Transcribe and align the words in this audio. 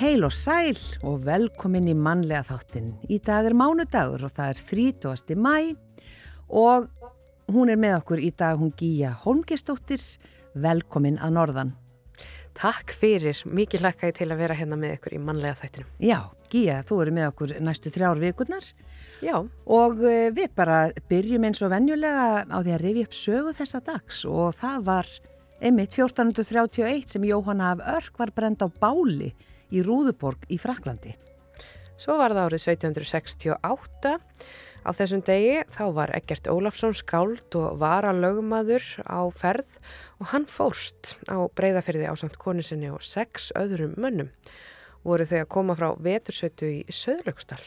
Heil 0.00 0.22
og 0.24 0.32
sæl 0.32 0.78
og 1.04 1.26
velkomin 1.26 1.90
í 1.90 1.92
mannlega 1.92 2.40
þáttin. 2.48 2.94
Í 3.12 3.18
dag 3.20 3.44
er 3.44 3.52
mánudagur 3.52 4.22
og 4.24 4.30
það 4.32 4.52
er 4.54 4.60
30. 4.70 5.34
mæ 5.36 5.56
og 6.56 6.86
hún 7.52 7.68
er 7.68 7.76
með 7.76 7.98
okkur 7.98 8.22
í 8.24 8.30
dag, 8.32 8.56
hún 8.56 8.72
Gíja 8.72 9.10
Holmgistóttir, 9.26 10.00
velkomin 10.56 11.18
að 11.20 11.34
norðan. 11.36 11.74
Takk 12.56 12.94
fyrir, 12.96 13.42
mikið 13.44 13.84
hlakkaði 13.84 14.16
til 14.22 14.30
að 14.30 14.40
vera 14.40 14.56
hérna 14.56 14.80
með 14.80 14.94
ykkur 14.96 15.18
í 15.18 15.20
mannlega 15.26 15.60
þættinum. 15.60 15.92
Já, 16.00 16.18
Gíja, 16.48 16.78
þú 16.88 17.02
eru 17.04 17.16
með 17.18 17.28
okkur 17.34 17.54
næstu 17.68 17.92
þrjár 17.92 18.24
vikurnar. 18.24 18.72
Já. 19.20 19.36
Og 19.68 20.02
eh, 20.08 20.30
við 20.32 20.56
bara 20.56 20.80
byrjum 21.12 21.44
eins 21.50 21.60
og 21.60 21.74
venjulega 21.74 22.48
á 22.48 22.56
því 22.56 22.72
að 22.78 22.82
rifja 22.86 23.10
upp 23.10 23.20
sögu 23.20 23.56
þessa 23.60 23.84
dags 23.92 24.24
og 24.24 24.56
það 24.64 24.88
var 24.88 25.14
einmitt 25.60 25.92
1431 25.92 27.18
sem 27.18 27.30
Jóhanna 27.34 27.74
af 27.76 27.88
Örk 27.98 28.24
var 28.24 28.32
brend 28.32 28.64
á 28.64 28.68
báli 28.72 29.34
í 29.70 29.82
Rúðuborg 29.86 30.46
í 30.50 30.58
Fraklandi. 30.60 31.14
Svo 32.00 32.16
var 32.16 32.32
það 32.32 32.46
árið 32.48 32.62
1768. 32.64 34.14
Á 34.80 34.90
þessum 34.96 35.20
degi 35.26 35.58
þá 35.68 35.82
var 35.92 36.12
Egert 36.16 36.48
Ólafsson 36.48 36.94
skáld 36.96 37.56
og 37.60 37.76
vara 37.82 38.14
lögumadur 38.16 38.80
á 39.04 39.28
ferð 39.36 39.68
og 40.16 40.30
hann 40.32 40.48
fórst 40.48 41.18
á 41.28 41.44
breyðafyrði 41.52 42.08
á 42.08 42.14
samt 42.16 42.40
konu 42.40 42.64
sinni 42.64 42.88
og 42.88 43.04
sex 43.04 43.50
öðrum 43.60 43.92
mönnum. 44.00 44.32
Voru 45.04 45.28
þau 45.28 45.42
að 45.42 45.52
koma 45.52 45.76
frá 45.76 45.92
vetursveitu 46.00 46.72
í 46.80 46.80
Söðlöksdal. 46.88 47.60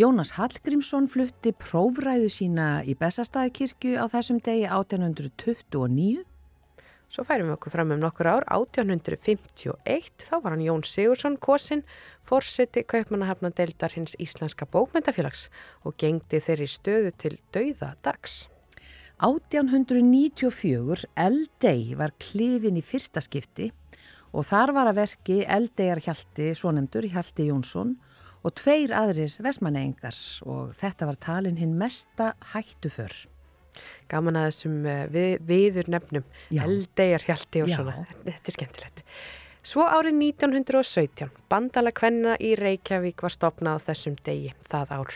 Jónas 0.00 0.32
Hallgrímsson 0.34 1.04
flutti 1.12 1.52
prófræðu 1.54 2.32
sína 2.32 2.68
í 2.82 2.96
Bessastæðikirkju 2.98 4.00
á 4.00 4.08
þessum 4.10 4.40
degi 4.42 4.64
1829 4.66 6.24
Svo 7.14 7.22
færum 7.22 7.46
við 7.46 7.54
okkur 7.54 7.70
fram 7.70 7.92
um 7.94 8.00
nokkur 8.02 8.26
ár, 8.26 8.44
1851, 8.50 10.08
þá 10.18 10.32
var 10.42 10.56
hann 10.56 10.64
Jón 10.64 10.80
Sigursson 10.82 11.36
Kosin, 11.38 11.84
fórseti 12.26 12.82
kaupmannahafnadeildar 12.90 13.92
hins 13.94 14.16
Íslenska 14.18 14.66
bókmyndafélags 14.66 15.44
og 15.86 15.94
gengdi 16.02 16.40
þeirri 16.42 16.66
stöðu 16.66 17.12
til 17.14 17.36
dauða 17.54 17.92
dags. 18.02 18.48
1894 19.22 21.04
Eldei 21.14 21.94
var 21.94 22.16
klifin 22.18 22.80
í 22.80 22.82
fyrsta 22.82 23.22
skipti 23.22 23.68
og 24.34 24.48
þar 24.48 24.72
var 24.74 24.90
að 24.90 24.98
verki 25.04 25.36
Eldeiar 25.46 26.02
Hjalti, 26.02 26.48
svonemdur 26.58 27.06
Hjalti 27.12 27.46
Jónsson 27.46 27.94
og 28.42 28.56
tveir 28.58 28.90
aðrir 28.90 29.38
vesmanengar 29.38 30.18
og 30.50 30.74
þetta 30.82 31.12
var 31.12 31.22
talin 31.22 31.62
hinn 31.62 31.78
mesta 31.78 32.32
hættuför. 32.56 33.14
Gaman 34.10 34.38
að 34.40 34.50
þessum 34.50 34.76
eh, 34.90 35.04
við, 35.12 35.30
viður 35.48 35.90
nefnum, 35.96 36.26
Eldeiar 36.52 37.24
Hjalti 37.26 37.64
og 37.64 37.72
Já. 37.72 37.78
svona, 37.80 38.06
þetta 38.24 38.52
er 38.52 38.58
skemmtilegt. 38.58 39.04
Svo 39.64 39.86
árið 39.88 40.18
1917, 40.20 41.30
bandala 41.48 41.92
kvenna 41.96 42.34
í 42.36 42.52
Reykjavík 42.60 43.22
var 43.24 43.32
stopnað 43.32 43.86
þessum 43.86 44.18
degi, 44.26 44.52
það 44.68 44.92
ár. 44.98 45.14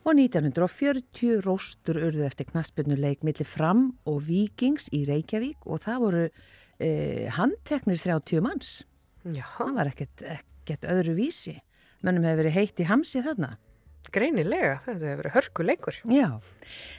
Og 0.00 0.16
1940 0.16 1.40
róstur 1.44 1.98
urðu 2.00 2.24
eftir 2.24 2.48
knaspinu 2.48 2.96
millir 2.96 3.48
fram 3.48 3.90
og 4.08 4.22
vikings 4.28 4.88
í 4.96 5.04
Reykjavík 5.08 5.64
og 5.64 5.82
það 5.84 5.98
voru 6.04 6.22
eh, 6.80 7.28
handteknir 7.36 8.00
30 8.00 8.44
manns. 8.44 8.82
Já, 9.24 9.44
Það 9.58 9.74
var 9.76 9.90
ekkert, 9.90 10.22
ekkert 10.24 10.86
öðru 10.88 11.16
vísi. 11.18 11.58
Mönnum 12.00 12.24
hefur 12.24 12.40
verið 12.44 12.56
heitt 12.56 12.80
í 12.80 12.88
hamsi 12.88 13.20
þarna. 13.24 13.52
Greinilega, 14.08 14.80
þetta 14.86 15.06
hefur 15.06 15.22
verið 15.22 15.36
hörkuleikur. 15.36 16.00
Já, 16.10 16.28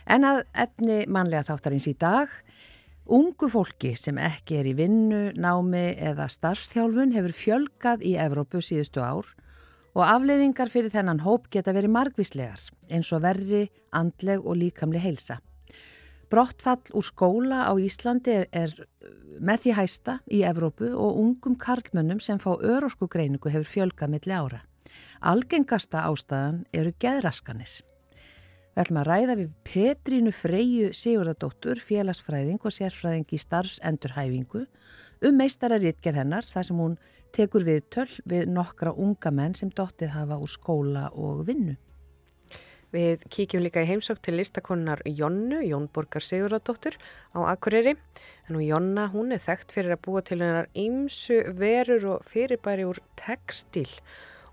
en 0.06 0.28
að 0.28 0.44
efni 0.66 1.02
mannlega 1.10 1.48
þáttarins 1.50 1.90
í 1.90 1.96
dag, 2.00 2.32
ungu 3.12 3.50
fólki 3.52 3.96
sem 3.98 4.20
ekki 4.22 4.62
er 4.62 4.70
í 4.72 4.76
vinnu, 4.78 5.22
námi 5.34 5.92
eða 5.98 6.30
starfstjálfun 6.32 7.16
hefur 7.18 7.36
fjölgað 7.36 8.06
í 8.06 8.16
Evrópu 8.22 8.62
síðustu 8.64 9.04
ár 9.04 9.28
og 9.92 10.04
afleiðingar 10.06 10.72
fyrir 10.72 10.94
þennan 10.94 11.24
hóp 11.26 11.50
geta 11.52 11.74
verið 11.76 11.96
margvíslegar 11.98 12.62
eins 12.92 13.12
og 13.12 13.26
verri, 13.26 13.66
andleg 13.92 14.46
og 14.46 14.56
líkamli 14.62 15.02
heilsa. 15.04 15.42
Brottfall 16.32 16.94
úr 16.96 17.04
skóla 17.04 17.66
á 17.68 17.76
Íslandi 17.76 18.32
er, 18.32 18.46
er 18.56 18.72
með 19.44 19.66
því 19.66 19.74
hæsta 19.76 20.20
í 20.32 20.46
Evrópu 20.48 20.94
og 20.96 21.18
ungum 21.20 21.58
karlmönnum 21.60 22.22
sem 22.24 22.40
fá 22.40 22.54
örosku 22.56 23.10
greiningu 23.12 23.52
hefur 23.52 23.68
fjölgað 23.68 24.14
milli 24.14 24.38
ára. 24.38 24.62
Algengasta 25.22 26.06
ástæðan 26.10 26.64
eru 26.74 26.94
geðraskanir. 27.02 27.82
Við 28.72 28.84
ætlum 28.86 29.02
að 29.02 29.08
ræða 29.10 29.36
við 29.36 29.50
Petrínu 29.68 30.32
Freyju 30.32 30.92
Sigurðardóttur, 30.96 31.82
félagsfræðing 31.84 32.62
og 32.64 32.72
sérfræðing 32.72 33.34
í 33.36 33.40
starfsendurhæfingu 33.44 34.66
um 35.28 35.38
meistararítger 35.38 36.16
hennar 36.18 36.48
þar 36.48 36.68
sem 36.70 36.80
hún 36.80 36.98
tekur 37.36 37.66
við 37.68 37.84
töl 37.94 38.10
við 38.32 38.50
nokkra 38.52 38.94
unga 38.96 39.32
menn 39.36 39.56
sem 39.60 39.72
dottið 39.76 40.16
hafa 40.16 40.40
úr 40.42 40.52
skóla 40.52 41.10
og 41.12 41.44
vinnu. 41.50 41.76
Við 42.92 43.22
kíkjum 43.32 43.64
líka 43.64 43.86
í 43.86 43.88
heimsók 43.88 44.20
til 44.20 44.36
listakonnar 44.36 45.00
Jonnu, 45.08 45.62
Jónborgar 45.64 46.26
Sigurðardóttur 46.28 46.98
á 47.32 47.40
Akureyri. 47.54 47.94
En 48.48 48.58
nú 48.58 48.64
Jonna, 48.66 49.06
hún 49.14 49.32
er 49.32 49.40
þekkt 49.40 49.72
fyrir 49.72 49.96
að 49.96 50.02
búa 50.08 50.24
til 50.28 50.42
hennar 50.42 50.68
ymsu 50.76 51.38
verur 51.56 52.08
og 52.18 52.28
fyrirbæri 52.28 52.88
úr 52.90 53.00
textil. 53.16 53.88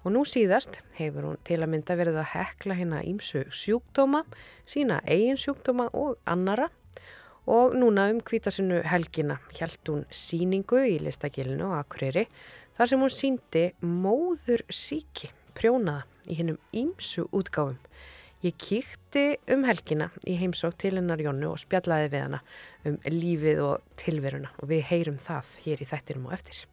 Og 0.09 0.15
nú 0.15 0.23
síðast 0.25 0.79
hefur 0.97 1.27
hún 1.27 1.41
til 1.45 1.59
að 1.61 1.69
mynda 1.69 1.93
verið 1.99 2.15
að 2.23 2.31
hekla 2.31 2.77
hérna 2.79 3.03
ymsu 3.05 3.43
sjúkdóma, 3.53 4.23
sína 4.65 5.03
eigin 5.05 5.37
sjúkdóma 5.37 5.91
og 5.93 6.15
annara. 6.25 6.71
Og 7.45 7.75
núna 7.77 8.07
um 8.09 8.23
kvítasinu 8.25 8.79
helgina 8.89 9.37
hjælt 9.53 9.91
hún 9.93 10.07
síningu 10.09 10.81
í 10.81 10.95
listakilinu 11.05 11.69
á 11.77 11.85
Akureyri 11.85 12.25
þar 12.79 12.89
sem 12.89 13.05
hún 13.05 13.13
síndi 13.13 13.67
móður 13.85 14.65
síki, 14.73 15.29
prjónaða 15.53 16.07
í 16.25 16.41
hennum 16.41 16.57
ymsu 16.73 17.27
útgáfum. 17.29 17.77
Ég 18.41 18.57
kíkti 18.57 19.27
um 19.53 19.69
helgina 19.69 20.09
í 20.25 20.39
heimsók 20.41 20.81
til 20.81 20.95
hennar 20.97 21.21
Jónu 21.21 21.53
og 21.53 21.61
spjallaði 21.61 22.09
við 22.17 22.27
hana 22.31 22.43
um 22.89 22.97
lífið 23.13 23.63
og 23.67 23.95
tilveruna 24.01 24.57
og 24.57 24.73
við 24.73 24.89
heyrum 24.89 25.21
það 25.21 25.55
hér 25.69 25.85
í 25.85 25.93
þættinum 25.93 26.33
og 26.33 26.39
eftir. 26.41 26.65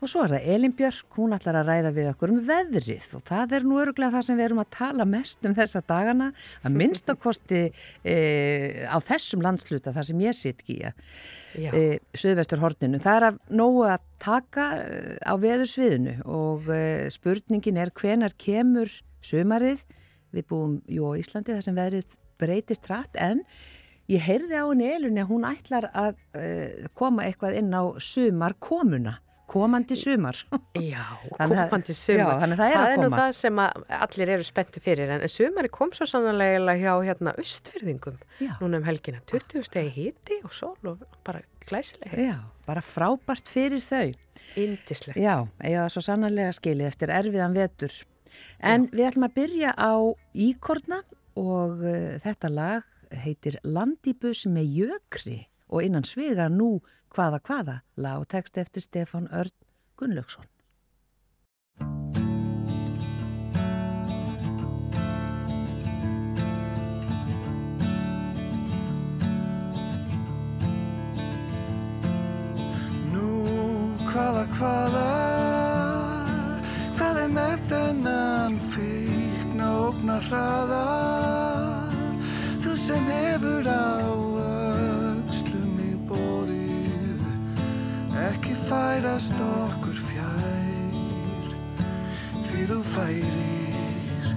Og 0.00 0.08
svo 0.08 0.22
er 0.24 0.32
það 0.32 0.46
Elin 0.54 0.72
Björk, 0.72 1.08
hún 1.18 1.34
ætlar 1.36 1.58
að 1.60 1.66
ræða 1.68 1.90
við 1.92 2.06
okkur 2.14 2.30
um 2.32 2.38
veðrið. 2.48 3.08
Og 3.18 3.24
það 3.28 3.50
er 3.58 3.66
nú 3.68 3.80
öruglega 3.82 4.14
það 4.14 4.24
sem 4.30 4.38
við 4.38 4.46
erum 4.46 4.62
að 4.62 4.70
tala 4.78 5.06
mest 5.08 5.44
um 5.44 5.56
þessa 5.58 5.82
dagana, 5.92 6.30
að 6.64 6.78
minnst 6.80 7.12
að 7.12 7.18
kosti 7.20 7.60
e, 7.68 8.14
á 8.88 8.96
þessum 9.04 9.44
landsluta 9.44 9.92
þar 9.92 10.08
sem 10.08 10.24
ég 10.24 10.38
sitt 10.38 10.64
gíja, 10.64 10.94
e, 11.52 11.84
Suðvestur 12.16 12.64
horninu. 12.64 13.02
Það 13.04 13.20
er 13.20 13.28
að 13.28 13.38
nógu 13.60 13.84
að 13.90 14.08
taka 14.24 14.70
e, 14.80 15.14
á 15.20 15.34
veðursviðinu. 15.44 16.18
Og 16.32 16.72
e, 16.72 16.82
spurningin 17.12 17.84
er 17.84 17.92
hvenar 18.00 18.36
kemur 18.40 18.96
sumarið, 19.20 19.84
við 20.32 20.48
búum 20.48 20.80
jú 20.88 21.12
á 21.12 21.20
Íslandi 21.20 21.52
þar 21.52 21.66
sem 21.68 21.76
veðrið 21.76 22.20
breytist 22.40 22.88
rætt 22.88 23.20
en 23.20 23.42
ég 24.08 24.22
heyrði 24.24 24.56
á 24.56 24.64
henni 24.64 24.94
Elunni 24.94 25.20
að 25.20 25.34
hún 25.34 25.44
ætlar 25.44 25.90
að 25.92 26.14
e, 26.32 26.46
koma 26.96 27.26
eitthvað 27.28 27.58
inn 27.60 27.74
á 27.76 27.84
sumarkomuna 28.00 29.20
komandi 29.50 29.96
sumar. 29.98 30.38
Já, 30.78 31.02
komandi 31.34 31.94
sumar. 31.96 32.36
já, 32.36 32.40
þannig 32.44 32.60
að 32.60 32.74
það 32.74 32.92
er 32.92 33.00
nú 33.02 33.08
það 33.14 33.32
sem 33.40 33.62
allir 33.64 34.32
eru 34.36 34.46
spennti 34.46 34.82
fyrir 34.84 35.10
en 35.16 35.24
sumari 35.30 35.70
kom 35.74 35.90
svo 35.96 36.06
sannlega 36.08 36.76
hjá 36.78 36.92
hérna 37.08 37.34
austfyrðingum 37.40 38.20
Já. 38.38 38.52
núna 38.60 38.78
um 38.80 38.86
helgina. 38.86 39.22
20 39.30 39.66
stegi 39.66 39.90
hiti 39.96 40.38
og 40.46 40.54
sól 40.54 40.92
og 40.92 41.02
bara 41.26 41.42
glæsileg 41.66 42.14
hitt. 42.14 42.30
Já, 42.30 42.38
bara 42.68 42.84
frábært 42.84 43.50
fyrir 43.50 43.82
þau. 43.82 44.14
Indislegt. 44.60 45.18
Já, 45.18 45.48
það 45.58 45.90
svo 45.96 46.04
sannarlega 46.06 46.54
skilið 46.56 46.92
eftir 46.92 47.14
erfiðan 47.14 47.58
vetur. 47.58 47.98
En 48.62 48.86
við 48.94 49.08
ætlum 49.10 49.26
að 49.26 49.36
byrja 49.40 49.74
á 49.74 49.92
Íkorna 50.46 51.02
og 51.40 51.82
uh, 51.82 52.16
þetta 52.22 52.50
lag 52.54 52.86
heitir 53.24 53.58
Landibus 53.66 54.44
með 54.46 54.76
jökri 54.84 55.40
og 55.70 55.84
innan 55.86 56.04
svega 56.04 56.48
nú 56.50 56.80
hvaða 57.14 57.40
hvaða 57.46 57.76
og 58.18 58.28
text 58.28 58.58
eftir 58.58 58.82
Stefán 58.82 59.28
Örn 59.30 59.54
Gunnlaugsson. 59.96 60.46
Nú, 73.12 73.28
hvaða, 74.10 74.46
hvaða, 74.56 75.06
hvað 76.98 77.22
er 77.24 77.30
með 77.34 77.68
þennan 77.70 78.58
fíkna 78.72 79.70
ógna 79.86 80.18
hraða? 80.30 80.84
Þú 82.60 82.76
sem 82.78 83.14
hefur 83.18 83.70
á 83.70 84.29
færast 88.70 89.34
okkur 89.42 89.96
fjær, 89.98 91.46
því 92.46 92.66
þú 92.70 92.78
færir 92.86 94.28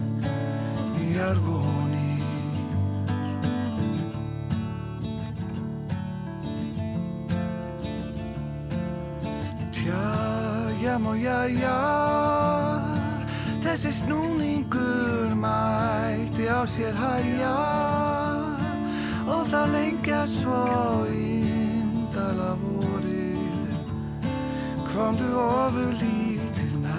nýjar 0.96 1.38
vonir. 1.46 2.24
Tja, 9.76 10.08
já, 10.82 10.96
og 10.98 11.18
já, 11.22 11.40
já 11.62 11.78
Þessi 13.64 13.92
snúningur 14.00 15.30
mætti 15.44 16.50
á 16.50 16.66
sér 16.66 16.98
hæja 16.98 17.54
og 19.30 19.46
það 19.52 19.72
lengja 19.78 20.26
svo 20.30 20.64
índala 21.10 21.33
komdu 24.94 25.26
ofur 25.42 25.90
lítil 26.02 26.74
næ 26.86 26.98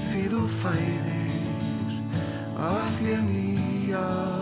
því 0.00 0.22
þú 0.32 0.40
fæðir 0.58 1.92
að 2.68 2.88
þér 2.98 3.20
nýjar 3.28 4.37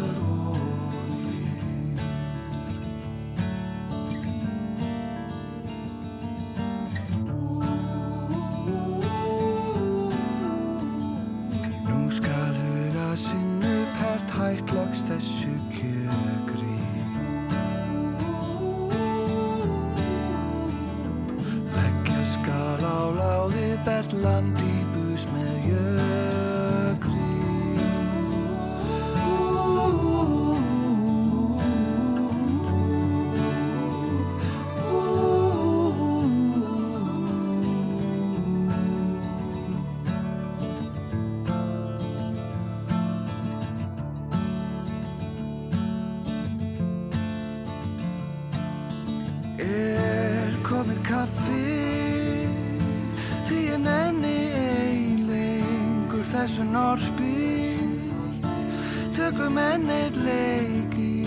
tökum 59.17 59.56
enn 59.58 59.88
eitt 59.90 60.17
leik 60.23 60.94
í 61.00 61.26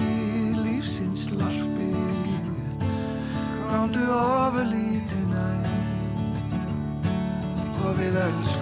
lífsins 0.63 1.25
larpi. 1.35 1.89
Komdu 3.67 4.05
ofur 4.15 4.65
lítina 4.71 5.47
og 7.83 7.91
við 7.99 8.23
elskumst 8.27 8.58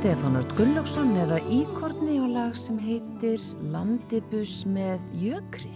Stefán 0.00 0.38
Ört 0.40 0.54
Gunnlaugsson 0.56 1.10
eða 1.20 1.36
Íkorni 1.52 2.14
og 2.24 2.30
lag 2.32 2.54
sem 2.56 2.78
heitir 2.80 3.42
Landibus 3.68 4.62
með 4.64 5.02
jökri. 5.20 5.74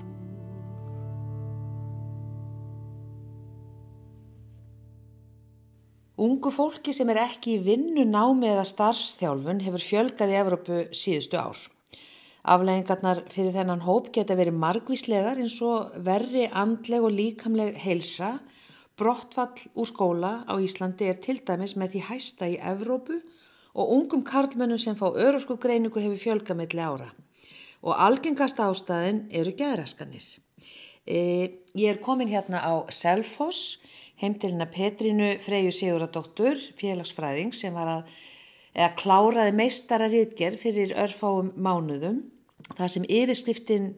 Ungu 6.16 6.54
fólki 6.56 6.94
sem 6.96 7.12
er 7.12 7.20
ekki 7.26 7.58
í 7.58 7.60
vinnu, 7.66 8.06
námi 8.08 8.48
eða 8.54 8.64
starfstjálfun 8.70 9.60
hefur 9.66 9.84
fjölgað 9.90 10.32
í 10.32 10.40
Evrópu 10.40 10.80
síðustu 11.02 11.42
ár. 11.44 11.60
Afleggingarnar 12.48 13.20
fyrir 13.28 13.52
þennan 13.58 13.84
hóp 13.84 14.08
geta 14.16 14.40
verið 14.40 14.56
margvíslegar 14.64 15.44
eins 15.44 15.60
og 15.60 16.00
verri 16.08 16.48
andleg 16.48 17.04
og 17.04 17.12
líkamleg 17.12 17.76
heilsa. 17.84 18.38
Brottfall 18.96 19.68
úr 19.76 19.92
skóla 19.92 20.34
á 20.48 20.56
Íslandi 20.56 21.12
er 21.12 21.20
til 21.20 21.42
dæmis 21.44 21.76
með 21.76 21.98
því 21.98 22.06
hæsta 22.08 22.48
í 22.48 22.56
Evrópu 22.72 23.20
og 23.74 23.90
ungum 23.90 24.22
karlmönnum 24.24 24.78
sem 24.78 24.96
fá 24.96 25.08
öruskugreiningu 25.10 26.00
hefur 26.00 26.20
fjölga 26.20 26.54
melli 26.54 26.80
ára. 26.80 27.10
Og 27.82 27.94
algengast 28.00 28.60
ástæðin 28.62 29.24
eru 29.34 29.52
geðraskanir. 29.58 30.24
E, 31.04 31.18
ég 31.76 31.90
er 31.90 32.00
komin 32.00 32.30
hérna 32.30 32.62
á 32.62 32.86
Selfoss, 32.88 33.80
heimtilina 34.22 34.66
Petrinu 34.70 35.34
Freyju 35.42 35.72
Siguradóttur, 35.74 36.56
félagsfræðing 36.78 37.52
sem 37.52 37.74
var 37.74 37.90
að, 37.98 38.14
eða 38.72 38.94
kláraði 39.02 39.56
meistara 39.58 40.08
rítgerð 40.08 40.62
fyrir 40.62 40.94
örfáum 41.04 41.52
mánuðum. 41.58 42.22
Það 42.78 42.92
sem 42.94 43.10
yfirskriftin 43.10 43.90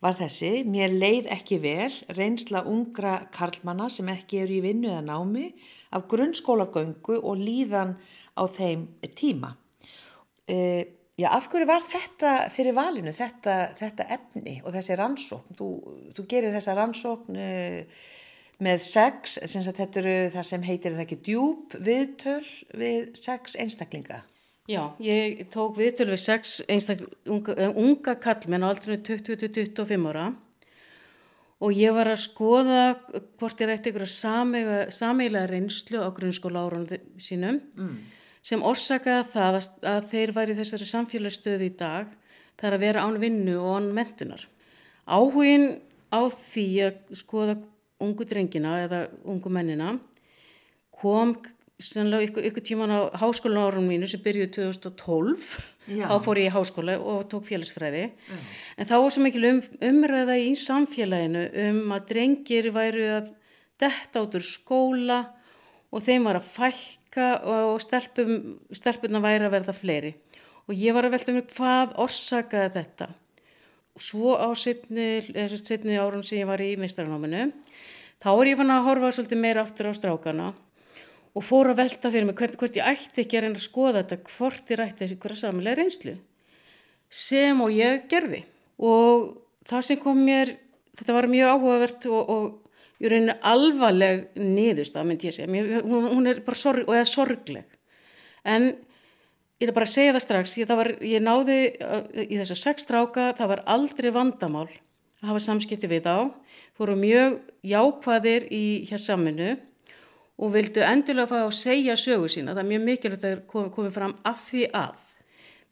var 0.00 0.16
þessi, 0.16 0.62
mér 0.64 0.94
leið 0.96 1.28
ekki 1.34 1.58
vel, 1.60 1.90
reynsla 2.16 2.62
ungra 2.68 3.18
karlmanna 3.34 3.90
sem 3.92 4.08
ekki 4.12 4.40
eru 4.44 4.56
í 4.56 4.62
vinnu 4.64 4.88
eða 4.88 5.02
námi 5.10 5.50
af 5.96 6.06
grunnskólagöngu 6.10 7.18
og 7.20 7.36
líðan 7.40 7.96
á 8.36 8.42
þeim 8.48 8.86
tíma. 9.12 9.52
Uh, 10.50 10.82
já, 11.20 11.28
af 11.28 11.50
hverju 11.52 11.68
var 11.68 11.84
þetta 11.84 12.32
fyrir 12.50 12.74
valinu, 12.74 13.12
þetta, 13.14 13.58
þetta 13.78 14.08
efni 14.16 14.56
og 14.64 14.72
þessi 14.74 14.96
rannsókn? 14.98 15.60
Þú, 15.60 15.68
þú 16.16 16.26
gerir 16.32 16.56
þessa 16.56 16.78
rannsókn 16.80 17.36
uh, 17.36 18.00
með 18.64 18.82
sex, 18.84 19.38
þetta 19.44 20.02
eru 20.02 20.16
það 20.32 20.48
sem 20.48 20.64
heitir 20.64 20.96
það 20.96 21.04
ekki 21.06 21.22
djúb 21.28 21.76
viðtöl 21.80 22.44
við 22.80 23.12
sex 23.20 23.56
einstaklinga. 23.60 24.24
Já, 24.70 24.84
ég 25.02 25.42
tók 25.50 25.74
viðtöl 25.80 26.12
við 26.12 26.22
sex 26.22 26.60
unga, 26.70 27.56
unga 27.74 28.14
kallmenn 28.22 28.62
á 28.62 28.70
aldrinu 28.70 29.00
20-25 29.02 30.06
ára 30.12 30.28
og 31.60 31.74
ég 31.76 31.92
var 31.92 32.12
að 32.12 32.22
skoða 32.22 32.84
hvort 33.40 33.60
ég 33.60 33.68
rætti 33.68 33.90
einhverja 33.90 34.94
sameilega 34.94 35.50
reynslu 35.50 36.00
á 36.00 36.08
grunnskóla 36.14 36.62
árunum 36.68 37.18
sínum 37.18 37.60
mm 37.74 37.98
sem 38.44 38.62
orsakaða 38.64 39.24
það 39.28 39.58
að 39.90 40.08
þeir 40.10 40.32
væri 40.36 40.56
þessari 40.58 40.88
samfélagsstöðu 40.88 41.68
í 41.68 41.74
dag 41.76 42.12
þar 42.60 42.76
að 42.76 42.84
vera 42.84 43.04
án 43.04 43.18
vinnu 43.20 43.56
og 43.60 43.76
án 43.76 43.90
mentunar. 43.96 44.46
Áhugin 45.04 45.80
á 46.12 46.20
því 46.32 46.66
að 46.86 47.18
skoða 47.20 47.56
ungu 48.00 48.26
drengina 48.28 48.78
eða 48.86 49.02
ungu 49.28 49.52
mennina 49.52 49.94
kom 51.00 51.34
sannlega 51.80 52.28
ykkur, 52.28 52.46
ykkur 52.50 52.66
tíman 52.66 52.92
á 52.92 53.00
háskólan 53.20 53.64
árum 53.66 53.88
mínu 53.88 54.08
sem 54.10 54.22
byrjuði 54.22 54.52
2012 54.58 55.44
Já. 55.90 56.06
þá 56.06 56.16
fór 56.22 56.40
ég 56.42 56.50
í 56.50 56.54
háskóla 56.54 56.96
og 57.00 57.26
tók 57.32 57.48
félagsfræði 57.48 58.06
Já. 58.12 58.38
en 58.76 58.88
þá 58.90 58.94
var 58.98 59.10
svo 59.14 59.24
mikil 59.24 59.44
um, 59.50 59.60
umræða 59.90 60.38
í 60.38 60.54
samfélaginu 60.60 61.44
um 61.66 61.82
að 61.96 62.08
drengir 62.12 62.70
væru 62.74 63.10
að 63.18 63.34
detta 63.80 64.24
át 64.24 64.38
úr 64.38 64.44
skóla 64.44 65.20
og 65.90 66.04
þeim 66.06 66.28
var 66.28 66.38
að 66.38 66.50
fækka 66.52 67.00
hækka 67.10 67.42
og 67.44 67.80
stelpum, 67.82 68.60
stelpuna 68.72 69.20
væri 69.20 69.46
að 69.46 69.54
verða 69.54 69.74
fleiri 69.74 70.14
og 70.68 70.74
ég 70.74 70.94
var 70.94 71.04
að 71.04 71.16
velta 71.16 71.32
mér 71.32 71.46
hvað 71.50 71.94
orsakaði 71.98 72.70
þetta 72.76 73.08
og 73.94 74.00
svo 74.00 74.36
á 74.38 74.48
setni 74.54 75.98
árun 75.98 76.22
sem 76.22 76.38
ég 76.38 76.46
var 76.46 76.60
í 76.60 76.76
meistaranáminu 76.78 77.50
þá 78.22 78.30
er 78.30 78.46
ég 78.46 78.56
fann 78.56 78.70
að 78.70 78.86
horfa 78.86 79.10
svolítið 79.10 79.42
meira 79.42 79.64
aftur 79.64 79.90
á 79.90 79.92
strákana 79.92 80.52
og 81.36 81.46
fór 81.46 81.70
að 81.70 81.82
velta 81.84 82.10
fyrir 82.10 82.26
mig 82.26 82.38
hvert, 82.38 82.56
hvert 82.58 82.78
ég 82.80 82.88
ætti 82.90 83.22
ekki 83.24 83.38
að 83.38 83.46
reyna 83.46 83.60
að 83.60 83.66
skoða 83.66 84.02
þetta 84.02 84.32
hvort 84.32 84.72
ég 84.72 84.82
ætti 84.84 85.04
þessi 85.04 85.20
hverja 85.22 85.42
samilega 85.44 85.78
reynslu 85.78 86.16
sem 87.10 87.60
og 87.62 87.72
ég 87.74 88.04
gerði. 88.10 88.44
Og 88.78 89.30
það 89.68 89.86
sem 89.86 90.00
kom 90.00 90.20
mér 90.24 90.54
þetta 90.98 91.16
var 91.16 91.30
mjög 91.30 91.54
áhugavert 91.54 92.06
og, 92.10 92.30
og 92.30 93.00
í 93.00 93.10
rauninu 93.10 93.36
alvarleg 93.50 94.26
niðurstað 94.36 95.08
myndi 95.08 95.30
ég 95.30 95.36
segja, 95.36 95.80
hún, 95.86 96.28
er 96.28 96.42
bara 96.44 96.58
sorg, 96.58 96.84
og 96.86 96.96
eða 96.96 97.08
sorgleg. 97.08 97.78
En 98.44 98.68
ég 99.60 99.68
er 99.68 99.74
bara 99.76 99.88
að 99.88 99.94
segja 99.94 100.14
það 100.16 100.24
strax 100.26 100.54
ég, 100.58 100.68
það 100.68 100.80
var, 100.82 100.92
ég 101.04 101.24
náði 101.24 101.58
uh, 101.80 102.04
í 102.24 102.38
þessa 102.40 102.58
sex 102.58 102.86
stráka 102.86 103.30
það 103.38 103.52
var 103.54 103.64
aldrei 103.74 104.10
vandamál 104.14 104.68
að 105.20 105.32
hafa 105.32 105.42
samskipti 105.44 105.88
við 105.90 106.06
þá, 106.06 106.30
fóru 106.76 106.96
mjög 106.96 107.40
jákvæðir 107.68 108.46
í 108.56 108.64
hér 108.88 109.04
saminu 109.04 109.50
og 110.40 110.54
vildu 110.54 110.82
endilega 110.84 111.28
fá 111.28 111.36
að 111.42 111.52
segja 111.58 111.96
sögu 112.00 112.30
sína. 112.32 112.54
Það 112.56 112.62
er 112.62 112.70
mjög 112.70 112.86
mikilvægt 112.86 113.26
að 113.28 113.36
það 113.52 113.68
komi 113.76 113.92
fram 113.92 114.16
af 114.24 114.46
því 114.46 114.64
að. 114.80 115.04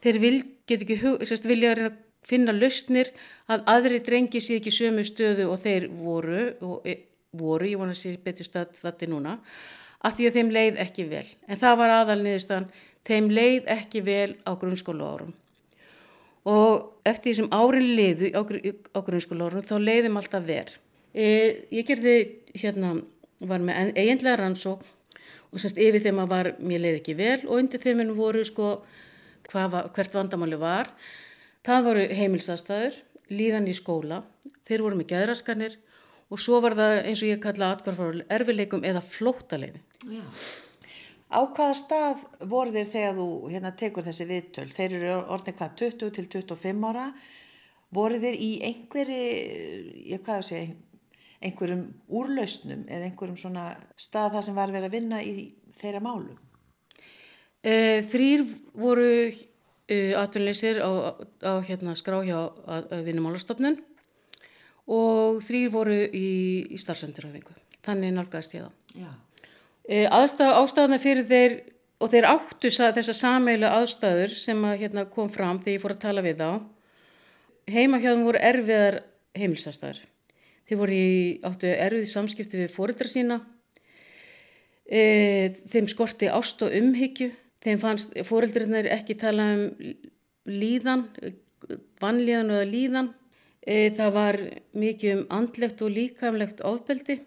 Þeir 0.05 0.21
vil, 0.23 0.35
ekki, 0.77 0.99
sérst, 1.27 1.49
vilja 1.49 1.73
að 1.75 1.97
finna 2.29 2.53
lausnir 2.53 3.11
að 3.49 3.65
aðri 3.73 4.03
drengi 4.05 4.43
sé 4.45 4.59
ekki 4.59 4.75
sömu 4.75 5.07
stöðu 5.07 5.49
og 5.49 5.63
þeir 5.63 5.89
voru, 5.97 6.45
og, 6.61 6.87
e, 6.87 6.99
voru 7.33 7.71
ég 7.71 7.81
vona 7.81 7.97
að 7.97 8.03
sé 8.03 8.15
betur 8.23 8.47
stað 8.47 8.77
þetta 8.77 9.09
núna, 9.09 9.39
af 10.05 10.15
því 10.19 10.29
að 10.29 10.39
þeim 10.39 10.55
leið 10.55 10.81
ekki 10.85 11.09
vel. 11.09 11.27
En 11.49 11.61
það 11.61 11.81
var 11.81 11.95
aðalniðustan, 12.03 12.71
þeim 13.09 13.31
leið 13.33 13.71
ekki 13.73 14.05
vel 14.05 14.33
á 14.45 14.53
grunnskólu 14.61 15.07
árum 15.09 15.37
og 16.49 17.05
eftir 17.09 17.33
því 17.33 17.37
sem 17.39 17.51
árin 17.53 17.89
liðu 17.99 18.31
á, 18.33 18.41
á 18.41 19.01
grunnskólórun 19.05 19.67
þá 19.67 19.75
leiðum 19.83 20.19
alltaf 20.21 20.45
ver. 20.47 20.73
E, 21.13 21.27
ég 21.75 21.87
gerði 21.89 22.15
hérna, 22.55 22.95
var 23.41 23.63
með 23.63 23.93
eiginlega 23.95 24.39
rannsók 24.41 24.85
og 25.49 25.61
semst 25.61 25.79
yfir 25.81 26.03
þeim 26.05 26.23
að 26.23 26.33
var, 26.33 26.51
mér 26.61 26.83
leiði 26.85 27.01
ekki 27.01 27.17
vel 27.19 27.41
og 27.47 27.59
undir 27.61 27.83
þeim 27.83 28.03
voru 28.17 28.45
sko 28.45 28.71
var, 29.53 29.91
hvert 29.95 30.17
vandamáli 30.19 30.59
var. 30.61 30.91
Það 31.65 31.85
voru 31.89 32.07
heimilsastæður, 32.19 32.97
líðan 33.33 33.69
í 33.69 33.75
skóla, 33.77 34.23
þeir 34.69 34.85
voru 34.85 34.99
með 34.99 35.11
geðraskanir 35.13 35.77
og 36.29 36.41
svo 36.41 36.61
var 36.65 36.77
það 36.77 36.95
eins 37.09 37.23
og 37.23 37.31
ég 37.31 37.43
kalla 37.43 37.73
atkvarfáru 37.75 38.25
erfileikum 38.33 38.85
eða 38.85 39.05
flótalegin. 39.05 39.85
Já. 40.09 40.25
Á 41.29 41.45
hvaða 41.45 41.75
stað 41.77 42.23
voru 42.49 42.73
þeir 42.73 42.89
þegar 42.89 43.17
þú 43.19 43.29
hérna, 43.53 43.73
tekur 43.77 44.07
þessi 44.07 44.27
viðtöl? 44.29 44.69
Þeir 44.73 44.95
eru 44.97 45.17
orðin 45.35 45.57
hvað 45.59 45.75
20 45.83 46.13
til 46.17 46.25
25 46.33 46.87
ára. 46.89 47.09
Voru 47.93 48.21
þeir 48.21 48.37
í 48.37 48.49
einhverju, 48.65 49.19
ég 50.09 50.23
hvað 50.25 50.41
að 50.41 50.47
segja, 50.49 50.77
einhverjum 51.45 51.85
úrlausnum 52.09 52.87
eða 52.89 53.09
einhverjum 53.09 53.39
svona 53.39 53.69
stað 54.01 54.37
það 54.37 54.47
sem 54.49 54.59
var 54.59 54.73
verið 54.75 54.89
að 54.89 54.97
vinna 54.97 55.21
í 55.23 55.35
þeirra 55.79 56.03
málum? 56.03 56.39
E, 57.63 58.03
þrýr 58.11 58.45
voru 58.79 59.13
e, 59.29 59.99
atvinnileysir 60.19 60.83
á, 60.83 60.91
á 61.47 61.53
hérna, 61.67 61.95
skrá 61.99 62.19
hjá 62.27 62.39
vinnumálastofnun 63.07 63.79
og 64.89 65.41
þrýr 65.45 65.73
voru 65.73 65.97
í, 66.07 66.29
í 66.73 66.79
starfsendurhafingu. 66.81 67.57
Þannig 67.85 68.15
nálgæðist 68.17 68.55
ég 68.57 68.67
það. 68.67 69.03
Já. 69.05 69.11
Eh, 69.89 70.05
aðstæð, 70.13 70.55
ástæðuna 70.61 70.99
fyrir 71.01 71.29
þeir 71.29 71.55
og 71.99 72.11
þeir 72.13 72.27
áttu 72.29 72.71
þessa 72.71 73.15
sameilu 73.17 73.69
aðstæður 73.69 74.35
sem 74.37 74.59
að, 74.69 74.75
hérna, 74.83 75.07
kom 75.11 75.31
fram 75.33 75.61
þegar 75.63 75.75
ég 75.75 75.83
fór 75.83 75.95
að 75.95 76.03
tala 76.05 76.25
við 76.25 76.43
þá 76.43 76.51
heima 77.69 78.01
hjá 78.01 78.11
þeim 78.13 78.27
voru 78.27 78.43
erfiðar 78.51 78.99
heimilsastæður 79.39 80.03
þeir 80.69 80.81
voru 80.81 80.97
í 80.97 81.13
áttu 81.49 81.71
erfið 81.73 82.11
samskipti 82.13 82.61
við 82.61 82.75
fóreldra 82.75 83.09
sína. 83.09 83.41
E, 84.85 85.51
þeim 85.69 85.89
skorti 85.89 86.29
ást 86.33 86.63
og 86.65 86.75
umhyggju. 86.77 87.31
Þeim 87.65 87.81
fannst 87.83 88.15
fóreldrinnar 88.29 88.89
ekki 88.95 89.17
tala 89.19 89.49
um 89.57 89.65
líðan 90.49 91.09
vannlíðan 92.03 92.53
og 92.55 92.69
líðan. 92.69 93.11
E, 93.65 93.89
það 93.97 94.15
var 94.15 94.39
mikið 94.77 95.17
um 95.17 95.25
andlegt 95.41 95.83
og 95.85 95.93
líkamlegt 95.97 96.63
ofbeldi. 96.65 97.19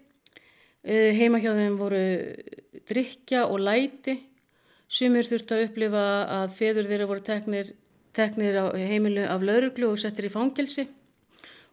Eh, 0.82 1.12
heima 1.14 1.38
hjá 1.38 1.52
þeim 1.54 1.76
voru 1.78 2.02
drikja 2.90 3.44
og 3.46 3.60
læti. 3.62 4.16
Sumir 4.90 5.28
þurfti 5.28 5.54
að 5.54 5.68
upplifa 5.68 6.06
að 6.40 6.56
feður 6.56 6.88
þeirra 6.90 7.06
voru 7.08 7.22
teknir, 7.26 7.70
teknir 8.12 8.58
heimilu 8.76 9.22
af 9.30 9.44
lauruglu 9.46 9.92
og 9.92 10.02
settir 10.02 10.26
í 10.26 10.32
fangelsi 10.32 10.88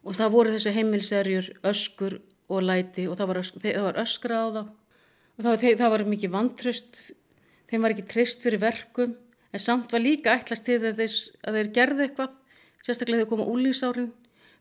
og 0.10 0.18
það 0.18 0.34
voru 0.34 0.54
þessi 0.56 0.74
heimilserjur 0.74 1.48
öskur 1.70 2.18
og 2.50 2.66
læti 2.66 3.06
og 3.06 3.18
það 3.20 3.30
var, 3.30 3.40
ösk, 3.44 3.58
það 3.62 3.86
var 3.86 4.00
öskra 4.02 4.40
á 4.42 4.48
þá 4.50 4.62
og 4.66 5.44
það 5.46 5.50
var, 5.52 5.66
það 5.82 5.92
var 5.94 6.04
mikið 6.10 6.32
vantröst, 6.34 7.02
þeim 7.70 7.86
var 7.86 7.94
ekki 7.94 8.08
trist 8.10 8.42
fyrir 8.46 8.64
verkum 8.64 9.14
en 9.54 9.62
samt 9.62 9.94
var 9.94 10.02
líka 10.02 10.34
ætlast 10.34 10.66
til 10.66 10.80
þeir, 10.82 11.14
að 11.46 11.60
þeir 11.60 11.70
gerði 11.78 12.08
eitthvað, 12.08 12.34
sérstaklega 12.82 13.22
þegar 13.22 13.32
koma 13.32 13.48
úlýsárin, 13.54 14.10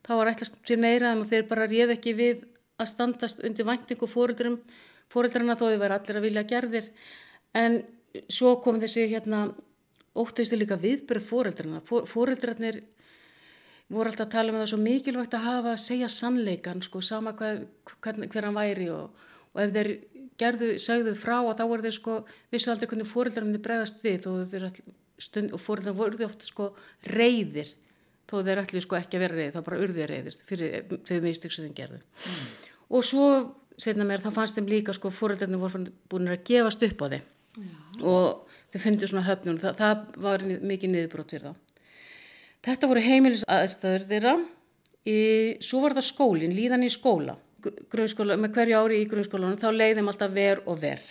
þá 0.04 0.12
var 0.20 0.32
ætlast 0.34 0.60
til 0.68 0.78
meira 0.80 1.14
en 1.14 1.24
þeir 1.28 1.48
bara 1.48 1.68
réð 1.68 1.94
ekki 1.96 2.14
við 2.18 2.44
að 2.78 2.92
standast 2.92 3.40
undir 3.44 3.66
væntingu 3.68 4.08
fóröldrum, 4.08 4.60
fóröldrarna 5.12 5.56
þó 5.58 5.64
þau 5.66 5.80
væri 5.80 5.96
allir 5.96 6.20
að 6.20 6.28
vilja 6.28 6.44
gerðir 6.52 6.92
en 7.56 7.80
svo 8.28 8.54
kom 8.62 8.78
þessi 8.80 9.08
hérna 9.10 9.48
óttuðstu 10.18 10.58
líka 10.58 10.78
viðbyrð 10.80 11.26
fóröldrarna. 11.28 11.82
Fóröldrarnir 11.84 12.80
voru 13.92 14.10
alltaf 14.10 14.26
að 14.26 14.34
tala 14.34 14.52
um 14.52 14.60
það 14.60 14.70
svo 14.72 14.78
mikilvægt 14.82 15.34
að 15.38 15.46
hafa 15.46 15.72
að 15.72 15.82
segja 15.84 16.08
sannleikan 16.12 16.84
sko 16.84 17.00
sama 17.04 17.32
hver, 17.38 17.64
hver, 18.04 18.46
hann 18.46 18.56
væri 18.56 18.88
og, 18.92 19.26
og 19.54 19.62
ef 19.64 19.74
þeir 19.76 19.92
gerðu, 20.38 20.70
sagðu 20.82 21.14
frá 21.18 21.38
og 21.40 21.54
þá 21.58 21.64
voru 21.70 21.86
þeir 21.86 21.96
sko, 21.96 22.16
vissu 22.52 22.72
aldrei 22.72 22.90
hvernig 22.90 23.10
fóröldrarnir 23.10 23.62
bregðast 23.64 24.04
við 24.04 24.28
og, 24.30 24.42
og 24.44 25.62
fóröldrarnir 25.62 25.98
voru 25.98 26.26
ofta 26.28 26.48
sko 26.48 26.72
reyðir 27.08 27.72
þó 28.28 28.42
þeir 28.44 28.62
ætli 28.62 28.82
sko 28.84 28.98
ekki 28.98 29.16
að 29.16 29.24
vera 29.24 29.38
reyðir, 29.38 29.54
þá 29.56 29.64
bara 29.70 29.80
urðið 29.86 30.10
reyðir 30.10 30.36
fyrir 30.50 30.76
þau 31.08 31.16
meðstygg 31.24 31.54
sem 31.54 31.64
þeim 31.64 31.78
gerðu. 31.78 32.02
Mm. 32.04 32.50
Og 32.98 33.06
svo, 33.08 33.28
setna 33.80 34.06
mér, 34.08 34.22
þá 34.24 34.30
fannst 34.36 34.58
þeim 34.58 34.68
líka 34.68 34.94
sko 34.96 35.12
fóröldarnir 35.14 35.62
voru 35.62 35.86
búin 36.12 36.28
að 36.28 36.44
gefast 36.50 36.84
upp 36.84 37.04
á 37.04 37.06
þeim 37.14 37.24
Já. 37.58 37.72
og 38.04 38.58
þau 38.68 38.82
fundu 38.84 39.08
svona 39.08 39.24
höfnum, 39.26 39.56
það, 39.62 39.80
það 39.80 40.20
var 40.28 40.44
mikið 40.44 40.92
niðurbrótt 40.92 41.34
fyrir 41.34 41.48
þá. 41.48 41.64
Þetta 42.66 42.90
voru 42.90 43.04
heimilisaðstæður 43.04 44.06
þeirra, 44.10 44.34
í, 45.06 45.18
svo 45.62 45.84
var 45.84 45.94
það 45.98 46.08
skólinn, 46.08 46.56
líðan 46.56 46.86
í 46.86 46.90
skóla, 46.92 47.36
með 47.62 48.50
hverju 48.54 48.82
ári 48.82 49.00
í 49.02 49.08
grunnskólanum, 49.10 49.58
þá 49.60 49.70
leiðum 49.74 50.10
alltaf 50.10 50.34
ver 50.34 50.62
og 50.66 50.80
ver. 50.82 51.02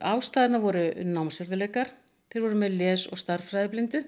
Ástæðina 0.00 0.60
voru 0.60 0.88
námsverðuleikar, 1.04 1.92
þeir 2.32 2.44
voru 2.44 2.60
með 2.60 2.78
les- 2.80 3.08
og 3.12 3.20
starffræðiblindu 3.20 4.04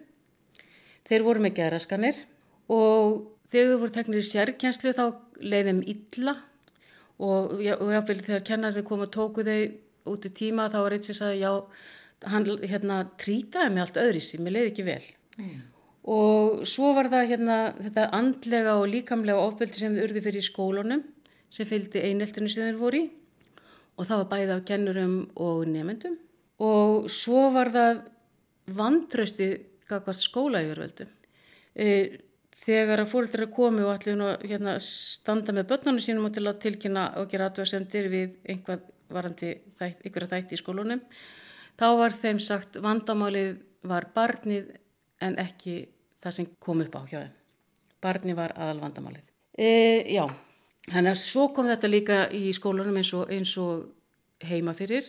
Þeir 1.09 1.25
voru 1.25 1.40
með 1.40 1.55
geraskanir 1.57 2.19
og 2.69 3.21
þegar 3.49 3.71
þau 3.71 3.78
voru 3.83 3.95
teknir 3.95 4.21
í 4.21 4.28
sérkjænslu 4.28 4.93
þá 4.97 5.05
leiðum 5.40 5.81
illa 5.88 6.35
og, 7.17 7.55
og 7.57 7.93
jáfnvel 7.95 8.19
þegar 8.26 8.45
kennarði 8.50 8.83
kom 8.88 9.05
og 9.07 9.12
tóku 9.14 9.45
þau 9.47 9.61
út 10.12 10.28
í 10.28 10.35
tíma 10.37 10.69
þá 10.73 10.78
var 10.83 10.97
eitt 10.97 11.09
sem 11.09 11.17
sagði 11.17 11.40
já, 11.40 11.52
hann 12.28 12.49
hérna 12.61 13.00
trýtaði 13.21 13.73
mig 13.73 13.85
allt 13.85 14.00
öðri 14.02 14.23
sem 14.25 14.45
ég 14.45 14.57
leiði 14.57 14.73
ekki 14.73 14.87
vel. 14.88 15.02
Mm. 15.38 15.57
Og 16.09 16.62
svo 16.69 16.95
var 16.97 17.11
það 17.12 17.31
hérna 17.33 17.57
þetta 17.77 18.09
andlega 18.17 18.77
og 18.81 18.88
líkamlega 18.88 19.45
ofbeldi 19.45 19.83
sem 19.83 19.97
þau 19.97 20.07
urði 20.07 20.25
fyrir 20.25 20.41
í 20.41 20.47
skólunum 20.47 21.03
sem 21.53 21.69
fylgdi 21.69 22.05
eineltinu 22.05 22.49
sem 22.49 22.69
þeir 22.69 22.81
voru 22.81 23.03
í 23.03 23.11
og 23.99 24.07
það 24.07 24.21
var 24.23 24.31
bæðið 24.33 24.55
af 24.55 24.65
kennurum 24.69 25.17
og 25.43 25.62
nefendum 25.69 26.17
og 26.65 27.09
svo 27.12 27.49
var 27.55 27.71
það 27.75 28.00
vantrösti 28.79 29.49
gagvart 29.88 30.21
skólaugurvöldu. 30.21 31.07
E, 31.75 31.87
þegar 32.59 33.05
að 33.05 33.12
fólkdur 33.12 33.45
er 33.47 33.53
komið 33.55 33.87
og 33.87 34.09
að 34.09 34.49
hérna, 34.50 34.77
standa 34.83 35.55
með 35.55 35.71
börnunum 35.73 36.03
sínum 36.03 36.29
og 36.29 36.35
til 36.37 36.47
að 36.47 36.61
tilkynna 36.65 37.05
og 37.21 37.31
gera 37.31 37.49
aðtöðasendir 37.49 38.11
við 38.12 38.35
einhvað 38.49 38.88
varandi 39.09 39.55
þætt, 39.79 40.03
að 40.05 40.33
þætti 40.35 40.59
í 40.59 40.61
skólunum, 40.61 41.00
þá 41.79 41.87
var 42.03 42.17
þeim 42.17 42.41
sagt 42.43 42.77
vandamálið 42.83 43.55
var 43.88 44.11
barnið 44.15 44.75
en 45.25 45.38
ekki 45.41 45.79
það 46.23 46.37
sem 46.39 46.51
kom 46.63 46.83
upp 46.85 46.99
á 46.99 47.03
hjá 47.09 47.19
þeim. 47.21 47.35
Barnið 48.03 48.39
var 48.39 48.55
aðal 48.55 48.83
vandamálið. 48.85 49.25
E, 49.59 49.71
já, 50.15 50.25
þannig 50.87 51.13
að 51.13 51.21
svo 51.23 51.49
kom 51.55 51.69
þetta 51.71 51.91
líka 51.91 52.19
í 52.35 52.53
skólunum 52.55 53.01
eins 53.01 53.13
og, 53.19 53.31
eins 53.35 53.55
og 53.59 53.89
heima 54.47 54.75
fyrir 54.79 55.07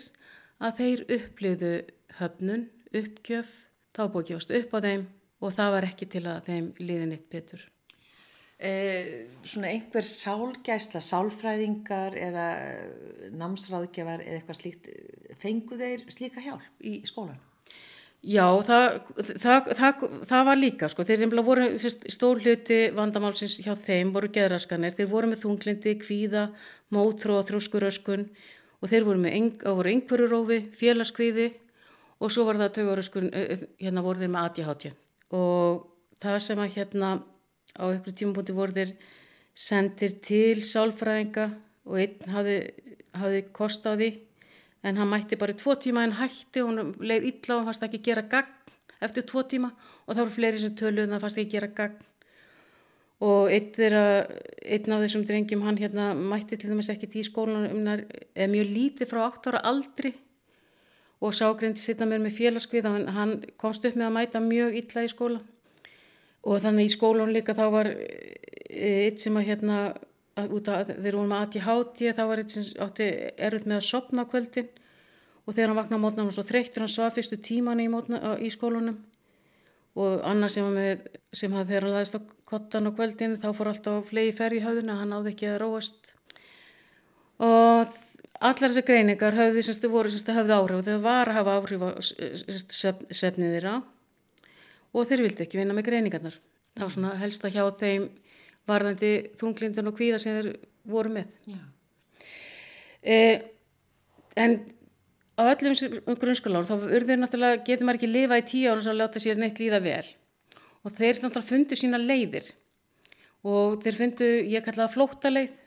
að 0.59 0.79
þeir 0.81 1.03
upplifðu 1.19 1.73
höfnun, 2.19 2.69
uppgjöf 2.89 3.51
þá 3.95 4.05
búið 4.09 4.31
gefast 4.31 4.55
upp 4.57 4.73
á 4.73 4.79
þeim 4.85 5.03
og 5.39 5.53
það 5.55 5.75
var 5.75 5.87
ekki 5.87 6.07
til 6.15 6.23
að 6.27 6.47
þeim 6.49 6.71
liði 6.81 7.11
neitt 7.11 7.29
betur. 7.31 7.61
Eh, 8.59 9.29
svona 9.47 9.69
einhver 9.71 10.03
sálgæsla, 10.03 10.99
sálfræðingar 10.99 12.17
eða 12.19 12.47
namsráðgjafar 13.39 14.25
eða 14.25 14.41
eitthvað 14.41 14.59
slíkt, 14.59 14.89
fengu 15.39 15.77
þeir 15.79 16.03
slíka 16.11 16.43
hjálp 16.43 16.83
í 16.83 16.97
skólan? 17.07 17.39
Já, 18.19 18.43
það, 18.67 18.85
það, 19.39 19.67
það, 19.79 20.01
það 20.27 20.41
var 20.49 20.57
líka, 20.59 20.87
sko, 20.91 21.05
þeir 21.07 21.21
voru 21.47 21.67
stór 21.79 22.41
hluti 22.43 22.79
vandamálsins 22.91 23.61
hjá 23.63 23.71
þeim 23.79 24.11
voru 24.11 24.27
geðraskanir, 24.35 24.97
þeir 24.97 25.07
voru 25.07 25.29
með 25.31 25.45
þunglindi, 25.45 25.93
kvíða, 26.01 26.49
mótró 26.91 27.39
þrjóskuröskun 27.47 28.25
og 28.83 28.91
þeir 28.91 29.07
voru 29.07 29.23
með 29.23 29.63
voru 29.63 29.93
einhverjurófi, 29.93 30.59
félagskvíði 30.75 31.47
og 32.19 32.33
svo 32.35 32.43
var 32.49 32.59
það 32.59 32.75
taugaröskun, 32.81 33.31
hérna 33.79 34.03
voru 34.03 34.19
þeir 34.19 34.33
með 34.35 34.49
ADHD 34.49 34.91
og 35.39 35.85
það 36.19 36.39
sem 36.43 36.59
að 36.59 36.75
hérna 36.75 37.15
á 37.79 37.83
einhverju 37.87 38.17
tímapunkti 38.19 38.55
voru 38.57 38.75
þeir 38.75 38.95
sendir 39.55 40.19
til 40.23 40.65
sálfræðinga 40.67 41.47
og 41.87 42.01
einn 42.03 42.33
hafi, 42.35 42.57
hafi 43.15 43.45
kost 43.55 43.87
á 43.87 43.95
því 43.95 44.11
en 44.83 44.99
hann 44.99 45.09
mætti 45.11 45.39
bara 45.39 45.55
tvo 45.57 45.75
tíma 45.75 46.05
en 46.05 46.15
hætti 46.19 46.63
og 46.63 46.71
hann 46.71 46.93
leið 46.99 47.27
illa 47.31 47.55
og 47.55 47.59
hann 47.59 47.69
fannst 47.69 47.87
ekki 47.87 48.03
gera 48.05 48.23
gagn 48.31 48.55
eftir 49.03 49.25
tvo 49.27 49.43
tíma. 49.43 49.71
Og 50.07 50.15
þá 50.15 50.23
voru 50.23 50.35
fleiri 50.35 50.61
sem 50.61 50.75
töluð 50.75 51.05
en 51.07 51.15
það 51.15 51.25
fannst 51.25 51.41
ekki 51.41 51.55
gera 51.57 51.69
gagn. 51.75 51.99
Og 53.19 53.51
einn, 53.51 53.97
einn 54.63 54.95
af 54.95 55.03
þessum 55.03 55.25
drengjum 55.27 55.65
hann 55.67 55.79
hérna 55.79 56.13
mætti 56.15 56.57
til 56.57 56.71
dæmis 56.71 56.89
ekkert 56.93 57.17
í 57.19 57.25
skólanum 57.27 57.87
eða 57.91 58.47
mjög 58.51 58.73
lítið 58.77 59.11
frá 59.11 59.25
8 59.27 59.51
ára 59.51 59.63
aldri. 59.67 60.13
Og 61.19 61.35
sá 61.35 61.49
greindi 61.51 61.83
sitta 61.83 62.07
mér 62.07 62.21
með 62.23 62.37
félagskvið 62.37 62.87
hann, 62.87 63.07
hann 63.11 63.33
komst 63.59 63.83
upp 63.83 63.97
með 63.99 64.07
að 64.07 64.15
mæta 64.15 64.43
mjög 64.43 64.77
illa 64.79 65.03
í 65.03 65.11
skóla. 65.11 65.41
Og 66.47 66.61
þannig 66.63 66.87
í 66.87 66.93
skólanum 66.95 67.33
líka 67.35 67.55
þá 67.57 67.65
var 67.73 67.89
eh, 67.91 69.09
eitt 69.09 69.19
sem 69.19 69.35
að 69.35 69.49
hérna 69.49 69.79
út 70.47 70.69
af 70.71 70.89
þegar 70.89 71.17
hún 71.19 71.31
var 71.33 71.45
aðti 71.45 71.63
háti 71.65 72.11
þá 72.15 72.23
var 72.29 72.41
átti 72.43 73.07
erfitt 73.37 73.67
með 73.69 73.79
að 73.79 73.87
sopna 73.89 74.25
á 74.25 74.31
kvöldin. 74.31 74.69
Og 75.45 75.55
þegar 75.55 75.71
hann 75.71 75.79
vaknaði 75.79 75.99
á 75.99 76.05
mótnan 76.05 76.29
og 76.29 76.35
svo 76.35 76.45
þreyttur 76.45 76.85
hann 76.85 76.91
svaf 76.93 77.15
fyrstu 77.17 77.39
tíman 77.41 77.81
í, 77.81 77.87
í 77.89 78.51
skólanum. 78.53 78.99
Og 79.99 80.21
annar 80.27 80.51
sem, 80.53 80.67
með, 80.69 81.07
sem 81.33 81.53
hafði 81.55 81.73
þegar 81.73 81.87
hann 81.87 81.95
laðist 81.97 82.19
á 82.19 82.21
kottan 82.49 82.89
á 82.89 82.91
kvöldin 82.93 83.39
þá 83.41 83.49
fór 83.57 83.71
alltaf 83.71 84.11
flegi 84.11 84.35
ferð 84.37 84.59
í 84.59 84.63
höfðuna 84.63 84.99
hann 84.99 85.11
náði 85.15 85.33
ekki 85.33 85.49
að 85.49 85.59
róast. 85.63 86.13
Og 87.39 87.97
allar 88.39 88.69
þessi 88.69 88.85
greiningar 88.87 89.37
höfði 89.37 89.65
semst 89.65 89.89
voru 89.91 90.11
semst 90.13 90.29
að 90.29 90.41
höfði 90.43 90.57
áhrif. 90.59 90.79
Og 90.79 90.87
það 90.87 91.03
var 91.07 91.31
að 91.31 91.39
hafa 91.39 91.57
áhrif 91.57 91.85
á 91.85 91.89
svefnið 92.03 93.57
þeirra. 93.57 93.75
Og 94.93 95.05
þeir 95.09 95.25
vildi 95.25 95.45
ekki 95.45 95.59
vinna 95.59 95.75
með 95.77 95.89
greiningarnar. 95.89 96.39
Var 96.79 96.93
svona 96.93 97.17
helst 97.19 97.45
að 97.45 97.57
hjá 97.57 97.65
þeim 97.81 98.09
varðandi 98.69 99.11
þunglindun 99.39 99.91
og 99.91 99.97
kvíða 99.97 100.19
sem 100.21 100.37
þeir 100.37 100.51
voru 100.89 101.13
með. 101.15 101.33
Eh, 103.03 103.41
en 104.39 104.57
á 105.39 105.41
öllum 105.49 105.75
grunnskólar 106.19 106.67
þá 106.67 106.75
urður 106.83 107.21
náttúrulega, 107.21 107.63
getur 107.67 107.87
maður 107.87 108.01
ekki 108.01 108.11
lifa 108.11 108.39
í 108.39 108.47
tíu 108.47 108.71
ára 108.71 108.91
og 108.91 108.99
láta 108.99 109.21
sér 109.23 109.39
neitt 109.39 109.61
líða 109.61 109.81
vel. 109.83 110.05
Og 110.83 110.95
þeir 110.95 111.21
náttúrulega 111.23 111.49
fundu 111.49 111.79
sína 111.79 111.99
leiðir. 112.01 112.51
Og 113.47 113.79
þeir 113.83 113.95
fundu, 113.95 114.29
ég 114.51 114.63
kallaða 114.65 114.93
flóttaleið 114.93 115.59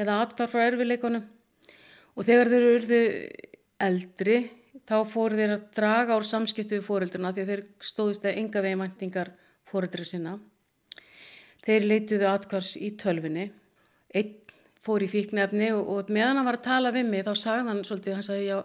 eða 0.00 0.20
atbar 0.24 0.50
frá 0.50 0.66
erfileikunum 0.68 1.24
og 2.16 2.26
þegar 2.26 2.50
þeir 2.52 2.68
urðu 2.76 3.00
eldri 3.82 4.36
þá 4.88 4.96
fóru 5.08 5.38
þeir 5.38 5.54
að 5.56 5.66
draga 5.76 6.16
ár 6.16 6.26
samskiptu 6.26 6.78
við 6.78 6.86
fóreldruna 6.86 7.32
því 7.34 7.44
að 7.44 7.52
þeir 7.52 7.64
stóðist 7.90 8.26
að 8.26 8.38
enga 8.42 8.64
vegimæntingar 8.64 9.32
fóreldri 9.68 10.06
sinna 10.08 10.36
þeir 11.62 11.88
leituðu 11.88 12.28
atkvars 12.30 12.76
í 12.76 12.94
tölfunni 12.98 13.50
einn 14.12 14.38
fór 14.82 15.04
í 15.04 15.10
fíknefni 15.10 15.70
og, 15.76 15.86
og 15.86 16.10
meðan 16.10 16.40
hann 16.40 16.48
var 16.48 16.58
að 16.58 16.66
tala 16.66 16.90
við 16.94 17.06
mig 17.10 17.26
þá 17.26 17.34
sagði 17.38 17.68
hann 17.70 17.84
svolítið, 17.86 18.16
hann 18.18 18.26
sagði 18.26 18.48
já 18.48 18.58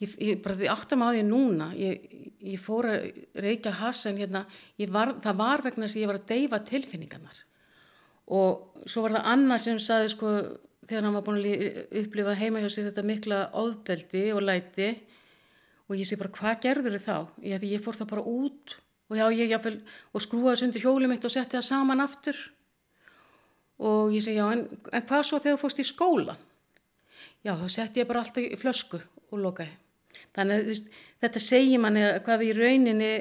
ég, 0.00 0.16
ég 0.22 0.40
bara 0.44 0.56
því 0.58 0.70
áttam 0.72 1.04
á 1.04 1.08
því 1.10 1.22
núna. 1.28 1.68
Ég, 1.78 2.08
ég 2.52 2.62
fór 2.62 2.88
að 2.90 3.06
reykja 3.44 3.76
hassan 3.80 4.18
hérna, 4.20 4.44
var, 4.92 5.14
það 5.22 5.38
var 5.42 5.64
vegna 5.66 5.86
þess 5.86 5.98
að 5.98 6.02
ég 6.02 6.10
var 6.10 6.20
að 6.20 6.28
deyfa 6.32 6.62
tilfinningarnar. 6.70 7.40
Og 8.30 8.84
svo 8.86 9.04
var 9.04 9.18
það 9.18 9.30
Anna 9.34 9.58
sem 9.60 9.80
saði 9.82 10.12
sko 10.12 10.34
þegar 10.86 11.06
hann 11.06 11.16
var 11.18 11.24
búin 11.26 11.40
að 11.40 11.80
upplifa 12.02 12.36
heima 12.38 12.62
hjá 12.62 12.70
sig 12.72 12.86
þetta 12.86 13.06
mikla 13.06 13.40
óðbeldi 13.58 14.28
og 14.34 14.44
læti. 14.46 14.92
Og 15.90 15.98
ég 15.98 16.06
sé 16.06 16.18
bara 16.18 16.32
hvað 16.36 16.62
gerður 16.62 16.96
þið 16.96 17.06
þá? 17.08 17.18
Ég, 17.50 17.66
ég 17.74 17.82
fór 17.82 17.98
það 17.98 18.12
bara 18.14 18.28
út 18.30 18.76
og 19.10 19.18
já 19.18 19.26
ég 19.34 19.50
jáfnvel 19.50 19.80
og 20.14 20.24
skrúaði 20.24 20.62
sundir 20.62 20.86
hjólum 20.86 21.10
mitt 21.10 21.26
og 21.26 21.34
setti 21.34 21.58
það 21.58 21.66
saman 21.66 22.04
aftur. 22.04 22.38
Og 23.80 24.14
ég 24.14 24.22
segi 24.22 24.38
já 24.38 24.46
en, 24.52 24.66
en 24.92 25.04
hvað 25.08 25.26
svo 25.26 25.40
þegar 25.42 25.58
þú 25.58 25.62
fórst 25.64 25.82
í 25.82 25.88
skólan 25.88 26.46
já 27.46 27.54
þá 27.56 27.66
setti 27.72 28.02
ég 28.02 28.08
bara 28.08 28.22
alltaf 28.24 28.44
í 28.44 28.58
flösku 28.60 29.00
og 29.30 29.40
lokaði. 29.40 29.72
Þannig 30.36 30.70
að 30.70 30.84
þetta 31.24 31.42
segir 31.42 31.82
manni 31.82 32.04
hvað 32.24 32.46
í 32.46 32.54
rauninni 32.56 33.12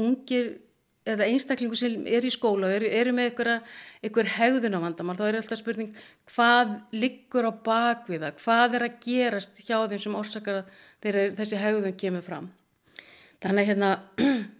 ungir 0.00 0.50
eða 1.10 1.26
einstaklingu 1.30 1.78
sem 1.78 2.04
er 2.06 2.24
í 2.26 2.30
skóla 2.32 2.68
og 2.68 2.76
eru, 2.76 2.88
eru 2.92 3.12
með 3.16 3.40
einhver 4.04 4.30
hegðun 4.36 4.76
á 4.78 4.84
vandamál, 4.84 5.16
þá 5.18 5.24
er 5.26 5.38
alltaf 5.40 5.60
spurning 5.60 5.90
hvað 6.28 6.74
liggur 6.94 7.48
á 7.48 7.52
bakviða, 7.66 8.32
hvað 8.38 8.76
er 8.78 8.86
að 8.86 8.98
gerast 9.04 9.62
hjá 9.64 9.78
þeim 9.88 10.02
sem 10.04 10.18
orsakar 10.20 10.62
þegar 11.02 11.34
þessi 11.40 11.60
hegðun 11.60 11.98
kemur 11.98 12.26
fram. 12.26 12.50
Þannig 13.40 13.62
að 13.62 13.70
hérna... 13.72 13.92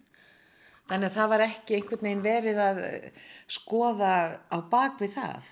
Þannig 0.91 1.07
að 1.07 1.17
það 1.17 1.33
var 1.33 1.45
ekki 1.47 1.77
einhvern 1.77 2.07
veginn 2.07 2.25
verið 2.25 2.63
að 2.65 2.81
skoða 3.47 4.15
á 4.51 4.57
bakvið 4.73 5.13
það 5.15 5.51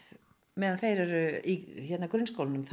meðan 0.58 0.80
þeir 0.82 1.02
eru 1.04 1.22
í 1.46 1.54
hérna 1.90 2.10
grunnskólanum, 2.10 2.66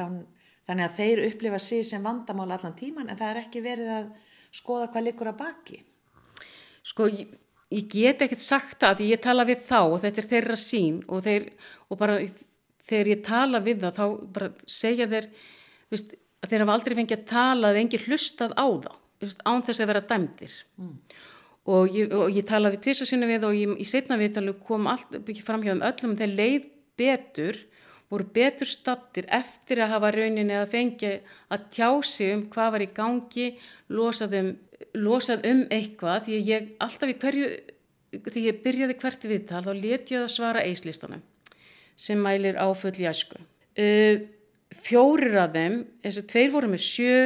Þannig 0.66 0.88
að 0.88 0.96
þeir 0.98 1.20
upplifa 1.28 1.58
sig 1.62 1.84
sem 1.86 2.02
vandamál 2.02 2.48
allan 2.50 2.74
tíman 2.74 3.10
en 3.12 3.18
það 3.20 3.32
er 3.32 3.40
ekki 3.44 3.62
verið 3.62 3.90
að 4.00 4.08
skoða 4.56 4.88
hvað 4.90 5.06
likur 5.06 5.30
að 5.30 5.38
baki. 5.44 5.78
Sko, 6.86 7.06
ég, 7.14 7.36
ég 7.70 7.86
get 7.92 8.24
ekkert 8.26 8.42
sagt 8.42 8.80
það 8.82 8.98
því 9.00 9.10
ég 9.12 9.22
tala 9.22 9.46
við 9.46 9.62
þá 9.68 9.80
og 9.84 10.00
þetta 10.02 10.24
er 10.24 10.30
þeirra 10.32 10.58
sín 10.58 11.00
og, 11.06 11.22
þeir, 11.26 11.46
og 11.90 12.00
bara 12.02 12.18
þegar 12.86 13.12
ég 13.12 13.24
tala 13.26 13.62
við 13.66 13.86
það 13.86 14.00
þá 14.00 14.06
bara 14.40 14.50
segja 14.70 15.10
þeir 15.14 15.30
viðst, 15.94 16.18
að 16.42 16.52
þeir 16.52 16.66
hafa 16.66 16.78
aldrei 16.80 16.98
fengið 17.00 17.20
að 17.20 17.30
tala 17.36 17.72
eða 17.72 17.84
engin 17.84 18.06
hlustað 18.08 18.58
á 18.58 18.66
þá 18.66 18.92
viðst, 19.22 19.46
án 19.46 19.66
þess 19.70 19.86
að 19.86 19.92
vera 19.94 20.06
dæmdir. 20.10 20.60
Mm. 20.82 20.98
Og 21.66 21.96
ég, 21.98 22.12
og 22.14 22.30
ég 22.30 22.46
tala 22.46 22.70
við 22.70 22.84
tvisasinu 22.86 23.26
við 23.30 23.48
og 23.48 23.56
ég, 23.58 23.72
í 23.82 23.86
setna 23.90 24.20
viðtalu 24.22 24.54
kom 24.62 24.86
allt 24.92 25.16
fram 25.42 25.64
hjá 25.66 25.72
þeim 25.74 25.88
öllum 25.88 26.18
þeir 26.20 26.36
leið 26.38 26.68
betur 27.00 27.58
voru 28.12 28.28
betur 28.34 28.70
stattir 28.70 29.26
eftir 29.34 29.82
að 29.84 29.96
hafa 29.96 30.12
rauninni 30.14 30.56
að 30.56 30.72
fengi 30.74 31.12
að 31.54 31.70
tjási 31.74 32.30
um 32.36 32.44
hvað 32.54 32.74
var 32.76 32.86
í 32.86 32.90
gangi, 32.96 33.48
losað 33.90 34.38
um, 34.40 34.52
losað 35.00 35.48
um 35.50 35.64
eitthvað 35.74 36.28
því 36.28 36.42
ég 36.50 36.70
alltaf 36.86 37.12
í 37.12 37.18
hverju, 37.24 37.50
því 38.28 38.46
ég 38.46 38.62
byrjaði 38.64 39.00
hvert 39.02 39.28
viðtal 39.32 39.64
þá 39.66 39.74
leti 39.74 40.16
ég 40.16 40.26
að 40.28 40.36
svara 40.36 40.64
eislistanum 40.68 41.24
sem 41.96 42.20
mælir 42.20 42.60
áfull 42.60 42.96
í 43.00 43.08
æsku. 43.10 43.40
Uh, 43.76 44.28
fjórir 44.76 45.40
af 45.40 45.54
þeim, 45.56 45.82
þess 46.04 46.22
að 46.22 46.30
tveir 46.32 46.54
voru 46.54 46.72
með 46.72 46.84
sjö 46.86 47.20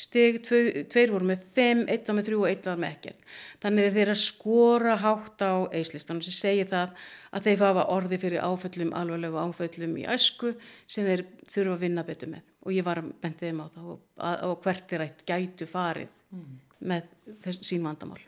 stig, 0.00 0.38
tveir, 0.46 0.68
tveir 0.90 1.12
voru 1.12 1.28
með 1.28 1.44
þeim, 1.54 1.82
eitt 1.92 2.08
var 2.08 2.16
með 2.16 2.28
þrjú 2.30 2.40
og 2.40 2.48
eitt 2.50 2.68
var 2.68 2.80
með 2.80 2.94
ekkert. 2.96 3.26
Þannig 3.62 3.88
að 3.88 3.98
þeir 3.98 4.12
að 4.12 4.20
skora 4.22 4.96
hátt 5.02 5.44
á 5.44 5.54
eislistanum 5.76 6.24
sem 6.24 6.36
segir 6.36 6.70
það 6.70 7.04
að 7.30 7.46
þeir 7.48 7.60
fafa 7.60 7.86
orði 7.94 8.20
fyrir 8.22 8.46
áföllum, 8.46 8.94
alvarlegu 8.96 9.42
áföllum 9.44 9.94
í 10.00 10.06
ösku 10.16 10.54
sem 10.86 11.08
þeir 11.08 11.26
þurfa 11.44 11.76
að 11.76 11.84
vinna 11.84 12.06
betur 12.08 12.32
með. 12.32 12.48
Og 12.64 12.74
ég 12.76 12.86
var 12.86 13.02
að 13.02 13.12
benda 13.20 13.46
þeim 13.46 13.62
á 13.62 13.66
það 13.76 13.92
og, 13.94 14.02
og 14.48 14.58
hvert 14.64 14.96
er 14.96 15.06
ætt 15.06 15.24
gætu 15.28 15.68
farið 15.68 16.10
mm. 16.32 16.58
með 16.90 17.14
þess, 17.44 17.62
sín 17.70 17.86
vandamál. 17.86 18.20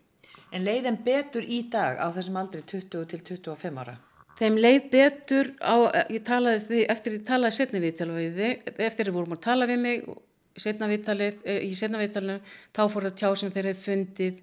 En 0.53 0.65
leið 0.67 0.89
þeim 0.89 0.99
betur 1.07 1.47
í 1.49 1.63
dag 1.73 1.97
á 1.97 2.07
þessum 2.13 2.41
aldri 2.41 2.61
20 2.69 3.07
til 3.09 3.23
25 3.33 3.81
ára? 3.81 3.97
Þeim 4.37 4.59
leið 4.59 4.85
betur 4.93 5.51
á, 5.61 5.77
ég 6.11 6.23
talaði, 6.27 6.83
eftir 6.91 7.17
ég 7.19 7.25
talaði 7.27 7.57
setni 7.57 7.81
við 7.83 7.99
til 8.01 8.09
við 8.11 8.39
þið, 8.39 8.71
eftir 8.89 9.11
ég 9.11 9.17
vorum 9.17 9.37
að 9.37 9.43
tala 9.45 9.69
við 9.71 9.81
mig 9.81 10.07
og 10.09 10.21
Eh, 10.53 11.61
í 11.65 11.73
setna 11.77 12.01
viðtalinu 12.01 12.41
þá 12.75 12.83
fór 12.93 13.09
það 13.09 13.15
tjá 13.21 13.29
sem 13.41 13.53
þeir 13.53 13.71
hefði 13.71 13.85
fundið 13.87 14.43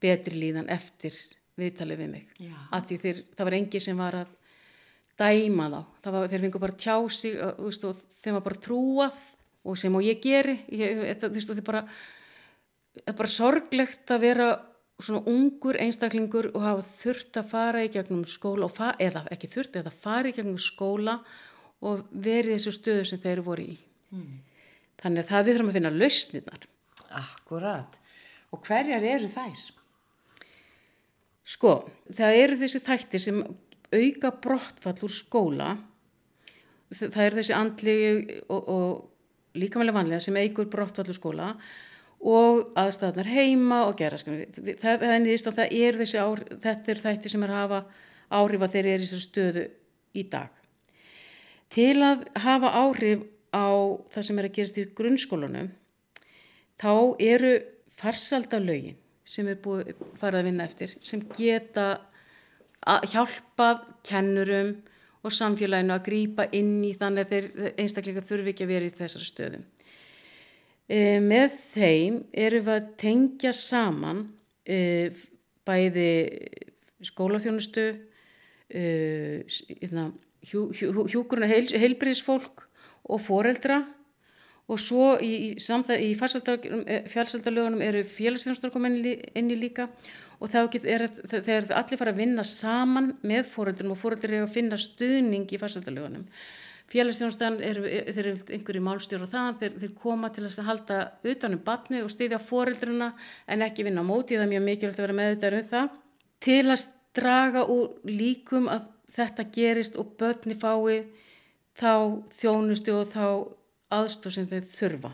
betri 0.00 0.38
líðan 0.40 0.70
eftir 0.72 1.16
viðtalið 1.60 2.00
við 2.00 2.12
mig. 2.14 2.30
Þeir, 2.88 3.20
það 3.36 3.48
var 3.48 3.56
engi 3.58 3.82
sem 3.84 4.00
var 4.00 4.16
að 4.22 4.30
dæma 5.20 5.68
þá. 5.68 5.80
Var, 6.06 6.30
þeir 6.32 6.46
fengur 6.46 6.64
bara 6.64 6.80
tjá 6.80 6.96
sig 7.12 7.36
og, 7.44 7.60
og 7.60 8.00
þeim 8.22 8.38
var 8.38 8.46
bara 8.46 8.64
trúað 8.64 9.20
og 9.60 9.76
sem 9.76 9.94
og 9.94 10.06
ég 10.06 10.22
geri. 10.24 10.56
Ég, 10.72 11.04
það, 11.20 11.36
veist, 11.36 11.52
það 11.52 11.62
er 11.62 11.68
bara, 11.68 11.84
bara 13.12 13.32
sorglegt 13.36 14.14
að 14.14 14.24
vera 14.24 14.50
svona 15.00 15.24
ungur 15.32 15.78
einstaklingur 15.80 16.50
og 16.54 16.64
hafa 16.64 16.84
þurft 16.84 17.38
að 17.40 17.52
fara 17.52 17.84
í 17.84 17.92
gegnum 17.92 18.24
skóla 18.28 18.68
eða 19.00 19.24
ekki 19.32 19.48
þurft, 19.52 19.76
eða 19.80 19.92
fara 19.92 20.28
í 20.28 20.36
gegnum 20.36 20.60
skóla 20.60 21.20
og 21.84 22.04
verið 22.12 22.56
þessu 22.56 22.74
stöðu 22.76 23.04
sem 23.08 23.20
þeir 23.20 23.44
voru 23.44 23.68
í. 23.72 23.76
Mm. 24.12 24.40
Þannig 25.00 25.24
að 25.24 25.30
það 25.30 25.44
við 25.46 25.54
þurfum 25.56 25.70
að 25.70 25.76
finna 25.78 25.92
lausninar. 25.96 26.66
Akkurat. 27.20 28.00
Og 28.50 28.64
hverjar 28.66 29.06
eru 29.06 29.30
þær? 29.30 29.62
Sko, 31.50 31.74
það 32.14 32.40
eru 32.44 32.58
þessi 32.60 32.82
þættir 32.84 33.22
sem 33.24 33.38
auka 33.90 34.32
brottfall 34.44 34.98
úr 35.06 35.14
skóla. 35.14 35.70
Það 36.90 37.22
eru 37.24 37.40
þessi 37.40 37.56
andli 37.56 37.96
og, 38.50 38.60
og 38.60 39.56
líkamæli 39.58 39.94
vanlega 39.94 40.22
sem 40.22 40.36
eigur 40.38 40.68
brottfall 40.70 41.08
úr 41.10 41.18
skóla 41.18 41.54
og 42.20 42.74
aðstæðanar 42.76 43.30
heima 43.32 43.80
og 43.88 43.96
gera. 43.98 44.18
Það, 44.20 44.42
það, 44.76 45.04
það, 45.08 45.52
það 45.56 45.76
er 45.80 45.98
þessi 46.02 46.20
ár, 46.20 46.42
þetta 46.66 46.92
er 46.92 47.02
þættir 47.06 47.32
sem 47.32 47.44
er 47.46 47.54
að 47.54 47.62
hafa 47.62 47.82
áhrif 48.40 48.64
að 48.64 48.74
þeir 48.74 48.88
eru 48.92 49.06
í 49.06 49.06
þessu 49.08 49.24
stöðu 49.24 49.66
í 50.12 50.24
dag. 50.30 50.58
Til 51.70 51.94
að 52.04 52.26
hafa 52.44 52.74
áhrif 52.82 53.24
á 53.50 53.70
það 54.10 54.26
sem 54.26 54.40
er 54.40 54.48
að 54.48 54.56
gerast 54.56 54.80
í 54.80 54.86
grunnskólanum 54.96 55.70
þá 56.80 56.92
eru 57.20 57.54
farsaldalögin 58.00 58.98
sem 59.26 59.48
er 59.50 59.58
búið 59.62 59.92
farið 60.18 60.40
að 60.40 60.48
vinna 60.48 60.66
eftir 60.66 60.94
sem 61.06 61.22
geta 61.36 61.88
hjálpað 62.80 63.82
kennurum 64.06 64.72
og 65.20 65.34
samfélaginu 65.36 65.94
að 65.94 66.06
grýpa 66.06 66.46
inn 66.56 66.78
í 66.86 66.94
þannig 66.96 67.26
að 67.26 67.34
þeir 67.34 67.74
einstaklega 67.82 68.24
þurfi 68.24 68.54
ekki 68.54 68.64
að 68.64 68.72
vera 68.72 68.88
í 68.88 68.94
þessar 68.96 69.26
stöðum. 69.26 69.66
E, 70.88 71.20
með 71.20 71.56
þeim 71.74 72.16
eru 72.32 72.62
við 72.64 72.72
að 72.78 72.88
tengja 73.02 73.52
saman 73.56 74.22
e, 74.64 75.10
bæði 75.68 76.08
skólaþjónustu, 77.04 77.84
hjú, 80.50 80.64
hjúkurna 81.12 81.48
heil, 81.50 81.66
heilbriðsfólk 81.68 82.69
og 83.04 83.22
foreldra. 83.24 83.82
Og 84.70 84.78
svo 84.78 85.16
í, 85.18 85.30
í, 85.50 85.54
í 85.58 86.10
fjálsaldalögunum 86.14 87.82
eru 87.82 88.04
félagsþjónustur 88.06 88.70
komin 88.70 89.00
inn 89.02 89.50
í 89.50 89.58
líka. 89.58 89.88
Og 90.40 90.54
er 90.54 91.08
þegar 91.10 91.72
allir 91.76 92.00
fara 92.00 92.14
að 92.14 92.22
vinna 92.22 92.44
saman 92.46 93.14
með 93.26 93.50
fóreldrum 93.50 93.92
og 93.92 94.00
fóreldrir 94.00 94.38
eru 94.38 94.46
að 94.46 94.54
finna 94.54 94.78
stuðning 94.80 95.50
í 95.50 95.58
fjálsaldalögunum 95.60 96.28
félagsþjónustan 96.90 97.60
eru 97.62 97.84
þeir 97.86 98.20
eru 98.32 98.54
einhverju 98.56 98.82
málstjóru 98.82 99.26
og 99.26 99.30
það 99.30 99.58
þeir, 99.60 99.74
þeir 99.82 99.92
koma 100.00 100.30
til 100.34 100.46
að 100.46 100.56
halda 100.66 100.96
utanum 101.32 101.62
batnið 101.66 102.06
og 102.06 102.12
stýðja 102.12 102.40
fóreldruna 102.42 103.12
en 103.46 103.64
ekki 103.66 103.86
vinna 103.86 104.02
á 104.02 104.10
móti. 104.10 104.38
Það 104.38 104.46
er 104.46 104.52
mjög 104.54 104.64
mikilvægt 104.66 104.98
að 104.98 105.06
vera 105.06 105.18
meðvitað 105.20 105.58
um 105.60 105.68
það. 105.70 105.92
Til 106.40 106.64
að 106.74 106.86
draga 107.20 107.64
úr 107.70 107.92
líkum 108.10 108.70
að 108.72 108.88
þetta 109.14 109.46
gerist 109.54 109.98
og 110.00 110.14
börni 110.18 110.56
fái 110.58 110.98
þá 111.80 111.92
þjónustu 112.36 112.94
og 112.98 113.10
þá 113.10 113.26
aðstóð 114.00 114.36
sem 114.36 114.48
þau 114.50 114.60
þurfa. 114.70 115.10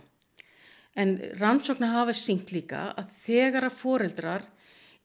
En 0.97 1.17
rannsóknar 1.41 1.93
hafa 1.93 2.15
syngt 2.17 2.53
líka 2.55 2.91
að 2.97 3.11
þegar 3.23 3.69
að 3.69 3.79
foreldrar 3.81 4.47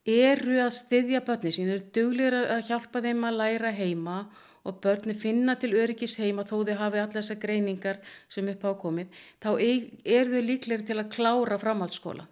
eru 0.08 0.62
að 0.64 0.72
styðja 0.78 1.22
börni 1.26 1.52
sín, 1.54 1.70
eru 1.70 1.92
duglir 1.94 2.38
að 2.40 2.64
hjálpa 2.70 3.04
þeim 3.04 3.28
að 3.28 3.38
læra 3.42 3.74
heima 3.76 4.22
og 4.66 4.78
börni 4.82 5.14
finna 5.18 5.56
til 5.60 5.74
öryggis 5.78 6.18
heima 6.22 6.46
þó 6.46 6.62
þau 6.66 6.76
hafi 6.80 7.02
allar 7.02 7.18
þessar 7.18 7.40
greiningar 7.42 8.00
sem 8.30 8.48
upp 8.54 8.66
ákomið, 8.66 9.10
þá 9.42 9.52
eru 9.58 10.36
þau 10.36 10.46
líklegri 10.48 10.88
til 10.88 11.00
að 11.02 11.12
klára 11.16 11.60
framhaldsskóla. 11.62 12.28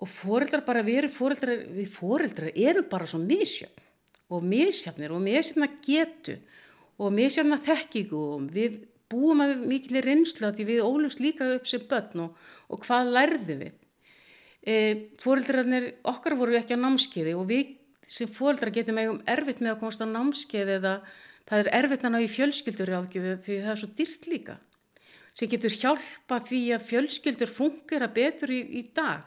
Og 0.00 0.08
foreldrar 0.08 0.64
bara, 0.64 0.84
við 0.84 1.02
erum 1.02 1.12
foreldrar, 1.12 1.64
við 1.76 1.92
foreldrar 1.92 2.52
erum 2.56 2.88
bara 2.88 3.08
svo 3.08 3.20
misjöfn 3.20 3.88
og 4.30 4.44
misjafnir 4.46 5.12
og 5.12 5.24
misjafna 5.24 5.68
getu 5.82 6.38
og 7.00 7.12
misjafna 7.16 7.58
þekkingu 7.64 8.22
og 8.34 8.48
við 8.54 8.80
búum 9.10 9.42
að 9.42 9.64
mikilvæg 9.66 10.06
reynslu 10.06 10.46
að 10.46 10.60
því 10.60 10.66
við 10.68 10.86
ólust 10.86 11.22
líka 11.22 11.48
upp 11.56 11.66
sem 11.66 11.82
börn 11.90 12.26
og, 12.26 12.36
og 12.70 12.84
hvað 12.84 13.12
lærði 13.16 13.56
við. 13.64 13.76
E, 14.60 14.74
fóreldrarnir 15.22 15.88
okkar 16.06 16.36
voru 16.38 16.58
ekki 16.58 16.76
á 16.76 16.82
námskeiði 16.84 17.34
og 17.38 17.48
við 17.48 17.76
sem 18.10 18.28
fóreldrar 18.30 18.74
getum 18.74 18.98
eigum 19.00 19.20
erfitt 19.30 19.62
með 19.62 19.74
að 19.74 19.80
komast 19.82 20.02
á 20.04 20.06
námskeiði 20.10 20.76
eða 20.76 20.94
það 21.48 21.62
er 21.62 21.70
erfitt 21.80 22.04
að 22.04 22.12
ná 22.14 22.18
í 22.20 22.30
fjölskyldur 22.30 22.92
ágjöfu 22.98 23.36
því 23.46 23.58
það 23.64 23.72
er 23.72 23.80
svo 23.80 23.90
dýrt 23.98 24.28
líka 24.30 24.56
sem 25.30 25.50
getur 25.50 25.76
hjálpa 25.78 26.40
því 26.46 26.60
að 26.74 26.86
fjölskyldur 26.88 27.50
fungera 27.50 28.10
betur 28.12 28.52
í, 28.52 28.60
í 28.80 28.82
dag 28.94 29.24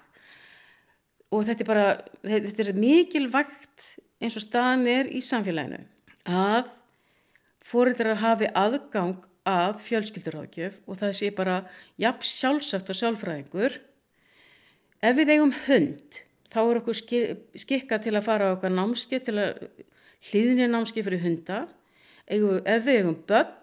og 1.33 1.47
þetta 1.47 1.63
er 1.63 1.69
bara, 1.69 1.87
þetta 2.27 2.65
er 2.67 2.77
mikilvægt 2.77 3.87
eins 4.21 4.37
og 4.37 4.45
staðan 4.45 4.85
er 4.91 5.09
í 5.09 5.23
samfélaginu 5.23 5.79
að 6.29 6.69
fóreldrar 7.63 8.19
hafi 8.21 8.49
aðgang 8.51 9.23
af 9.47 9.81
fjölskylduráðgjöf 9.83 10.79
og 10.87 10.99
það 10.99 11.17
sé 11.19 11.31
bara 11.35 11.63
jafn 11.99 12.27
sjálfsagt 12.27 12.91
og 12.91 12.99
sjálfræðingur 12.99 13.79
ef 15.03 15.17
við 15.17 15.33
eigum 15.35 15.51
hund 15.65 16.23
þá 16.53 16.59
er 16.61 16.79
okkur 16.79 16.99
skikka 17.59 17.99
til 18.03 18.13
að 18.13 18.25
fara 18.27 18.51
á 18.51 18.55
okkar 18.55 18.73
námski 18.73 19.19
til 19.23 19.35
að 19.41 19.65
hlýðinni 20.29 20.69
námski 20.71 21.03
fyrir 21.03 21.23
hunda. 21.23 21.65
Eigum, 22.29 22.61
ef 22.61 22.85
við 22.85 23.01
eigum 23.01 23.17
börn 23.27 23.55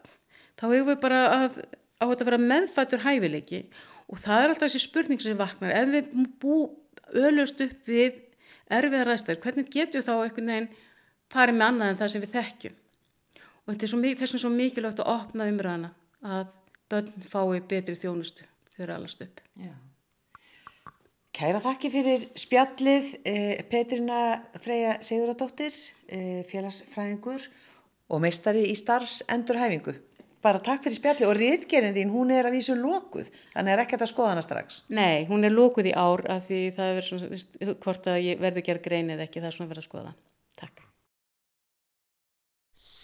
þá 0.58 0.66
eigum 0.66 0.90
við 0.90 0.98
bara 1.04 1.20
að 1.36 1.60
á 2.00 2.04
þetta 2.04 2.24
að 2.24 2.28
vera 2.30 2.42
meðfættur 2.50 3.04
hæfileiki. 3.04 3.62
Og 4.10 4.20
það 4.20 4.42
er 4.42 4.52
alltaf 4.52 4.66
þessi 4.66 4.82
spurning 4.82 5.22
sem 5.22 5.38
vaknar. 5.38 5.72
Ef 5.76 5.92
við 5.94 6.28
bú 6.42 6.58
öllust 7.14 7.62
upp 7.62 7.88
við 7.88 8.20
erfiðar 8.70 9.14
aðstæður, 9.14 9.42
hvernig 9.44 9.72
getur 9.72 10.04
þá 10.04 10.12
einhvern 10.16 10.52
veginn 10.52 10.70
farið 11.30 11.58
með 11.58 11.66
annað 11.68 11.92
en 11.92 12.00
það 12.00 12.12
sem 12.12 12.24
við 12.24 12.34
þekkjum 12.36 12.79
og 13.70 13.76
þetta 13.76 13.86
er 13.86 13.92
svo, 13.92 14.00
þess 14.02 14.34
vegna 14.34 14.42
svo 14.42 14.50
mikilvægt 14.54 15.04
að 15.04 15.12
opna 15.12 15.46
umræðana 15.46 15.92
að 16.26 16.50
börn 16.90 17.22
fái 17.22 17.60
betri 17.70 17.94
þjónustu 17.94 18.46
þegar 18.74 18.96
allast 18.96 19.22
upp 19.22 19.40
Já. 19.54 19.72
Kæra 21.40 21.62
þakki 21.62 21.92
fyrir 21.94 22.26
spjallið 22.36 23.10
eh, 23.22 23.62
Petrina 23.70 24.20
Freyja 24.60 24.96
Siguradóttir 25.06 25.72
eh, 26.10 26.42
félagsfræðingur 26.50 27.46
og 28.10 28.24
meistari 28.24 28.66
í 28.68 28.74
starfsendurhæfingu 28.76 29.94
bara 30.42 30.60
takk 30.64 30.86
fyrir 30.86 30.96
spjalli 30.96 31.28
og 31.28 31.36
réttgerinn 31.36 31.94
þín, 31.96 32.12
hún 32.14 32.32
er 32.32 32.48
að 32.48 32.56
vísu 32.56 32.74
lókuð, 32.78 33.28
þannig 33.52 33.74
er 33.74 33.82
ekkert 33.82 34.04
að 34.06 34.12
skoða 34.14 34.32
hana 34.32 34.44
strax. 34.44 34.82
Nei, 34.88 35.26
hún 35.28 35.44
er 35.44 35.52
lókuð 35.52 35.90
í 35.90 35.92
ár 35.92 36.24
af 36.32 36.46
því 36.48 36.60
það 36.78 37.00
er 37.00 37.08
svona, 37.08 37.74
hvort 37.84 38.08
að 38.08 38.22
ég 38.24 38.40
verði 38.40 38.62
að 38.62 38.68
gera 38.70 38.84
grein 38.86 39.12
eða 39.12 39.26
ekki, 39.26 39.42
það 39.42 39.50
er 39.50 39.56
svona 39.58 39.72
verið 39.74 39.84
að 39.84 39.88
skoða. 39.90 40.14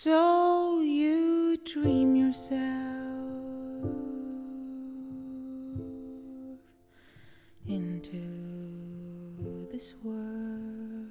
So 0.06 0.78
you 0.82 1.56
dream 1.64 2.14
yourself 2.14 2.60
into 7.66 8.22
this 9.72 9.94
world. 10.04 11.10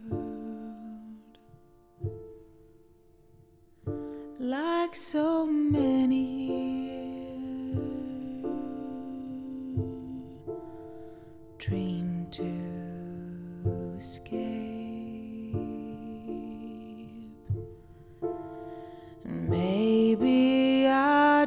Like 4.39 4.95
so 4.95 5.45
many 5.45 6.44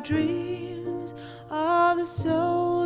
dreams 0.09 1.13
are 1.51 1.95
the 1.95 2.07
soul 2.07 2.78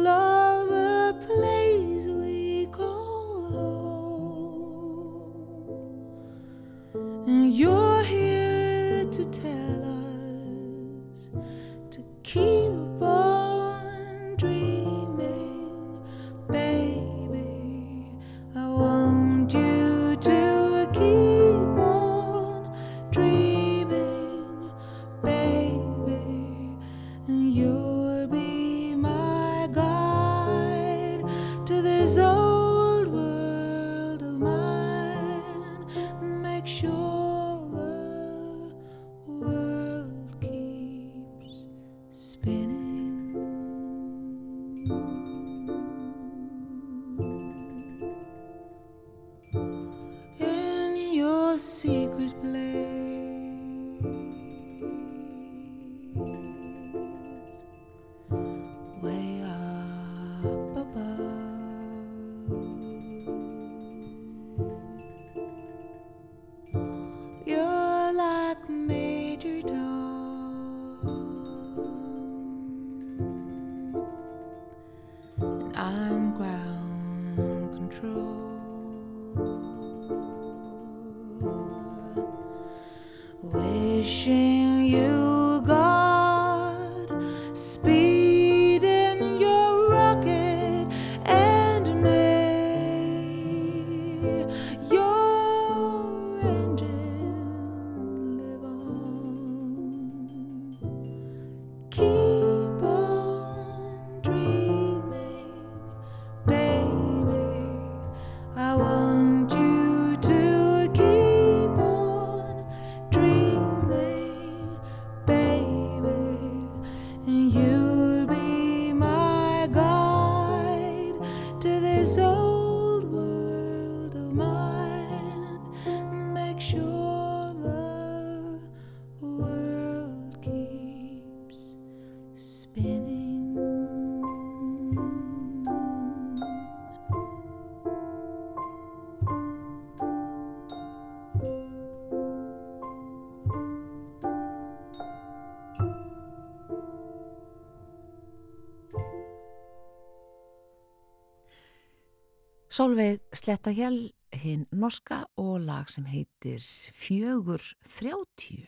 Solveig 152.72 153.18
Slettahjell, 153.36 154.14
hinn 154.32 154.62
norska 154.72 155.18
og 155.36 155.58
lag 155.66 155.90
sem 155.92 156.06
heitir 156.08 156.62
Fjögur 156.96 157.60
þrjáttíu. 157.84 158.64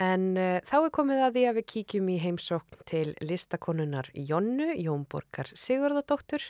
En 0.00 0.24
uh, 0.40 0.56
þá 0.64 0.76
er 0.78 0.94
komið 0.96 1.20
að 1.26 1.36
því 1.36 1.42
að 1.50 1.58
við 1.58 1.66
kíkjum 1.74 2.08
í 2.08 2.16
heimsókn 2.22 2.80
til 2.88 3.12
listakonunar 3.20 4.08
Jonnu, 4.16 4.70
Jónborgar 4.80 5.52
Sigurðardóttur, 5.52 6.48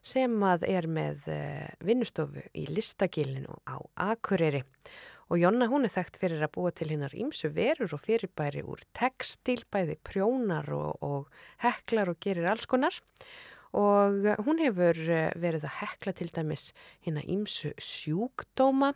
sem 0.00 0.40
að 0.48 0.64
er 0.70 0.88
með 0.88 1.28
uh, 1.28 1.68
vinnustofu 1.84 2.48
í 2.56 2.64
listagilinu 2.72 3.60
á 3.68 3.84
Akureyri. 4.08 4.64
Og 5.28 5.44
Jonna 5.44 5.68
hún 5.68 5.84
er 5.84 5.92
þekkt 5.92 6.22
fyrir 6.24 6.40
að 6.40 6.54
búa 6.56 6.72
til 6.72 6.88
hinnar 6.94 7.12
ímsu 7.12 7.52
verur 7.52 7.92
og 7.92 8.00
fyrirbæri 8.00 8.64
úr 8.64 8.80
textil, 8.96 9.60
bæði 9.68 10.00
prjónar 10.00 10.72
og, 10.72 11.04
og 11.04 11.44
heklar 11.60 12.16
og 12.16 12.24
gerir 12.24 12.48
alls 12.48 12.64
konar. 12.64 12.96
Og 13.74 14.28
hún 14.46 14.60
hefur 14.62 14.98
verið 15.40 15.64
að 15.66 15.78
hekla 15.80 16.12
til 16.14 16.28
dæmis 16.30 16.68
hérna 17.02 17.24
ímsu 17.26 17.72
sjúkdóma, 17.74 18.92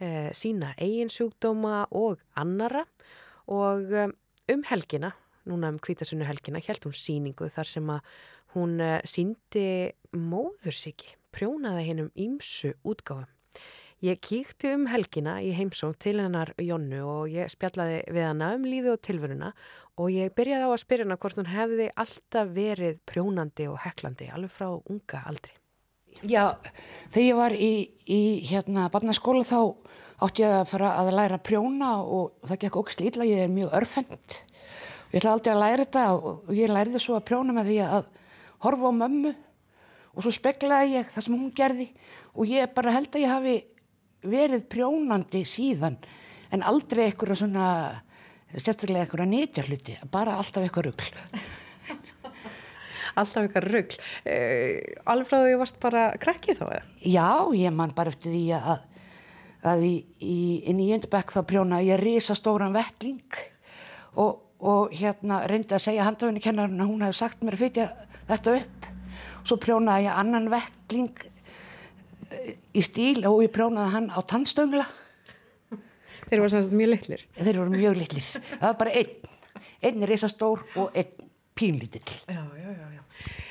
eh, 0.00 0.28
sína 0.36 0.74
eigin 0.76 1.08
sjúkdóma 1.08 1.86
og 1.96 2.20
annara 2.36 2.84
og 3.48 3.88
um, 3.96 4.64
helgina, 4.68 5.14
núna 5.48 5.72
um 5.72 5.80
kvítasunnu 5.80 6.28
helgina, 6.28 6.60
held 6.60 6.84
hún 6.84 6.96
síningu 6.96 7.48
þar 7.48 7.70
sem 7.72 7.88
að 7.90 8.12
hún 8.54 8.76
síndi 9.08 9.66
móðursiki, 10.12 11.14
prjónaði 11.32 11.86
hennum 11.88 12.12
ímsu 12.18 12.74
útgáðum. 12.84 13.30
Ég 14.00 14.16
kíkti 14.24 14.70
um 14.72 14.86
helgina 14.88 15.34
í 15.44 15.50
heimsóng 15.52 15.92
til 16.00 16.14
hennar 16.22 16.54
Jónnu 16.56 17.02
og 17.04 17.26
ég 17.28 17.50
spjallaði 17.52 17.98
við 18.08 18.24
hana 18.24 18.46
um 18.56 18.62
lífi 18.64 18.88
og 18.88 19.00
tilveruna 19.04 19.50
og 20.00 20.06
ég 20.14 20.30
byrjaði 20.32 20.64
á 20.64 20.70
að 20.72 20.80
spyrja 20.80 21.04
hana 21.04 21.16
hvort 21.20 21.36
hún 21.36 21.50
hefði 21.52 21.88
alltaf 22.00 22.54
verið 22.56 23.02
prjónandi 23.04 23.66
og 23.68 23.76
heklandi 23.82 24.30
alveg 24.32 24.54
frá 24.54 24.70
unga 24.72 25.20
aldri. 25.28 25.52
Já, 26.24 26.56
þegar 27.12 27.26
ég 27.26 27.36
var 27.36 27.52
í, 27.52 27.72
í 28.08 28.20
hérna 28.48 28.86
barnaskóla 28.94 29.44
þá 29.44 29.58
átti 30.24 30.46
ég 30.46 30.54
að 30.62 30.70
fara 30.70 30.92
að 31.02 31.10
læra 31.18 31.36
að 31.36 31.44
prjóna 31.50 31.90
og 32.00 32.48
það 32.48 32.60
gekk 32.62 32.78
ógst 32.80 33.02
ítla, 33.04 33.26
ég 33.28 33.44
er 33.44 33.52
mjög 33.52 33.74
örfend. 33.82 34.38
Ég 35.10 35.20
ætla 35.20 35.34
aldrei 35.34 35.52
að 35.52 35.60
læra 35.60 35.84
þetta 35.84 36.06
og 36.16 36.48
ég 36.56 36.72
læriði 36.72 37.02
svo 37.04 37.18
að 37.18 37.26
prjóna 37.28 37.52
með 37.52 37.68
því 37.68 37.76
að 37.84 38.08
horfa 38.64 38.94
á 38.96 39.00
mömmu 39.02 39.34
og 40.14 40.24
svo 40.24 40.32
speklaði 40.32 40.96
ég 40.96 41.12
það 41.12 41.28
sem 41.28 41.36
hún 41.36 41.52
gerði 41.60 41.86
og 42.32 42.48
ég 42.48 42.72
bara 42.72 42.96
held 42.96 43.12
að 43.12 43.26
ég 43.26 43.34
hafi 43.34 43.54
verið 44.26 44.66
prjónandi 44.72 45.44
síðan 45.48 45.98
en 46.50 46.66
aldrei 46.66 47.06
eitthvað 47.06 47.40
svona, 47.42 47.66
sérstaklega 48.56 49.06
eitthvað 49.06 49.30
nýtja 49.30 49.66
hluti, 49.68 49.96
bara 50.10 50.38
alltaf 50.40 50.66
eitthvað 50.66 50.90
ruggl. 50.90 51.10
Alltaf 53.18 53.42
eitthvað 53.42 53.64
ruggl. 53.66 53.96
Uh, 54.22 54.76
alveg 55.10 55.26
frá 55.26 55.40
því 55.40 55.48
þú 55.50 55.56
varst 55.58 55.78
bara 55.82 56.02
krekkið 56.22 56.60
þá 56.60 56.66
eða? 56.68 56.84
Já, 57.02 57.30
ég 57.58 57.74
man 57.74 57.90
bara 57.96 58.12
eftir 58.14 58.30
því 58.30 58.44
að 58.54 58.84
að 59.66 59.84
í, 59.84 59.94
í, 60.24 60.36
í 60.72 60.86
Jöndabæk 60.88 61.32
þá 61.34 61.40
prjónaði 61.48 61.90
ég 61.90 62.00
risastóran 62.00 62.74
vettling 62.74 63.40
og, 64.20 64.40
og 64.60 64.94
hérna 64.96 65.42
reyndi 65.50 65.76
að 65.76 65.84
segja 65.88 66.06
handhafinni 66.06 66.42
kennarinn 66.44 66.80
að 66.80 66.92
hún 66.92 67.04
hefði 67.04 67.20
sagt 67.20 67.44
mér 67.44 67.56
að 67.56 67.64
flytja 67.64 67.88
þetta 68.30 68.56
upp 68.60 68.88
og 69.40 69.50
svo 69.50 69.58
prjónaði 69.60 70.06
ég 70.06 70.20
annan 70.22 70.48
vettling 70.52 71.24
eh, 71.26 71.30
í 72.74 72.82
stíl 72.84 73.24
og 73.28 73.40
ég 73.44 73.52
prjónaði 73.54 73.94
hann 73.94 74.10
á 74.12 74.20
tannstöngla. 74.22 74.86
Þeir 76.28 76.42
voru 76.42 76.52
sannst 76.52 76.76
mjög 76.76 76.92
litlir. 76.94 77.24
Þeir 77.38 77.58
voru 77.58 77.74
mjög 77.74 77.98
litlir. 77.98 78.26
Það 78.52 78.66
var 78.68 78.78
bara 78.78 78.94
einn, 79.00 79.64
einn 79.88 80.06
risastór 80.06 80.62
og 80.78 80.94
einn 80.94 81.30
pínlítill. 81.58 82.20
Já, 82.30 82.44
já, 82.56 82.70
já, 82.70 82.86
já. 82.94 83.02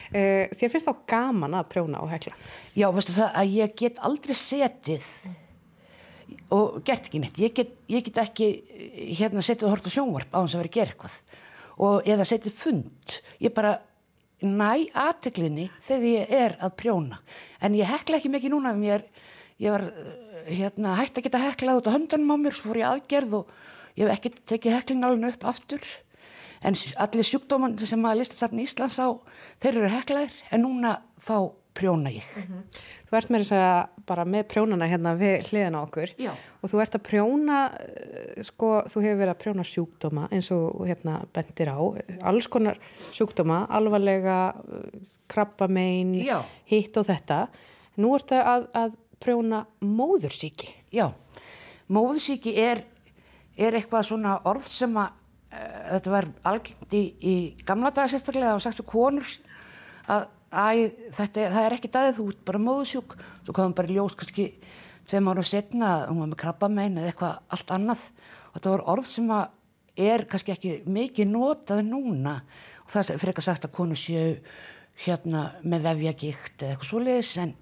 Uh, 0.09 0.45
Þér 0.57 0.71
finnst 0.73 0.87
þá 0.87 1.03
gaman 1.11 1.57
að 1.59 1.67
prjóna 1.73 1.99
og 2.01 2.09
hekla? 2.09 2.33
Já, 2.73 2.87
veistu 2.95 3.13
það 3.13 3.35
að 3.41 3.51
ég 3.59 3.75
get 3.77 3.99
aldrei 4.07 4.37
setið 4.39 5.11
og 6.55 6.79
gert 6.85 7.09
ekki 7.09 7.21
neitt. 7.21 7.37
Ég 7.41 7.53
get, 7.57 7.75
ég 7.91 8.05
get 8.07 8.17
ekki 8.23 8.49
hérna 9.19 9.43
setið 9.45 9.67
og 9.67 9.75
hort 9.75 9.89
á 9.89 9.91
sjónvarp 9.93 10.33
á 10.33 10.39
þess 10.39 10.55
að 10.55 10.63
vera 10.63 10.71
að 10.71 10.77
gera 10.79 10.93
eitthvað. 10.95 11.19
Og 11.79 12.09
eða 12.15 12.25
setið 12.27 12.57
fund. 12.57 13.19
Ég 13.43 13.53
bara 13.55 13.75
næ 14.41 14.89
aðteklinni 14.95 15.69
þegar 15.85 16.09
ég 16.09 16.33
er 16.39 16.55
að 16.63 16.75
prjóna. 16.79 17.19
En 17.61 17.75
ég 17.75 17.89
hekla 17.89 18.19
ekki 18.19 18.31
mikið 18.31 18.53
núna 18.53 18.73
ég, 18.85 19.05
ég 19.59 19.73
var 19.75 19.87
hérna, 20.47 20.95
hægt 20.99 21.19
að 21.19 21.27
geta 21.27 21.41
heklað 21.43 21.81
út 21.81 21.89
á 21.91 21.95
höndunum 21.95 22.35
á 22.35 22.37
mér 22.39 22.55
svo 22.55 22.71
fór 22.71 22.81
ég 22.81 22.89
aðgerð 22.89 23.35
og 23.41 23.51
ég 23.99 24.05
hef 24.05 24.13
ekki 24.15 24.31
tekið 24.53 24.77
heklingálinu 24.77 25.33
upp 25.33 25.45
aftur. 25.51 25.83
En 26.63 26.75
allir 26.99 27.27
sjúkdóman 27.27 27.77
sem 27.79 28.03
að 28.03 28.21
listasafni 28.21 28.65
Íslands 28.67 28.99
á 28.99 29.07
þeir 29.63 29.75
eru 29.75 29.91
heklaðir. 29.93 30.35
En 30.51 30.63
núna 30.65 30.97
þá 31.23 31.51
prjóna 31.79 32.11
ég. 32.13 32.27
Mm 32.35 32.43
-hmm. 32.43 32.79
Þú 33.09 33.17
ert 33.17 33.29
með 33.29 33.43
þess 33.43 33.51
að 33.57 34.05
bara 34.05 34.25
með 34.25 34.43
prjónana 34.53 34.87
hérna 34.87 35.15
við 35.17 35.49
hliðina 35.49 35.81
okkur 35.81 36.09
Já. 36.17 36.31
og 36.61 36.69
þú 36.69 36.81
ert 36.81 36.95
að 36.95 37.07
prjóna, 37.09 37.59
eh, 37.79 38.43
sko, 38.43 38.83
þú 38.85 39.01
hefur 39.01 39.19
verið 39.21 39.33
að 39.33 39.41
prjóna 39.43 39.63
sjúkdóma 39.63 40.27
eins 40.31 40.51
og 40.51 40.87
hérna 40.87 41.25
bendir 41.33 41.69
á, 41.73 41.79
alls 42.23 42.47
konar 42.47 42.77
sjúkdóma, 43.11 43.65
alvarlega 43.69 44.53
krabbamein, 45.27 46.13
hitt 46.65 46.97
og 46.97 47.05
þetta. 47.05 47.47
Nú 47.97 48.15
ert 48.15 48.29
það 48.31 48.45
að, 48.45 48.67
að 48.73 48.91
prjóna 49.19 49.65
móðursíki. 49.83 50.71
Já, 50.91 51.11
móðursíki 51.91 52.55
er, 52.57 52.83
er 53.57 53.77
eitthvað 53.77 54.07
svona 54.09 54.39
orð 54.47 54.67
sem 54.71 54.97
að 54.97 55.11
uh, 55.53 55.77
þetta 55.93 56.13
var 56.13 56.29
algengt 56.43 56.95
í, 56.95 57.03
í 57.19 57.35
gamla 57.67 57.91
daga 57.91 58.11
sérstaklega 58.13 58.55
og 58.55 58.63
sagt 58.63 58.83
um 58.83 58.89
konur 58.89 59.27
að 60.09 60.27
Æ, 60.49 60.89
þetta, 61.13 61.45
það 61.53 61.65
er 61.65 61.75
ekki 61.75 61.91
dæðið, 61.93 62.15
þú 62.17 62.27
ert 62.31 62.39
bara 62.47 62.61
móðusjúk 62.63 63.15
svo 63.45 63.53
komum 63.53 63.75
bara 63.77 63.93
ljós 63.93 64.15
kannski 64.17 64.47
tveim 65.09 65.29
ára 65.29 65.43
setna, 65.45 65.91
hún 66.09 66.23
var 66.23 66.31
með 66.31 66.39
krabbamein 66.43 66.97
eða 66.97 67.11
eitthvað 67.11 67.37
allt 67.53 67.73
annað. 67.75 68.03
Og 68.49 68.57
þetta 68.57 68.73
var 68.73 68.83
orð 68.93 69.09
sem 69.09 69.31
er 69.99 70.25
kannski 70.29 70.53
ekki 70.55 70.73
mikið 70.89 71.31
notað 71.31 71.83
núna. 71.85 72.39
Og 72.85 72.93
það 72.93 73.13
er 73.13 73.21
fyrir 73.21 73.33
ekki 73.33 73.43
að 73.43 73.49
sagt 73.49 73.67
að 73.67 73.75
konu 73.77 73.97
séu 73.99 74.35
hérna 75.05 75.45
með 75.63 75.85
vefjagikt 75.87 76.63
eða 76.63 76.75
eitthvað 76.75 76.89
svoleiðis 76.89 77.33
en, 77.43 77.53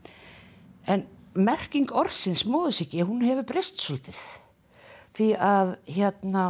en 0.90 1.04
merking 1.38 1.92
orðsins 1.94 2.46
móðusíki, 2.50 3.04
hún 3.06 3.22
hefur 3.26 3.48
breyst 3.52 3.84
svolítið. 3.84 4.22
Því 5.18 5.30
að 5.42 5.76
hérna 5.92 6.48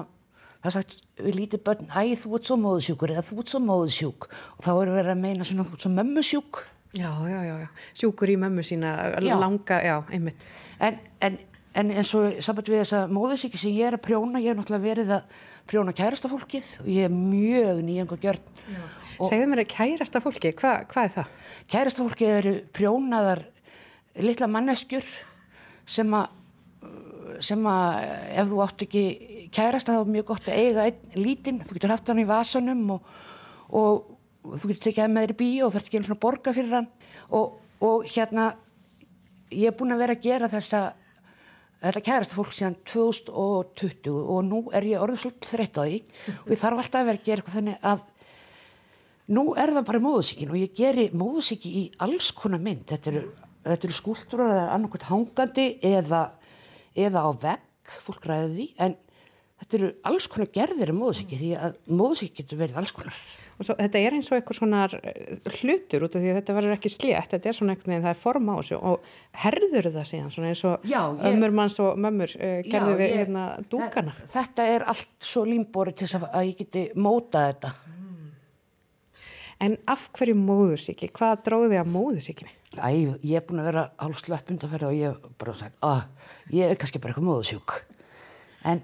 það 0.63 0.75
sagt 0.77 0.95
við 1.21 1.35
lítið 1.41 1.63
börn, 1.67 1.89
æ 1.93 2.01
þú 2.21 2.37
ert 2.37 2.49
svo 2.49 2.57
móðsjúkur 2.61 3.13
eða 3.13 3.25
þú 3.27 3.39
ert 3.43 3.51
svo 3.53 3.61
móðsjúk 3.65 4.27
og 4.31 4.61
þá 4.65 4.71
eru 4.73 4.95
verið 4.97 5.13
að 5.13 5.21
meina 5.23 5.47
svona 5.47 5.65
þú 5.67 5.77
ert 5.77 5.85
svo 5.87 5.93
mömmusjúk 5.97 6.63
Já, 6.97 7.09
já, 7.27 7.39
já, 7.43 7.55
já. 7.61 7.67
sjúkur 7.99 8.31
í 8.31 8.37
mömmu 8.39 8.63
sína 8.65 8.93
já. 9.21 9.35
langa, 9.37 9.77
já, 9.83 9.97
einmitt 10.09 10.45
En, 10.79 10.95
en, 11.21 11.35
en 11.77 11.91
eins 11.91 12.13
og 12.15 12.37
samt 12.45 12.69
við 12.69 12.79
þessa 12.83 13.01
móðsjúki 13.11 13.59
sem 13.59 13.75
ég 13.75 13.89
er 13.91 13.97
að 13.99 14.05
prjóna 14.07 14.39
ég 14.41 14.53
er 14.53 14.57
náttúrulega 14.57 14.85
verið 14.87 15.11
að 15.17 15.35
prjóna 15.67 15.93
kærastafólkið 15.97 16.71
og 16.85 16.87
ég 16.93 17.09
er 17.09 17.13
mjög 17.13 17.83
nýjeng 17.85 18.15
og 18.15 18.23
gjörn 18.23 18.55
Segðu 19.17 19.47
mér 19.49 19.63
að 19.63 19.71
kærastafólki, 19.73 20.51
Hva, 20.61 20.71
hvað 20.91 21.07
er 21.07 21.13
það? 21.15 21.29
Kærastafólkið 21.73 22.33
eru 22.37 22.51
prjónaðar 22.77 23.39
litla 24.21 24.47
manneskjur 24.49 25.07
sem 25.89 26.13
að 26.13 26.27
sem 27.43 27.65
að 27.69 27.97
ef 28.41 28.51
þú 28.51 28.61
átt 28.65 28.83
ekki 28.87 29.03
kærast 29.53 29.89
þá 29.89 29.95
er 29.99 30.13
mjög 30.13 30.29
gott 30.31 30.49
að 30.49 30.61
eiga 30.61 30.85
einn 30.89 31.17
lítinn, 31.17 31.63
þú 31.63 31.77
getur 31.77 31.93
haft 31.93 32.11
hann 32.11 32.21
í 32.21 32.27
vasanum 32.27 32.85
og, 32.95 33.09
og, 33.69 34.13
þú 34.47 34.71
getur 34.71 34.85
tekið 34.87 35.03
hann 35.05 35.15
með 35.15 35.27
þér 35.27 35.35
í 35.35 35.39
bíu 35.41 35.65
og 35.65 35.73
þarf 35.75 35.89
ekki 35.89 35.99
einu 35.99 36.09
svona 36.09 36.23
borga 36.23 36.53
fyrir 36.55 36.77
hann. 36.77 36.89
Og, 37.35 37.57
og 37.83 38.07
hérna 38.07 38.51
ég 39.51 39.71
er 39.71 39.77
búin 39.77 39.95
að 39.95 40.03
vera 40.03 40.17
að 40.17 40.25
gera 40.27 40.51
þessa 40.51 40.83
þetta 41.81 42.03
kærast 42.07 42.33
fólk 42.33 42.53
síðan 42.57 42.77
2020 42.89 44.13
og 44.17 44.39
nú 44.47 44.61
er 44.75 44.87
ég 44.87 45.01
orðið 45.03 45.23
svolítið 45.23 45.51
þreytt 45.53 45.77
á 45.77 45.83
því 45.83 45.97
og 46.41 46.53
ég 46.53 46.61
þarf 46.61 46.81
alltaf 46.81 47.01
að 47.01 47.09
vera 47.11 47.21
að 47.21 47.27
gera 47.27 47.41
eitthvað 47.43 47.57
þannig 47.59 47.83
að 47.91 48.05
nú 49.37 49.43
er 49.59 49.73
það 49.75 49.87
bara 49.91 50.03
móðusíkin 50.03 50.53
og 50.53 50.61
ég 50.61 50.73
geri 50.77 51.09
móðusíki 51.13 51.73
í 51.81 51.83
alls 52.03 52.31
konar 52.35 52.63
mynd. 52.63 52.85
Þetta 52.89 53.11
eru, 53.11 53.23
eru 53.75 53.95
skúltúrar 53.95 54.53
eða 54.55 54.67
annarkvæmt 54.77 55.09
hangandi 55.11 55.67
eða 55.85 56.23
eða 56.97 57.25
á 57.25 57.31
vegg, 57.47 57.91
fólk 58.05 58.25
ræði 58.27 58.53
því, 58.53 58.69
en 58.83 58.95
þetta 59.57 59.77
eru 59.79 59.89
alls 60.11 60.29
konar 60.31 60.53
gerðir 60.53 60.93
um 60.93 61.03
móðsíki 61.03 61.39
því 61.39 61.51
að 61.57 61.77
móðsíki 61.89 62.41
getur 62.41 62.61
verið 62.61 62.79
alls 62.81 62.93
konar. 62.95 63.19
Og 63.57 63.65
svo, 63.65 63.73
þetta 63.79 64.01
er 64.05 64.13
eins 64.13 64.27
og 64.29 64.37
eitthvað 64.37 64.59
svona 64.59 64.83
eh, 64.99 65.37
hlutur 65.57 66.03
út 66.05 66.13
af 66.13 66.21
því 66.21 66.29
að 66.29 66.35
þetta 66.37 66.55
verður 66.59 66.75
ekki 66.75 66.91
slétt, 66.93 67.31
þetta 67.31 67.49
er 67.49 67.57
svona 67.57 67.73
eitthvað 67.73 67.95
en 67.95 68.03
það 68.03 68.11
er 68.11 68.19
form 68.21 68.51
á 68.53 68.55
þessu 68.59 68.77
og 68.91 69.07
herður 69.43 69.89
það 69.95 70.05
síðan 70.11 70.33
svona 70.35 70.51
eins 70.51 70.61
og 70.69 70.85
já, 70.85 70.99
ég, 70.99 71.23
ömmur 71.31 71.55
manns 71.57 71.77
og 71.81 71.97
mömmur 72.05 72.35
uh, 72.37 72.59
gerðu 72.67 72.93
já, 72.93 72.99
við 72.99 73.07
ég, 73.07 73.15
hérna 73.23 73.47
dúkana. 73.71 74.13
Þetta 74.35 74.67
er 74.75 74.85
allt 74.93 75.09
svo 75.31 75.45
límbori 75.49 75.95
til 75.97 76.05
þess 76.05 76.29
að 76.29 76.51
ég 76.51 76.61
geti 76.61 76.85
mótað 77.01 77.49
þetta. 77.49 77.73
Mm. 77.95 78.29
En 79.65 79.79
af 79.89 80.05
hverju 80.19 80.37
móðursíki? 80.37 81.09
Hvað 81.17 81.41
dróði 81.49 81.81
að 81.81 81.91
móðursíkinni? 81.97 82.53
Æ, 82.81 83.17
ég 83.23 83.39
er 83.39 83.45
búin 83.47 83.61
að 83.61 83.71
vera 83.71 83.85
hálf 84.01 84.21
slöpp 84.23 84.51
undanferði 84.53 84.89
og 84.89 84.97
ég 84.97 85.31
bara 85.39 85.55
sagt, 85.57 85.77
að 85.85 86.03
ég 86.53 86.71
er 86.71 86.79
kannski 86.79 87.01
bara 87.01 87.13
eitthvað 87.13 87.29
móðusjúk 87.29 87.77
en 88.67 88.83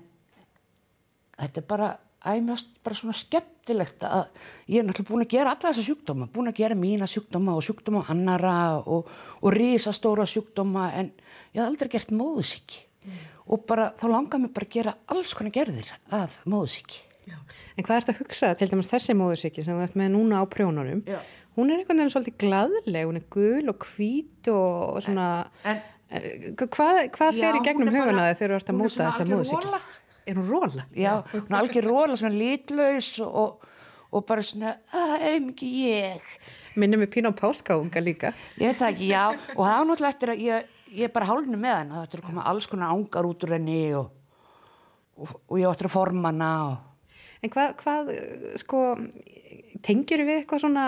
þetta 1.40 1.62
er 1.62 1.68
bara 1.68 1.92
æmast 2.24 2.70
bara 2.84 2.96
svona 2.96 3.16
skemmtilegt 3.18 4.06
að 4.08 4.30
ég 4.72 4.80
er 4.80 4.88
náttúrulega 4.88 5.10
búin 5.10 5.26
að 5.26 5.34
gera 5.34 5.54
alla 5.54 5.72
þessa 5.72 5.86
sjúkdóma, 5.88 6.30
búin 6.32 6.52
að 6.52 6.60
gera 6.62 6.78
mína 6.80 7.08
sjúkdóma 7.10 7.58
og 7.58 7.66
sjúkdóma 7.68 8.06
annara 8.12 8.56
og, 8.80 9.10
og 9.42 9.56
risastóra 9.56 10.26
sjúkdóma 10.30 10.90
en 11.00 11.12
ég 11.54 11.60
hafði 11.60 11.68
aldrei 11.68 11.92
gert 11.98 12.14
móðusíki 12.16 12.86
mm. 13.04 13.24
og 13.52 13.66
bara 13.70 13.90
þá 14.00 14.06
langar 14.14 14.44
mér 14.44 14.54
bara 14.56 14.70
að 14.70 14.78
gera 14.78 14.96
alls 15.12 15.36
konar 15.36 15.56
gerðir 15.56 15.92
að 16.16 16.40
móðusíki. 16.48 17.04
Já. 17.28 17.38
En 17.76 17.86
hvað 17.86 18.00
ert 18.00 18.12
að 18.14 18.20
hugsa 18.24 18.52
til 18.60 18.70
dæmis 18.72 18.92
þessi 18.92 19.16
móðusíki 19.18 19.64
sem 19.64 19.76
þú 19.76 19.86
ert 19.86 20.00
með 20.00 20.16
núna 20.16 20.44
á 20.44 20.46
prjónunum? 20.52 21.04
Já. 21.08 21.20
Hún 21.54 21.70
er 21.70 21.82
einhvern 21.82 22.00
veginn 22.02 22.14
svolítið 22.14 22.38
gladleg, 22.42 23.10
hún 23.10 23.20
er 23.20 23.26
gul 23.34 23.70
og 23.70 23.86
hvít 23.92 24.50
og 24.50 25.02
svona... 25.06 25.28
En, 25.70 25.84
en, 26.10 26.24
hvað 26.58 27.02
hvað 27.14 27.38
fer 27.42 27.60
í 27.60 27.62
gegnum 27.66 27.94
huganaði 27.94 28.40
þegar 28.40 28.56
þú 28.56 28.58
ert 28.62 28.72
að 28.74 28.80
móta 28.80 29.04
þessa 29.04 29.28
móðusíki? 29.30 29.84
Er 30.26 30.40
hún 30.40 30.48
róla? 30.48 30.86
Já, 30.96 31.12
hún 31.34 31.50
er 31.52 31.60
algjör 31.60 31.88
róla, 31.92 32.18
svona 32.18 32.38
litlaus 32.40 33.10
og, 33.26 33.66
og 34.10 34.26
bara 34.30 34.46
svona, 34.46 34.78
auðvitað 34.96 35.76
ég. 35.84 36.30
Minnum 36.80 37.04
við 37.04 37.12
pín 37.14 37.30
á 37.30 37.34
páskaunga 37.38 38.02
líka. 38.02 38.32
Ég 38.58 38.72
veit 38.72 38.80
það 38.80 38.94
ekki, 38.96 39.10
já, 39.12 39.26
og 39.54 39.62
það 39.62 39.76
er 39.76 39.90
náttúrulega 39.90 40.14
eftir 40.16 40.32
að 40.34 40.44
ég, 40.48 40.72
ég 40.94 41.10
er 41.10 41.14
bara 41.14 41.28
hálfinu 41.30 41.60
með 41.60 41.76
hann, 41.76 41.92
það 41.94 42.08
ættir 42.08 42.24
að 42.24 42.30
koma 42.32 42.48
alls 42.50 42.70
konar 42.72 42.96
ángar 42.96 43.30
út 43.30 43.46
úr 43.46 43.56
henni 43.58 43.82
og, 44.00 44.08
og, 45.20 45.36
og 45.50 45.60
ég 45.62 45.70
ættir 45.70 45.92
að 45.92 45.96
forma 46.00 46.32
hana. 46.32 46.54
En 47.44 47.52
hvað, 47.52 47.76
hvað, 47.84 48.14
sko, 48.64 48.82
tengjur 49.84 50.24
við 50.24 50.40
eitthvað 50.40 50.64
svona, 50.64 50.88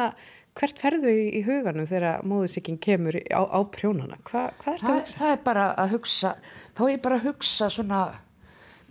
hvert 0.56 0.80
ferðu 0.80 1.12
í, 1.12 1.42
huganum 1.46 1.88
þegar 1.90 2.24
móðusikinn 2.28 2.78
kemur 2.82 3.18
á, 3.28 3.42
á 3.44 3.60
prjónana? 3.72 4.20
Hva, 4.28 4.50
hvað 4.62 4.78
er 4.78 4.84
það 4.86 4.92
að 4.92 5.02
hugsa? 5.02 5.18
Það 5.20 5.34
er 5.34 5.42
bara 5.48 5.66
að 5.74 5.96
hugsa, 5.96 6.36
þá 6.78 6.86
er 6.86 6.94
ég 6.94 7.02
bara 7.04 7.20
að 7.20 7.28
hugsa 7.30 7.72
svona 7.74 8.04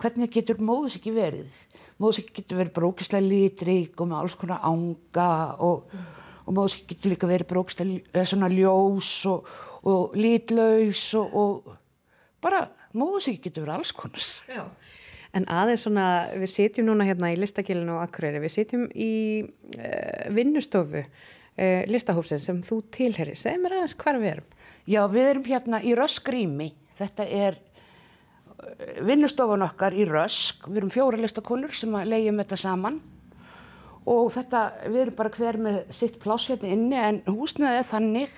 hvernig 0.02 0.32
getur 0.34 0.60
móðsíki 0.62 1.14
verið 1.14 1.62
móðsíki 2.02 2.40
getur 2.40 2.60
verið 2.60 2.74
brókislega 2.78 3.24
litrík 3.24 4.02
og 4.02 4.10
með 4.10 4.20
alls 4.20 4.36
konar 4.38 4.64
ánga 4.66 5.28
og, 5.62 5.94
og 6.44 6.56
móðsíki 6.56 6.94
getur 6.94 7.14
líka 7.14 7.30
verið 7.30 7.50
brókislega 7.52 8.26
svona 8.28 8.50
ljós 8.52 9.12
og, 9.30 9.48
og 9.86 10.16
litlaus 10.18 11.06
og, 11.20 11.38
og 11.38 12.42
bara 12.44 12.64
móðsíki 12.96 13.48
getur 13.48 13.66
verið 13.66 13.78
alls 13.78 13.94
konar 13.96 14.28
Já. 14.50 14.66
En 15.34 15.48
aðeins 15.50 15.82
svona, 15.82 16.28
við 16.38 16.50
sitjum 16.52 16.86
núna 16.86 17.06
hérna 17.08 17.32
í 17.34 17.38
listakilinu 17.42 17.96
og 17.96 18.04
akkurýri, 18.04 18.38
við 18.44 18.52
sitjum 18.54 18.84
í 18.94 19.14
uh, 19.42 20.28
vinnustofu 20.30 21.02
uh, 21.58 21.82
listahúsin 21.90 22.42
sem 22.42 22.62
þú 22.64 22.80
tilherir 22.94 23.38
segð 23.38 23.62
mér 23.64 23.78
aðeins 23.78 23.98
hvar 24.00 24.20
við 24.22 24.32
erum. 24.36 24.50
Já, 24.84 25.00
við 25.08 25.30
erum 25.30 25.46
hérna 25.48 25.80
í 25.84 25.94
Röskrými 25.96 26.72
þetta 26.98 27.26
er 27.26 27.60
vinnustofan 29.04 29.64
okkar 29.66 29.96
í 29.96 30.06
Rösk, 30.08 30.68
við 30.68 30.82
erum 30.82 30.92
fjóra 30.92 31.20
listakonur 31.20 31.74
sem 31.76 31.94
að 31.96 32.10
leiðjum 32.12 32.40
þetta 32.42 32.60
saman. 32.60 33.00
Og 34.10 34.28
þetta, 34.34 34.62
við 34.84 35.00
erum 35.06 35.16
bara 35.16 35.32
hver 35.32 35.58
með 35.64 35.78
sitt 35.96 36.18
pláss 36.20 36.50
hérna 36.50 36.72
inni 36.74 36.98
en 37.00 37.22
húsnaðið 37.28 37.80
er 37.80 37.88
þannig 37.88 38.34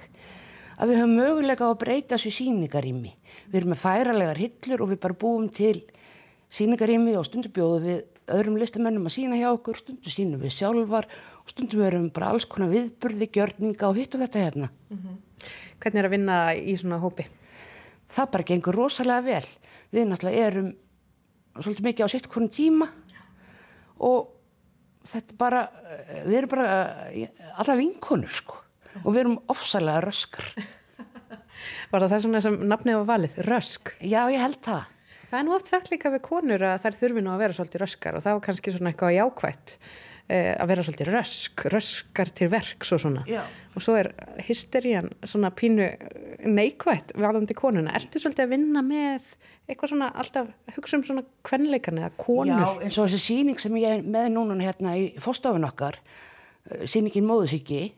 að 0.76 0.92
við 0.92 1.00
höfum 1.00 1.16
möguleika 1.18 1.66
að 1.66 1.78
breyta 1.82 2.14
þessu 2.14 2.34
síningarými. 2.36 3.14
Við 3.50 3.60
erum 3.60 3.72
með 3.74 3.82
færalegar 3.82 4.42
hillur 4.42 4.84
og 4.84 4.92
við 4.92 5.00
bara 5.02 5.18
búum 5.24 5.48
til 5.50 5.80
síningarými 6.52 7.16
og 7.18 7.26
stundum 7.26 7.54
bjóðum 7.56 7.88
við 7.88 8.04
öðrum 8.36 8.60
listamennum 8.60 9.08
að 9.08 9.16
sína 9.16 9.40
hjá 9.40 9.48
okkur, 9.52 9.80
stundum 9.80 10.12
sínum 10.12 10.42
við 10.42 10.54
sjálfar 10.54 11.10
stundum 11.46 11.84
erum 11.86 12.08
bara 12.14 12.32
alls 12.32 12.46
konar 12.50 12.72
viðburði, 12.72 13.30
gjörninga 13.32 13.88
og 13.88 13.96
hitt 13.96 14.14
og 14.14 14.22
þetta 14.24 14.44
hérna. 14.44 14.68
Mm 14.90 14.98
-hmm. 14.98 15.16
Hvernig 15.80 15.98
er 16.00 16.08
að 16.08 16.14
vinna 16.16 16.54
í 16.54 16.76
svona 16.76 16.98
hópi? 16.98 17.26
Það 18.08 18.30
bara 18.30 18.44
gengur 18.44 18.74
rosalega 18.74 19.20
vel 19.20 19.46
við 19.92 20.08
náttúrulega 20.08 20.46
erum 20.46 20.74
svolítið 21.60 21.84
mikið 21.84 22.06
á 22.06 22.08
sitt 22.08 22.28
hvernig 22.28 22.52
tíma 22.52 22.88
og 23.98 24.32
þetta 25.06 25.36
bara, 25.38 25.68
við 26.26 26.38
erum 26.40 26.48
bara 26.48 26.78
alla 27.56 27.76
vinkonur 27.78 28.32
sko 28.32 28.58
og 29.04 29.12
við 29.12 29.22
erum 29.24 29.38
ofsalega 29.52 30.00
röskar 30.04 30.50
Var 31.90 32.02
það 32.02 32.10
það 32.12 32.22
svona 32.22 32.40
sem 32.44 32.56
nafnið 32.68 32.98
var 32.98 33.06
valið, 33.06 33.38
rösk? 33.46 33.94
Já, 34.00 34.26
ég 34.28 34.42
held 34.42 34.58
það 34.64 34.84
Það 35.26 35.38
er 35.38 35.46
nú 35.46 35.54
oft 35.56 35.70
sagt 35.70 35.88
líka 35.90 36.12
við 36.14 36.22
konur 36.22 36.62
að 36.62 36.82
þær 36.84 36.98
þurfi 37.00 37.22
nú 37.24 37.32
að 37.32 37.40
vera 37.42 37.56
svolítið 37.56 37.82
röskar 37.82 38.18
og 38.18 38.22
það 38.22 38.36
var 38.36 38.44
kannski 38.46 38.74
svona 38.74 38.92
eitthvað 38.92 39.16
jákvætt 39.16 39.72
eh, 39.76 39.80
að 40.26 40.70
vera 40.72 40.82
svolítið 40.82 41.08
rösk, 41.14 41.66
röskar 41.70 42.32
til 42.34 42.48
verks 42.50 42.88
og 42.96 42.98
svona 42.98 43.20
Já. 43.30 43.44
og 43.78 43.84
svo 43.84 43.94
er 43.94 44.08
hysterían 44.42 45.12
svona 45.22 45.52
pínu 45.54 45.86
neikvætt 46.46 47.14
varðandi 47.14 47.54
konuna. 47.54 47.94
Ertu 47.94 48.18
svolítið 48.18 48.46
að 48.46 48.54
vinna 48.56 48.82
með 48.82 49.28
eitthvað 49.66 49.92
svona 49.92 50.10
alltaf 50.14 50.50
hugsa 50.76 50.98
um 50.98 51.04
svona 51.06 51.24
kvenleikan 51.46 51.98
eða 51.98 52.12
konur 52.20 52.62
Já, 52.62 52.66
eins 52.86 52.98
og 52.98 53.08
þessi 53.08 53.22
síning 53.24 53.62
sem 53.62 53.78
ég 53.80 53.98
er 53.98 54.04
með 54.06 54.28
núna 54.36 54.58
hérna 54.62 54.94
í 54.98 55.08
fórstofun 55.22 55.66
okkar 55.66 55.98
eh, 55.98 56.84
síningin 56.86 57.26
Móðusíki 57.26 57.88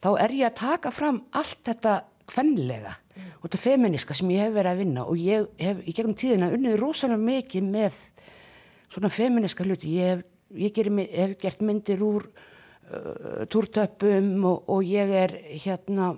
þá 0.00 0.10
er 0.24 0.36
ég 0.38 0.48
að 0.48 0.60
taka 0.62 0.92
fram 0.94 1.20
allt 1.36 1.60
þetta 1.68 1.98
kvenlega 2.30 2.94
mm. 2.96 3.28
og 3.40 3.46
þetta 3.48 3.62
feminiska 3.66 4.16
sem 4.16 4.32
ég 4.32 4.46
hef 4.46 4.56
verið 4.56 4.72
að 4.72 4.82
vinna 4.84 5.04
og 5.04 5.20
ég 5.20 5.50
hef 5.60 5.84
í 5.84 5.96
gegnum 5.96 6.16
tíðina 6.16 6.52
unnið 6.56 6.78
rosalega 6.80 7.28
mikið 7.28 7.70
með 7.76 8.00
svona 8.90 9.12
feminiska 9.12 9.66
hluti 9.66 9.98
ég 9.98 10.14
hef, 10.14 10.24
ég 10.54 10.74
geri, 10.74 11.06
hef 11.12 11.36
gert 11.40 11.62
myndir 11.62 12.02
úr 12.02 12.26
uh, 12.26 13.44
túrtöpum 13.50 14.44
og, 14.48 14.64
og 14.68 14.82
ég 14.86 15.14
er 15.22 15.36
hérna 15.64 16.14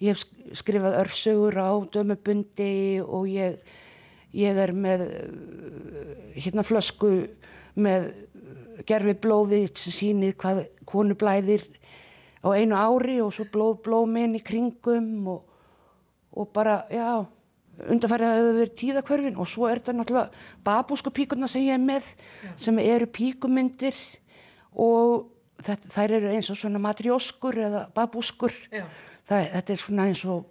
ég 0.00 0.14
hef 0.14 0.24
skrifað 0.58 0.98
örsögur 1.04 1.58
á 1.60 1.70
dömubundi 1.92 3.00
og 3.04 3.28
ég 3.28 3.60
ég 4.32 4.58
er 4.62 4.72
með 4.72 5.06
hérna 6.38 6.62
flösku 6.66 7.10
með 7.74 8.10
gerfi 8.86 9.14
blóði 9.18 9.64
sem 9.74 9.94
sýnir 9.94 10.36
hvað 10.38 10.64
konu 10.88 11.16
blæðir 11.18 11.66
á 12.40 12.48
einu 12.54 12.78
ári 12.78 13.18
og 13.20 13.34
svo 13.34 13.46
blóð 13.52 13.80
blóminn 13.84 14.38
í 14.38 14.42
kringum 14.44 15.28
og, 15.34 15.42
og 16.32 16.50
bara, 16.54 16.84
já 16.90 17.26
undanfærið 17.80 18.26
að 18.26 18.32
það 18.32 18.40
hefur 18.40 18.56
verið 18.60 18.78
tíðakörfin 18.80 19.40
og 19.40 19.48
svo 19.48 19.68
er 19.68 19.80
þetta 19.80 19.96
náttúrulega 19.96 20.46
babúsku 20.66 21.12
píkurna 21.16 21.48
sem 21.50 21.66
ég 21.66 21.76
er 21.78 21.82
með 21.82 22.08
já. 22.44 22.50
sem 22.66 22.80
eru 22.82 23.08
píkumindir 23.08 24.00
og 24.76 25.30
þetta, 25.64 25.92
þær 25.94 26.16
eru 26.18 26.32
eins 26.34 26.50
og 26.52 26.58
svona 26.60 26.82
matrióskur 26.82 27.60
eða 27.68 27.84
babúskur 27.96 28.56
þetta 29.30 29.76
er 29.76 29.80
svona 29.80 30.10
eins 30.10 30.24
og 30.28 30.44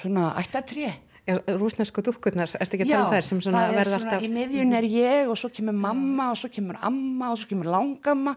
svona 0.00 0.32
ættatrið 0.40 0.94
rúsnesku 1.24 2.02
dúkkurnar, 2.04 2.50
ert 2.60 2.74
ekki 2.74 2.84
að 2.84 2.90
tala 2.92 3.04
um 3.06 3.14
þær 3.14 3.24
sem 3.24 3.38
svona 3.46 3.62
verða 3.72 3.96
alltaf... 3.96 4.20
Já, 4.20 4.26
í 4.26 4.32
miðjun 4.32 4.76
er 4.76 4.86
ég 4.92 5.30
og 5.32 5.38
svo 5.40 5.48
kemur 5.56 5.76
mamma 5.86 6.26
og 6.34 6.36
svo 6.36 6.50
kemur 6.52 6.76
amma 6.84 7.30
og 7.32 7.40
svo 7.40 7.48
kemur 7.48 7.70
langamma. 7.72 8.34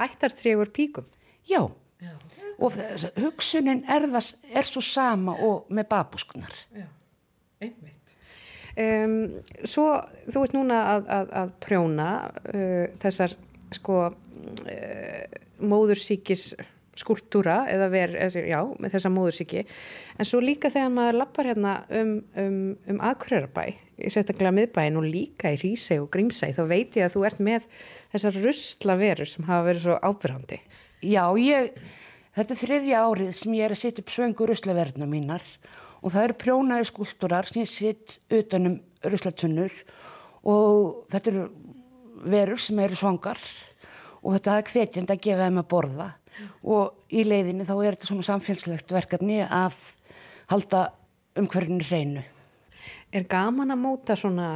Ættartriegur 0.00 0.72
píkum? 0.72 1.04
Já, 1.44 1.66
Já. 2.00 2.14
Og 2.60 2.76
hugsunin 3.20 3.84
er, 3.88 4.06
það, 4.12 4.32
er 4.52 4.68
svo 4.68 4.82
sama 4.84 5.36
og 5.44 5.70
með 5.72 5.88
babúskunar. 5.94 6.56
Já, 6.76 6.86
einmitt. 7.62 7.96
Um, 8.80 9.14
svo 9.66 9.86
þú 10.30 10.42
ert 10.46 10.52
núna 10.54 10.82
að, 10.92 11.08
að, 11.10 11.32
að 11.40 11.54
prjóna 11.64 12.10
uh, 12.54 12.84
þessar 13.02 13.34
sko 13.74 13.96
uh, 14.06 15.40
móðursíkis 15.60 16.52
skulptúra 17.00 17.64
eða 17.70 17.88
verð, 17.92 18.36
já, 18.44 18.58
með 18.80 18.94
þessa 18.94 19.12
móðursíki 19.12 19.62
en 19.64 20.28
svo 20.28 20.40
líka 20.42 20.70
þegar 20.72 20.92
maður 20.94 21.18
lappar 21.20 21.48
hérna 21.50 21.74
um, 21.96 22.16
um, 22.40 22.58
um 22.92 23.00
aðkrörabæ 23.10 23.64
sérstaklega 24.00 24.52
miðbæin 24.56 24.98
og 25.00 25.06
líka 25.06 25.52
í 25.54 25.58
Rísei 25.60 26.00
og 26.00 26.10
Grímsei 26.12 26.52
þá 26.56 26.62
veit 26.70 26.98
ég 26.98 27.06
að 27.06 27.16
þú 27.16 27.24
ert 27.28 27.42
með 27.46 27.66
þessar 28.12 28.38
ruslaverur 28.44 29.30
sem 29.32 29.48
hafa 29.48 29.68
verið 29.70 29.86
svo 29.86 29.98
ábyrgandi 30.00 30.60
Já, 31.00 31.24
ég 31.40 31.72
þetta 32.40 32.54
er 32.56 32.60
þriðja 32.64 33.00
árið 33.04 33.32
sem 33.36 33.56
ég 33.58 33.66
er 33.66 33.74
að 33.74 33.82
setja 33.82 34.02
upp 34.04 34.12
svöngu 34.14 34.46
ruslaverðna 34.48 35.08
mínar 35.08 35.44
og 36.00 36.14
það 36.14 36.22
eru 36.24 36.36
prjónaði 36.40 36.86
skulptúrar 36.88 37.48
sem 37.50 37.60
ég 37.60 37.68
set 37.68 38.16
utanum 38.32 38.78
ruslatunnur 39.04 39.74
og 40.48 41.04
þetta 41.12 41.34
eru 41.34 41.44
verur 42.30 42.60
sem 42.60 42.80
eru 42.80 42.96
svangar 42.96 43.40
og 44.22 44.34
þetta 44.36 44.56
er 44.56 44.72
hvetjand 44.72 45.12
að 45.12 45.22
gefa 45.26 45.46
þeim 45.48 45.60
að 45.60 45.70
borða 45.74 46.08
og 46.64 47.12
í 47.12 47.26
leiðinni 47.28 47.68
þá 47.68 47.74
er 47.76 47.96
þetta 47.96 48.08
svona 48.08 48.28
samfélagslegt 48.30 48.96
verkefni 48.96 49.42
að 49.44 49.76
halda 50.50 50.86
umhverfinu 51.38 51.84
hreinu. 51.84 52.24
Er 53.12 53.26
gaman 53.28 53.74
að 53.74 53.82
móta 53.82 54.16
svona 54.16 54.48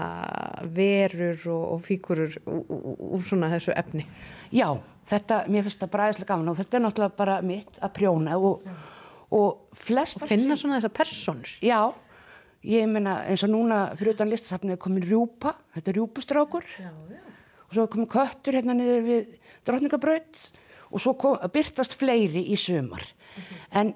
verur 0.73 1.37
og, 1.51 1.65
og 1.75 1.85
fíkurur 1.85 2.37
úr 2.47 3.25
svona 3.27 3.51
þessu 3.53 3.75
efni? 3.77 4.07
Já, 4.55 4.69
þetta, 5.11 5.45
mér 5.53 5.67
finnst 5.67 5.83
það 5.83 5.93
bræðislega 5.97 6.31
gaman 6.31 6.53
og 6.53 6.59
þetta 6.61 6.79
er 6.79 6.85
náttúrulega 6.85 7.19
bara 7.19 7.37
mitt 7.45 7.79
að 7.81 7.95
prjóna 7.99 8.39
og, 8.39 8.65
og 9.35 9.79
flest... 9.79 10.23
Og 10.23 10.31
finna 10.31 10.57
svona 10.61 10.79
þessar 10.79 10.95
personur? 10.97 11.55
Já, 11.65 11.81
ég 12.65 12.89
meina 12.91 13.21
eins 13.29 13.45
og 13.47 13.53
núna 13.53 13.87
fyrir 13.99 14.17
utan 14.17 14.31
listasafnið 14.33 14.81
komin 14.83 15.05
rjúpa, 15.05 15.55
þetta 15.77 15.93
er 15.93 15.99
rjúpustrákur 16.01 16.69
já, 16.81 16.91
já. 16.91 17.23
og 17.69 17.77
svo 17.77 17.89
komin 17.93 18.11
köttur 18.11 18.59
hérna 18.59 18.77
niður 18.79 19.05
við 19.09 19.35
drotningabraut 19.67 20.41
og 20.91 21.03
svo 21.03 21.17
kom, 21.19 21.37
byrtast 21.53 21.97
fleiri 21.99 22.47
í 22.53 22.57
sumar 22.61 23.05
mm 23.05 23.43
-hmm. 23.43 23.67
en, 23.81 23.95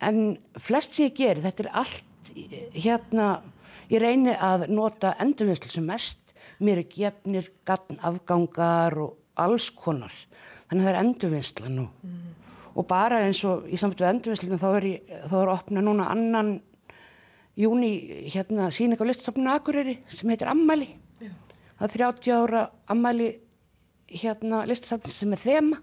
en 0.00 0.38
flest 0.58 0.94
sem 0.94 1.10
ég 1.10 1.16
ger 1.16 1.42
þetta 1.42 1.64
er 1.64 1.70
allt 1.72 2.04
hérna 2.74 3.42
ég 3.90 4.00
reyni 4.00 4.34
að 4.34 4.68
nota 4.68 5.14
endurvinnslu 5.20 5.70
sem 5.70 5.84
mest 5.84 6.34
mér 6.58 6.78
er 6.78 6.88
gefnir 6.90 7.50
gatn 7.66 7.98
afgangar 8.02 8.98
og 8.98 9.16
alls 9.42 9.68
konar. 9.74 10.12
Þannig 10.66 10.82
að 10.82 10.86
það 10.86 10.92
er 10.92 11.00
endurvinnsla 11.02 11.72
nú. 11.72 11.86
Mm. 12.02 12.22
Og 12.76 12.86
bara 12.88 13.22
eins 13.24 13.40
og 13.48 13.66
í 13.70 13.78
samfittu 13.80 14.06
endurvinnslinu 14.08 14.58
þá 14.60 14.68
er 14.74 14.88
ég, 14.90 15.12
þá 15.30 15.36
er 15.40 15.52
opna 15.54 15.84
núna 15.84 16.10
annan 16.12 16.56
júni 17.56 17.90
hérna 18.32 18.68
síning 18.74 19.00
á 19.00 19.08
listasafninu 19.08 19.52
Akureyri 19.54 19.98
sem 20.12 20.30
heitir 20.32 20.50
Ammali. 20.52 20.90
Já. 21.22 21.32
Það 21.78 21.86
er 21.86 21.94
30 21.96 22.36
ára 22.36 22.64
Ammali 22.92 23.30
hérna 24.12 24.64
listasafn 24.68 25.12
sem 25.12 25.32
er 25.34 25.42
þema 25.42 25.80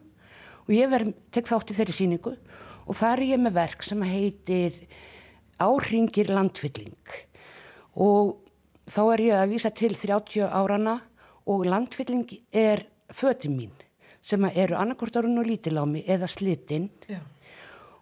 og 0.64 0.72
ég 0.72 0.92
verð, 0.92 1.12
tek 1.34 1.50
þátt 1.50 1.74
í 1.74 1.78
þeirri 1.80 1.98
síningu 1.98 2.36
og 2.84 2.96
það 2.96 3.16
er 3.16 3.26
ég 3.34 3.42
með 3.42 3.58
verk 3.58 3.84
sem 3.86 4.06
heitir 4.08 4.78
Áringir 5.64 6.32
landfylling 6.34 7.18
og 8.04 8.40
þá 8.90 9.02
er 9.04 9.24
ég 9.24 9.42
að 9.42 9.52
vísa 9.54 9.72
til 9.76 9.94
30 9.96 10.48
árana 10.50 10.98
og 11.50 11.66
landfylling 11.68 12.30
er 12.56 12.86
fötum 13.16 13.58
mín 13.58 13.72
sem 14.24 14.44
eru 14.54 14.78
annarkortarun 14.80 15.40
og 15.42 15.48
lítilámi 15.48 16.04
eða 16.08 16.30
slitinn 16.32 16.90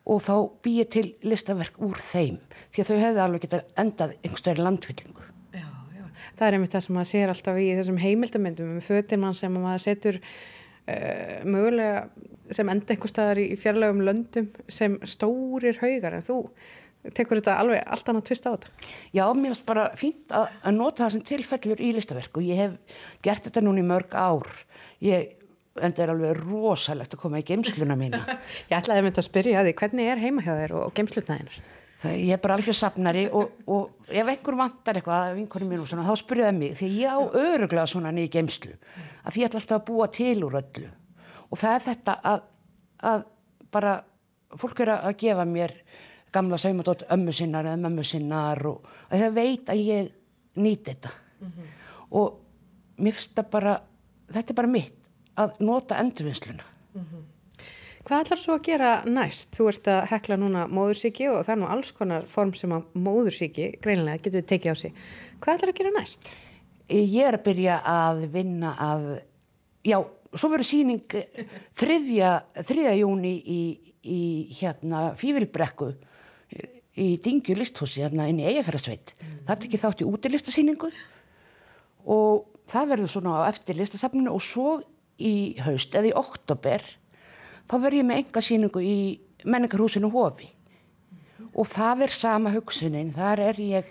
og 0.05 0.21
þá 0.25 0.33
bý 0.63 0.77
ég 0.79 0.89
til 0.93 1.05
listaverk 1.25 1.77
úr 1.81 1.99
þeim 2.01 2.39
því 2.73 2.83
að 2.83 2.89
þau 2.89 3.01
hefði 3.03 3.23
alveg 3.25 3.45
getað 3.45 3.67
endað 3.83 4.15
einhverstæri 4.21 4.65
landfyllingu. 4.65 5.27
Já, 5.53 5.67
já. 5.97 6.05
Það 6.37 6.47
er 6.47 6.57
einmitt 6.57 6.75
það 6.75 6.85
sem 6.85 6.97
maður 6.97 7.11
sér 7.11 7.33
alltaf 7.33 7.61
í 7.61 7.69
þessum 7.77 8.01
heimildamindum 8.01 8.75
um 8.75 8.83
fötinn 8.85 9.21
mann 9.21 9.37
sem 9.37 9.57
maður 9.57 9.85
setur 9.85 10.19
uh, 10.21 11.39
mögulega 11.45 12.05
sem 12.51 12.69
enda 12.73 12.93
einhver 12.93 13.11
staðar 13.11 13.41
í 13.41 13.49
fjarlagum 13.59 14.03
löndum 14.05 14.49
sem 14.67 14.97
stórir 15.07 15.77
haugar 15.81 16.17
en 16.17 16.25
þú 16.25 16.41
tekur 17.15 17.39
þetta 17.39 17.57
alveg 17.61 17.85
allt 17.85 18.09
annað 18.11 18.27
tvist 18.29 18.45
á 18.45 18.51
þetta? 18.53 18.73
Já, 19.15 19.23
mér 19.33 19.53
finnst 19.53 19.67
bara 19.69 19.85
fínt 19.97 20.33
að, 20.35 20.49
að 20.61 20.75
nota 20.77 21.05
það 21.05 21.13
sem 21.15 21.23
tilfellur 21.31 21.81
í 21.81 21.93
listaverk 21.95 22.37
og 22.37 22.45
ég 22.45 22.61
hef 22.61 22.99
gert 23.25 23.47
þetta 23.47 23.63
núna 23.65 23.81
í 23.81 23.87
mörg 23.87 24.13
ár. 24.13 24.49
Ég, 25.01 25.35
en 25.81 25.93
það 25.95 26.03
er 26.03 26.13
alveg 26.13 26.41
rosalegt 26.41 27.15
að 27.15 27.21
koma 27.23 27.41
í 27.41 27.45
geimsluna 27.47 27.97
mína. 27.99 28.21
ég 28.69 28.75
ætlaði 28.77 29.01
að 29.01 29.07
mynda 29.07 29.23
að 29.23 29.29
spyrja 29.29 29.63
því, 29.65 29.75
hvernig 29.81 30.11
er 30.11 30.21
heima 30.21 30.45
hjá 30.45 30.51
þér 30.59 30.75
og 30.81 30.93
geimsluna 30.97 31.37
þeinar? 31.37 31.57
Það, 32.01 32.13
ég 32.17 32.33
er 32.33 32.41
bara 32.41 32.55
alveg 32.57 32.77
safnari 32.77 33.25
og, 33.37 33.57
og 33.69 34.07
ef 34.09 34.29
einhver 34.33 34.57
vantar 34.57 34.97
eitthvað, 34.97 35.35
vinkunum 35.37 35.69
mín 35.69 35.83
og 35.83 35.89
svona, 35.89 36.05
þá 36.07 36.21
spyrjaði 36.23 36.57
mig, 36.57 36.77
því 36.79 36.89
ég 36.97 37.13
á 37.13 37.21
öruglega 37.21 37.89
svona 37.89 38.13
niður 38.15 38.31
geimslu, 38.37 38.71
að 39.21 39.35
því 39.35 39.43
ég 39.43 39.51
ætla 39.51 39.61
alltaf 39.61 39.77
að 39.77 39.89
búa 39.91 40.07
til 40.17 40.37
úr 40.47 40.57
öllu. 40.61 40.87
Og 41.51 41.61
það 41.61 41.75
er 41.75 41.85
þetta 41.85 42.15
að, 42.31 42.47
að 43.11 43.27
bara, 43.75 43.93
fólk 44.57 44.81
er 44.81 44.95
að 44.95 45.13
gefa 45.21 45.45
mér 45.45 45.75
gamla 46.31 46.57
saumadótt 46.57 47.05
ömmu 47.11 47.33
sinnar 47.35 47.67
eða 47.67 47.81
mömmu 47.85 48.03
sinnar 48.07 48.61
og 48.69 48.87
það 49.11 49.33
veit 49.35 49.71
að 49.71 49.83
ég 49.83 50.11
nýti 50.55 50.93
þetta 50.93 51.11
mm 51.11 51.47
-hmm. 51.47 51.67
og 52.11 52.39
mér 52.97 53.13
finnst 53.13 53.35
það 53.35 53.49
bara 53.51 53.81
þetta 54.33 54.53
er 54.53 54.59
bara 54.61 54.71
mitt 54.71 55.11
að 55.39 55.59
nota 55.63 55.99
endurvinnsluna 56.01 56.63
mm 56.93 57.03
-hmm. 57.03 57.27
Hvað 58.01 58.23
ætlar 58.23 58.39
svo 58.41 58.53
að 58.57 58.63
gera 58.65 58.91
næst? 59.05 59.51
Þú 59.53 59.67
ert 59.69 59.87
að 59.87 60.05
hekla 60.09 60.37
núna 60.41 60.67
móðursíki 60.67 61.27
og 61.29 61.43
það 61.45 61.53
er 61.53 61.59
nú 61.61 61.67
alls 61.69 61.91
konar 61.91 62.23
form 62.25 62.53
sem 62.53 62.71
að 62.71 62.83
móðursíki 62.93 63.67
greinlega 63.81 64.23
getur 64.23 64.41
tekið 64.41 64.71
á 64.73 64.75
sig 64.75 64.93
Hvað 65.39 65.55
ætlar 65.55 65.69
að 65.69 65.77
gera 65.77 65.99
næst? 65.99 66.31
Ég 66.89 67.27
er 67.27 67.37
að 67.37 67.43
byrja 67.43 67.81
að 67.85 68.31
vinna 68.33 68.73
að 68.79 69.21
já, 69.83 69.97
svo 70.33 70.49
verður 70.49 70.65
síning 70.65 71.05
þriðja, 71.77 72.31
þriðja 72.63 72.95
júni 72.95 73.35
í, 73.45 73.61
í 74.03 74.21
hérna 74.59 75.15
Fívilbrekku 75.15 75.93
í 76.99 77.15
Dingju 77.23 77.55
listhúsi 77.55 78.03
hérna 78.03 78.27
inn 78.27 78.41
í 78.41 78.47
Eyjafjörðsveit 78.49 79.13
mm. 79.15 79.35
það 79.47 79.61
tekið 79.63 79.83
þátt 79.85 80.01
í 80.03 80.07
útilistasýningu 80.09 80.89
og 82.11 82.50
það 82.71 82.93
verður 82.93 83.13
svona 83.13 83.35
á 83.43 83.49
eftir 83.51 83.79
listasafninu 83.79 84.33
og 84.33 84.45
svo 84.45 84.79
í 85.21 85.35
haust 85.61 85.93
eða 85.95 86.11
í 86.11 86.17
oktober 86.17 86.85
þá 87.67 87.75
verður 87.75 87.99
ég 87.99 88.09
með 88.09 88.23
enga 88.23 88.43
síningu 88.45 88.83
í 88.85 88.97
menningarhúsinu 89.43 90.11
Hófi 90.13 90.49
og 91.51 91.67
það 91.67 92.07
er 92.07 92.15
sama 92.15 92.51
hugsunin 92.53 93.13
þar 93.15 93.43
er 93.51 93.61
ég, 93.61 93.87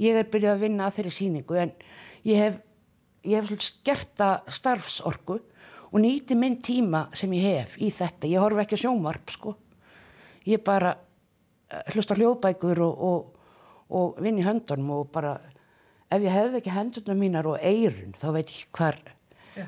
ég 0.00 0.18
er 0.18 0.28
byrjuð 0.32 0.54
að 0.54 0.66
vinna 0.66 0.88
að 0.88 0.98
þeirri 0.98 1.16
síningu 1.18 1.58
en 1.60 1.74
ég 2.28 2.40
hef 2.40 2.60
ég 3.22 3.38
hef 3.38 3.48
svolítið 3.48 3.68
skerta 3.68 4.28
starfsorku 4.50 5.38
og 5.92 6.00
nýti 6.00 6.36
minn 6.38 6.58
tíma 6.64 7.06
sem 7.16 7.32
ég 7.36 7.44
hef 7.46 7.76
í 7.78 7.90
þetta, 7.92 8.28
ég 8.30 8.42
horf 8.42 8.62
ekki 8.62 8.78
sjónvarp 8.80 9.32
sko. 9.34 9.54
Ég 10.48 10.62
bara 10.64 10.94
hlusta 11.92 12.16
hljóðbækur 12.18 12.80
og, 12.82 13.02
og, 13.08 13.52
og 13.92 14.22
vinn 14.24 14.40
í 14.40 14.46
höndunum 14.46 14.90
og 14.96 15.10
bara 15.14 15.36
ef 16.12 16.24
ég 16.24 16.34
hefði 16.34 16.60
ekki 16.60 16.74
hendunum 16.74 17.20
mínar 17.22 17.48
og 17.50 17.62
eirun 17.62 18.14
þá 18.20 18.28
veit 18.36 18.52
ég 18.52 18.68
hvar, 18.76 18.98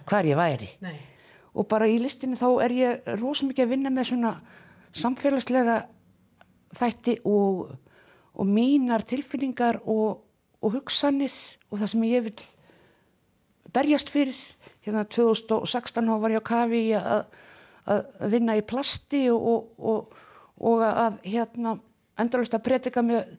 hvar 0.09 0.29
ég 0.29 0.39
væri. 0.39 0.71
Nei. 0.85 0.97
og 1.55 1.69
bara 1.71 1.87
í 1.87 2.01
listinni 2.03 2.39
þá 2.39 2.49
er 2.65 2.73
ég 2.75 3.09
rosa 3.21 3.47
mikið 3.47 3.65
að 3.65 3.73
vinna 3.75 3.93
með 3.95 4.09
svona 4.11 4.33
samfélagslega 4.95 5.77
þætti 6.75 7.21
og, 7.31 7.69
og 8.35 8.51
mínar 8.51 9.05
tilfinningar 9.07 9.81
og 9.87 10.25
hugsanir 10.65 11.35
og 11.71 11.79
það 11.79 11.93
sem 11.93 12.07
ég 12.09 12.27
vil 12.29 12.37
berjast 13.75 14.11
fyrir. 14.13 14.39
Hérna 14.85 15.05
2016 15.09 16.11
þá 16.11 16.21
var 16.21 16.35
ég 16.35 16.43
á 16.45 16.51
kafi 16.51 16.83
að, 16.99 17.25
að 17.89 18.31
vinna 18.35 18.57
í 18.59 18.65
plasti 18.67 19.27
og 19.33 20.85
að 20.85 21.21
hérna 21.25 21.79
endalust 22.21 22.55
að 22.55 22.65
predika 22.69 23.03
með, 23.03 23.31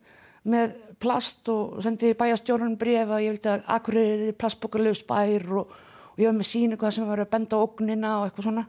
með 0.46 0.76
plast 1.02 1.50
og 1.52 1.82
sendi 1.84 2.14
bæjastjórnum 2.18 2.78
bref 2.80 3.10
að 3.10 3.26
ég 3.26 3.36
vildi 3.36 3.52
að 3.52 3.66
akkurir 3.76 4.24
plastbókarleus 4.40 5.02
bær 5.08 5.46
og, 5.60 5.74
og 6.14 6.22
ég 6.22 6.30
var 6.30 6.38
með 6.38 6.50
síni 6.50 6.80
hvað 6.80 6.96
sem 6.96 7.10
var 7.10 7.24
að 7.24 7.32
benda 7.34 7.60
ógnina 7.60 8.14
og 8.20 8.28
eitthvað 8.30 8.50
svona 8.50 8.66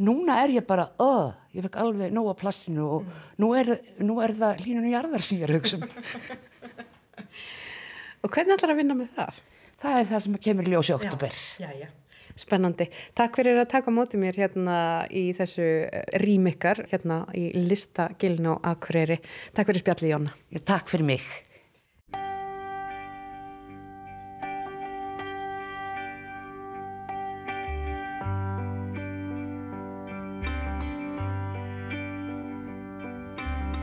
núna 0.00 0.40
er 0.44 0.56
ég 0.56 0.66
bara 0.66 0.88
öð, 1.02 1.30
ég 1.54 1.66
fekk 1.66 1.78
alveg 1.82 2.14
nóga 2.16 2.34
plastinu 2.40 2.86
og 2.96 3.04
mm. 3.04 3.22
nú, 3.44 3.52
er, 3.58 3.74
nú 4.00 4.18
er 4.24 4.34
það 4.38 4.64
hlínunni 4.64 4.94
jarðar 4.94 5.26
sem 5.26 5.40
ég 5.42 5.48
er 5.48 5.56
hugsa 5.58 5.78
um. 5.78 5.86
og 8.24 8.32
hvernig 8.32 8.56
ætlar 8.56 8.74
að 8.74 8.82
vinna 8.82 8.96
með 8.96 9.14
það? 9.18 9.40
það 9.80 9.98
er 9.98 10.12
það 10.12 10.26
sem 10.26 10.38
kemur 10.48 10.70
ljósi 10.74 10.96
oktober 10.96 11.34
já, 11.60 11.68
já, 11.68 11.84
já 11.84 11.99
Spennandi. 12.40 12.88
Takk 13.18 13.36
fyrir 13.40 13.60
að 13.60 13.70
taka 13.74 13.92
mótið 13.94 14.24
mér 14.24 14.40
hérna 14.40 14.78
í 15.12 15.30
þessu 15.36 15.66
eh, 15.84 16.08
rýmikar 16.22 16.84
hérna 16.90 17.22
í 17.36 17.50
listagilinu 17.56 18.56
á 18.58 18.72
Akureyri. 18.72 19.20
Takk 19.54 19.70
fyrir 19.70 19.84
spjallið 19.84 20.14
Jóna. 20.14 20.34
Já, 20.50 20.64
takk 20.74 20.92
fyrir 20.92 21.08
mig. 21.12 21.30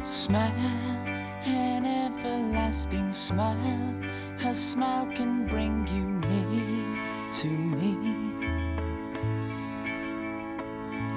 Smile, 0.08 0.72
an 1.43 1.86
everlasting 1.86 3.12
smile 3.12 3.97
Her 4.39 4.53
smile 4.53 5.08
can 5.16 5.47
bring 5.47 5.88
you 5.88 6.05
near 6.30 7.32
to 7.32 7.47
me 7.47 8.47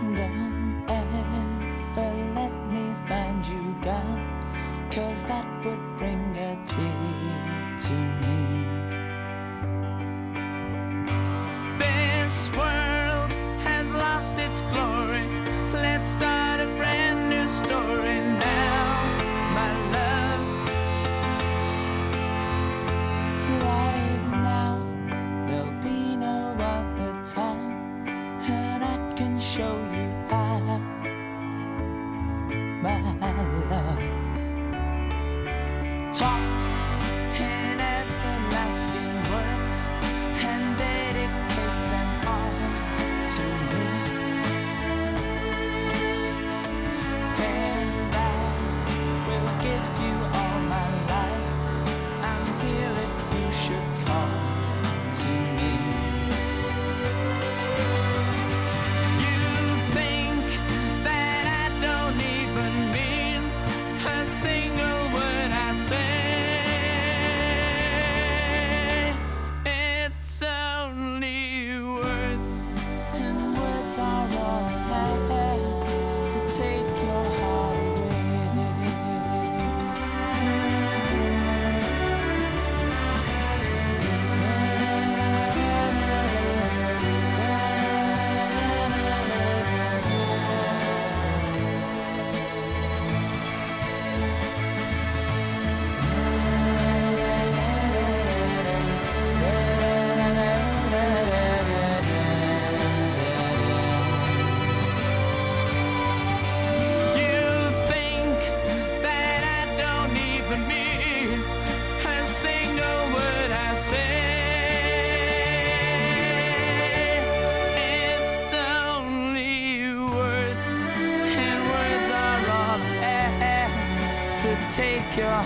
Ever 0.02 0.16
let 2.34 2.52
me 2.72 2.94
find 3.06 3.44
you 3.46 3.76
gone, 3.82 4.88
cause 4.90 5.26
that 5.26 5.46
would 5.62 5.96
bring 5.98 6.34
a 6.36 6.56
tear 6.64 7.76
to 7.76 7.92
me. 8.22 8.64
This 11.76 12.50
world 12.52 13.32
has 13.60 13.92
lost 13.92 14.38
its 14.38 14.62
glory. 14.62 15.28
Let's 15.70 16.08
start 16.08 16.60
a 16.60 16.66
brand 16.78 17.28
new 17.28 17.46
story 17.46 18.29
Talk 36.20 36.69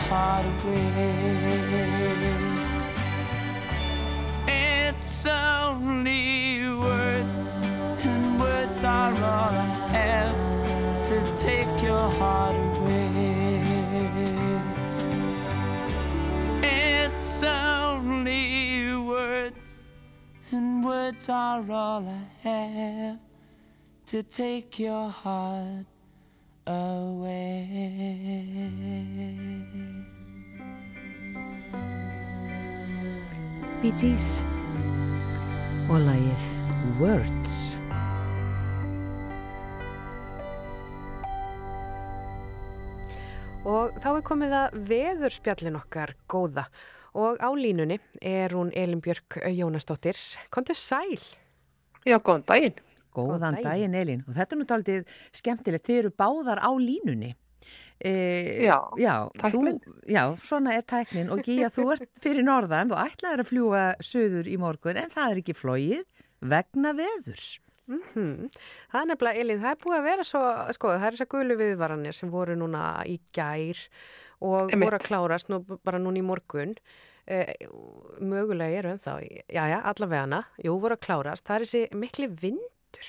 heart 0.08 0.46
away. 0.64 1.94
It's 4.46 5.26
only 5.26 6.68
words, 6.78 7.52
and 8.04 8.40
words 8.40 8.84
are 8.84 9.14
all 9.14 9.54
I 9.54 9.74
have 9.98 11.04
to 11.08 11.16
take 11.36 11.82
your 11.82 12.08
heart 12.18 12.56
away. 12.56 13.62
It's 16.62 17.42
only 17.42 18.96
words, 18.96 19.84
and 20.52 20.84
words 20.84 21.28
are 21.28 21.64
all 21.70 22.06
I 22.08 22.26
have 22.48 23.18
to 24.06 24.22
take 24.22 24.78
your 24.78 25.08
heart 25.08 25.86
away. 26.66 27.54
Bee 33.84 33.92
Gees 34.00 34.38
og 35.92 35.98
lagið 36.00 36.44
Words. 36.96 37.56
Og 43.68 43.92
þá 44.00 44.08
er 44.14 44.24
komið 44.24 44.56
að 44.56 44.78
veðurspjallin 44.88 45.76
okkar 45.82 46.14
góða 46.24 46.64
og 47.12 47.36
á 47.44 47.52
línunni 47.52 48.00
er 48.24 48.56
hún 48.56 48.72
Elin 48.72 49.04
Björk 49.04 49.36
Jónasdóttir. 49.52 50.16
Kontu 50.48 50.72
sæl? 50.72 51.20
Já, 52.08 52.16
góðan 52.16 52.48
daginn. 52.48 52.80
Góðan 53.12 53.36
Góðan 53.36 53.60
daginn. 53.60 53.68
daginn 53.68 54.00
Elín 54.00 54.24
og 54.24 54.32
þetta 54.40 54.56
er 54.56 54.62
nú 54.62 54.70
daldið 54.72 55.16
skemmtilegt, 55.28 55.84
þið 55.84 56.06
eru 56.06 56.16
báðar 56.24 56.64
á 56.64 56.72
línunni. 56.72 57.34
E, 58.04 58.12
Já, 58.66 58.78
já, 58.98 59.14
þú, 59.38 59.60
tæknin. 59.62 59.78
já, 60.10 60.22
svona 60.44 60.72
er 60.76 60.82
tæknin 60.90 61.30
og 61.32 61.42
Gíja, 61.46 61.68
þú 61.72 61.84
ert 61.94 62.08
fyrir 62.24 62.44
norðan, 62.44 62.90
þú 62.90 62.98
ætlaðir 63.04 63.42
að 63.44 63.50
fljúa 63.52 63.84
söður 64.02 64.50
í 64.50 64.56
morgun 64.60 64.98
en 65.00 65.12
það 65.14 65.30
er 65.36 65.40
ekki 65.44 65.54
flóið 65.56 66.02
vegna 66.44 66.92
veðurs. 66.98 67.46
Mm 67.88 68.48
Það 68.90 69.00
er 69.00 69.08
nefnilega, 69.12 69.40
Elin, 69.44 69.58
það 69.62 69.70
er 69.74 69.80
búið 69.84 69.96
að 69.98 70.06
vera 70.08 70.24
svo, 70.24 70.42
sko, 70.76 70.92
það 70.96 71.06
er 71.08 71.16
þessar 71.18 71.30
gulu 71.36 71.56
viðvaranir 71.60 72.16
sem 72.16 72.30
voru 72.32 72.54
núna 72.56 72.84
í 73.08 73.18
gær 73.36 73.80
og 74.44 74.70
Einmitt. 74.72 74.86
voru 74.88 74.98
að 74.98 75.06
klárast 75.08 75.50
nú 75.52 75.58
bara 75.84 76.00
núna 76.00 76.20
í 76.20 76.24
morgun. 76.24 76.72
Eh, 77.24 77.54
mögulega 78.20 78.80
eru 78.82 78.90
ennþá, 78.92 79.14
já, 79.48 79.62
já, 79.70 79.78
allavegana, 79.88 80.42
jú, 80.64 80.74
voru 80.82 80.96
að 80.98 81.04
klárast. 81.06 81.44
Það 81.46 81.56
er 81.56 81.64
þessi 81.64 81.84
mikli 82.02 82.28
vindur 82.28 83.08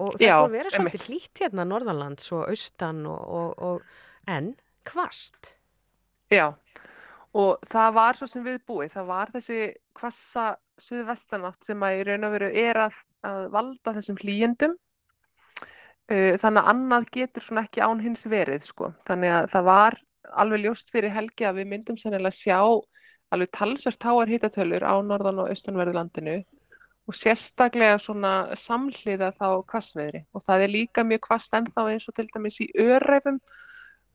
og 0.00 0.16
það 0.16 0.26
er 0.28 0.36
að 0.36 0.54
vera 0.56 0.72
svolítið 0.72 1.06
hlýtt 1.08 1.42
hérna 1.44 1.66
norðanlands 1.68 2.32
og 2.32 2.46
austan 2.48 3.02
og, 3.10 3.22
og, 3.38 3.50
og 3.62 4.30
en 4.30 4.52
kvast. 4.88 5.54
Já, 6.32 6.52
og 7.36 7.64
það 7.70 7.96
var 7.98 8.18
svo 8.18 8.28
sem 8.30 8.44
við 8.46 8.60
búið, 8.68 8.94
það 8.94 9.10
var 9.10 9.32
þessi 9.34 9.58
hvassa 9.98 10.46
suðvestanátt 10.80 11.68
sem 11.68 11.84
að 11.84 11.98
í 11.98 12.06
raun 12.08 12.28
og 12.28 12.34
veru 12.36 12.48
er 12.62 12.80
að, 12.86 12.96
að 13.28 13.44
valda 13.52 13.94
þessum 13.98 14.18
hlýjendum. 14.22 14.78
Uh, 16.10 16.34
Þannig 16.40 16.62
að 16.62 16.72
annað 16.72 17.10
getur 17.14 17.44
svona 17.44 17.66
ekki 17.66 17.84
án 17.84 18.00
hins 18.02 18.26
verið, 18.28 18.64
sko. 18.66 18.90
Þannig 19.06 19.36
að 19.36 19.52
það 19.52 19.68
var 19.68 19.98
alveg 20.42 20.64
ljóst 20.64 20.90
fyrir 20.92 21.12
helgi 21.14 21.46
að 21.46 21.60
við 21.60 21.70
myndum 21.72 21.98
sennilega 22.00 22.34
sjá 22.34 22.58
alveg 23.32 23.52
talsvert 23.54 24.04
háar 24.04 24.30
hitatölur 24.30 24.84
á 24.84 24.94
norðan 25.04 25.40
og 25.42 25.52
austanverðu 25.52 25.96
landinu 25.96 26.36
og 27.08 27.16
sérstaklega 27.18 27.98
svona 27.98 28.32
samhliða 28.58 29.32
þá 29.34 29.48
hvassveðri 29.72 30.22
og 30.32 30.44
það 30.46 30.64
er 30.66 30.72
líka 30.76 31.04
mjög 31.06 31.28
hvasst 31.28 31.56
ennþá 31.58 31.86
eins 31.90 32.08
og 32.08 32.16
til 32.16 32.28
dæmis 32.30 32.60
í 32.62 32.68
öræfum 32.78 33.40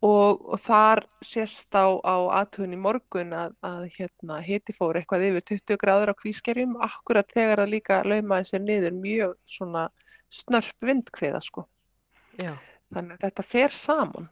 og, 0.05 0.45
og 0.53 0.59
þar 0.61 1.03
sést 1.25 1.75
á, 1.75 1.87
á 1.99 2.15
aðtugun 2.39 2.77
í 2.77 2.79
morgun 2.79 3.33
að, 3.35 3.57
að 3.65 3.87
hérna, 3.97 4.39
hiti 4.45 4.75
fór 4.77 4.99
eitthvað 4.99 5.27
yfir 5.31 5.47
20 5.51 5.81
gráður 5.83 6.13
á 6.13 6.19
kvískerjum 6.21 6.77
akkurat 6.87 7.29
þegar 7.33 7.63
það 7.63 7.73
líka 7.73 8.01
laumaði 8.05 8.51
sér 8.51 8.63
niður 8.63 8.97
mjög 9.01 9.35
svona 9.57 9.87
snörp 10.33 10.87
vindkviða 10.87 11.41
sko. 11.43 11.65
Já, 12.37 12.53
Þannig 12.93 13.17
að 13.17 13.23
þetta 13.25 13.45
fer 13.47 13.75
saman. 13.75 14.27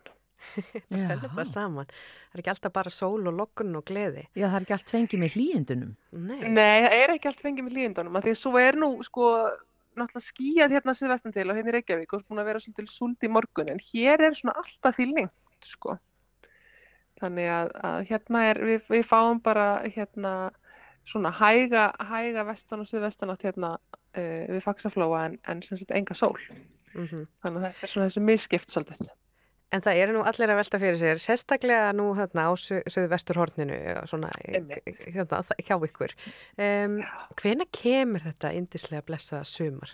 Það 0.56 0.98
er 1.02 1.12
nefnilega 1.12 1.48
saman. 1.50 1.91
Það 1.91 2.38
er 2.38 2.43
ekki 2.43 2.54
alltaf 2.56 2.76
bara 2.76 2.93
sól 2.93 3.30
og 3.30 3.38
lokun 3.39 3.80
og 3.80 3.86
gleði. 3.88 4.26
Já, 4.34 4.48
það 4.48 4.58
er 4.58 4.66
ekki 4.68 4.78
allt 4.78 4.96
fengið 4.96 5.24
með 5.24 5.38
hlýjendunum. 5.38 5.93
Nei. 6.16 6.41
Nei, 6.48 6.76
það 6.86 6.98
er 6.98 7.16
ekki 7.16 7.32
allt 7.32 7.46
fengið 7.46 7.68
með 7.68 7.78
hlýjendunum 7.80 8.20
því 8.26 8.36
að 8.36 8.41
svo 8.41 8.60
er 8.62 8.80
nú 8.82 8.91
sko 9.06 9.30
náttúrulega 9.96 10.26
skíjað 10.26 10.76
hérna 10.76 10.96
suðvestan 10.96 11.36
til 11.36 11.48
og 11.50 11.58
hérna 11.58 11.72
í 11.72 11.76
Reykjavík 11.78 12.14
og 12.16 12.26
búin 12.28 12.41
að 12.41 12.50
vera 12.50 12.62
svolítið 12.64 12.91
súld 12.91 13.24
í 13.24 13.32
morgun 13.32 13.72
en 13.72 13.82
hér 13.91 14.28
er 14.28 14.38
svona 14.38 14.56
alltaf 14.60 14.98
því 14.98 15.08
lengt 15.14 15.68
sko. 15.70 15.98
Þannig 17.22 17.48
að, 17.48 17.72
að 17.88 17.98
hérna 18.10 18.43
er, 18.50 18.62
við, 18.68 18.88
við 18.91 19.06
fáum 19.08 19.39
bara 19.43 19.68
hérna 19.88 20.34
svona 21.08 21.32
hæga, 21.32 21.89
hæga 22.10 22.43
vestan 22.50 22.82
og 22.84 22.89
suðvestan 22.89 23.32
átt 23.32 23.46
hérna 23.48 23.76
uh, 23.78 24.41
við 24.52 24.64
faksaflóa 24.66 25.28
en, 25.30 25.38
en 25.48 25.62
sem 25.66 25.80
sagt 25.80 25.96
enga 25.96 26.18
sól. 26.18 26.36
Mm 26.96 27.28
Þannig 27.43 27.62
að 27.62 27.66
þetta 27.68 27.88
er 27.88 27.91
svona 27.91 28.10
þessu 28.10 28.26
misskipt 28.26 28.72
svolítið. 28.74 29.14
En 29.76 29.84
það 29.84 29.97
eru 29.99 30.13
nú 30.15 30.21
allir 30.23 30.51
að 30.53 30.59
velta 30.61 30.80
fyrir 30.80 30.97
sér, 30.99 31.19
sérstaklega 31.19 31.89
nú 31.97 32.05
hérna 32.15 32.45
á 32.47 32.51
söðu 32.55 33.09
vesturhorninu, 33.11 33.78
svona 34.07 34.30
hérna, 34.39 35.41
hjá 35.67 35.76
ykkur. 35.76 36.13
Um, 36.55 37.01
hvena 37.41 37.67
kemur 37.76 38.23
þetta 38.23 38.53
indislega 38.55 39.03
blessaða 39.07 39.43
sumar? 39.49 39.91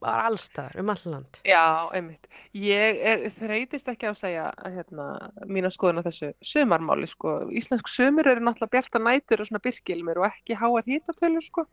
Allstaðar, 0.00 0.78
um 0.80 0.92
all 0.94 1.04
land. 1.12 1.40
Já, 1.44 1.90
einmitt. 1.96 2.30
Ég 2.56 3.02
er, 3.12 3.26
þreytist 3.36 3.92
ekki 3.92 4.08
á 4.08 4.12
að 4.14 4.20
segja 4.22 4.48
hérna, 4.64 5.10
mína 5.44 5.72
skoðun 5.74 6.00
á 6.00 6.08
þessu 6.08 6.32
sumarmáli, 6.52 7.08
sko. 7.10 7.36
Íslensk 7.60 7.92
sumur 7.92 8.30
eru 8.30 8.44
náttúrulega 8.46 8.76
bjarta 8.78 9.04
nætur 9.04 9.44
og 9.44 9.50
svona 9.50 9.64
byrgilmir 9.66 10.22
og 10.22 10.30
ekki 10.30 10.56
háar 10.56 10.88
hítatölur, 10.88 11.44
sko. 11.44 11.66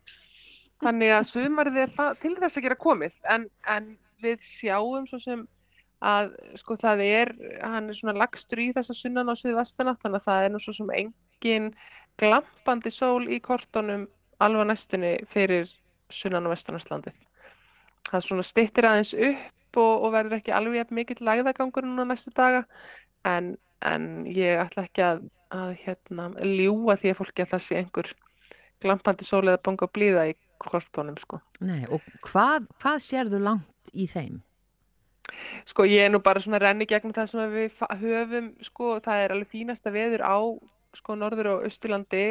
Þannig 0.83 1.15
að 1.15 1.29
sumarið 1.31 1.85
er 1.85 1.95
til 2.19 2.35
þess 2.35 2.59
að 2.59 2.67
gera 2.67 2.81
komið, 2.81 3.21
en, 3.33 3.47
en 3.71 3.93
við 4.21 4.43
sjáum 4.45 5.07
svo 5.09 5.21
sem 5.21 5.47
að 6.03 6.33
sko 6.59 6.77
það 6.77 7.03
er, 7.05 7.31
hann 7.63 7.89
er 7.89 7.97
svona 7.97 8.17
lagstur 8.17 8.61
í 8.61 8.69
þessa 8.75 8.93
sunnan 8.93 9.31
á 9.31 9.35
suðvestanátt, 9.37 10.01
þannig 10.03 10.21
að 10.21 10.27
það 10.27 10.45
er 10.45 10.53
nú 10.53 10.61
svo 10.61 10.75
sem 10.77 10.91
engin 10.93 11.71
glampandi 12.21 12.91
sól 12.93 13.25
í 13.29 13.39
kortunum 13.41 14.07
alveg 14.43 14.67
á 14.67 14.69
næstunni 14.69 15.13
fyrir 15.29 15.69
sunnan 16.13 16.45
og 16.45 16.53
vestanartlandið. 16.53 17.17
Það 18.07 18.25
svona 18.27 18.45
styttir 18.45 18.87
aðeins 18.87 19.13
upp 19.13 19.79
og, 19.81 20.05
og 20.05 20.13
verður 20.13 20.37
ekki 20.37 20.53
alveg 20.55 20.93
mikill 20.95 21.25
lægðagangur 21.25 21.85
núna 21.85 22.05
næstu 22.07 22.31
daga 22.35 22.63
en, 23.27 23.55
en 23.81 24.25
ég 24.29 24.61
ætla 24.61 24.85
ekki 24.87 25.03
að, 25.05 25.25
að 25.53 25.75
hérna, 25.83 26.29
ljúa 26.45 26.97
því 26.99 27.13
að 27.13 27.19
fólki 27.19 27.43
að 27.43 27.53
það 27.55 27.65
sé 27.65 27.81
einhver 27.81 28.13
glampandi 28.83 29.25
sól 29.25 29.45
eða 29.47 29.61
banga 29.65 29.87
og 29.87 29.93
blíða 29.97 30.27
í 30.29 30.35
kortunum 30.61 31.17
sko. 31.21 31.41
Nei, 31.65 31.83
og 31.89 32.03
hvað, 32.25 32.69
hvað 32.81 33.01
sérðu 33.03 33.41
langt 33.43 33.93
í 33.93 34.07
þeim? 34.09 34.41
Sko 35.67 35.83
ég 35.85 36.05
er 36.07 36.11
nú 36.13 36.19
bara 36.23 36.39
svona 36.43 36.59
renni 36.63 36.85
gegnum 36.87 37.13
það 37.15 37.29
sem 37.31 37.41
að 37.43 37.55
við 37.57 37.81
höfum 38.01 38.47
sko 38.63 38.93
það 39.03 39.23
er 39.25 39.33
alveg 39.35 39.51
fínasta 39.51 39.91
veður 39.91 40.23
á 40.23 40.37
sko 40.97 41.15
norður 41.19 41.49
og 41.55 41.65
austurlandi 41.67 42.21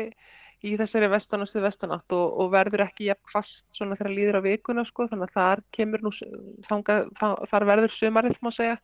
í 0.67 0.73
þessari 0.81 1.11
vestan 1.13 1.45
og 1.45 1.51
suðvestanátt 1.51 2.15
og, 2.17 2.27
og 2.41 2.49
verður 2.55 2.87
ekki 2.87 3.11
jafn 3.11 3.29
fast 3.31 3.69
svona 3.77 3.95
þegar 3.99 4.15
líður 4.17 4.39
á 4.41 4.47
vikuna 4.47 4.85
sko 4.89 5.05
þannig 5.11 5.29
að 5.29 5.35
þar 5.37 5.63
kemur 5.77 6.03
nú 6.07 6.11
s- 6.15 6.25
þangað, 6.67 7.11
þa- 7.21 7.47
þar 7.53 7.67
verður 7.69 7.93
sumarið 7.95 8.41
má 8.43 8.51
segja. 8.57 8.79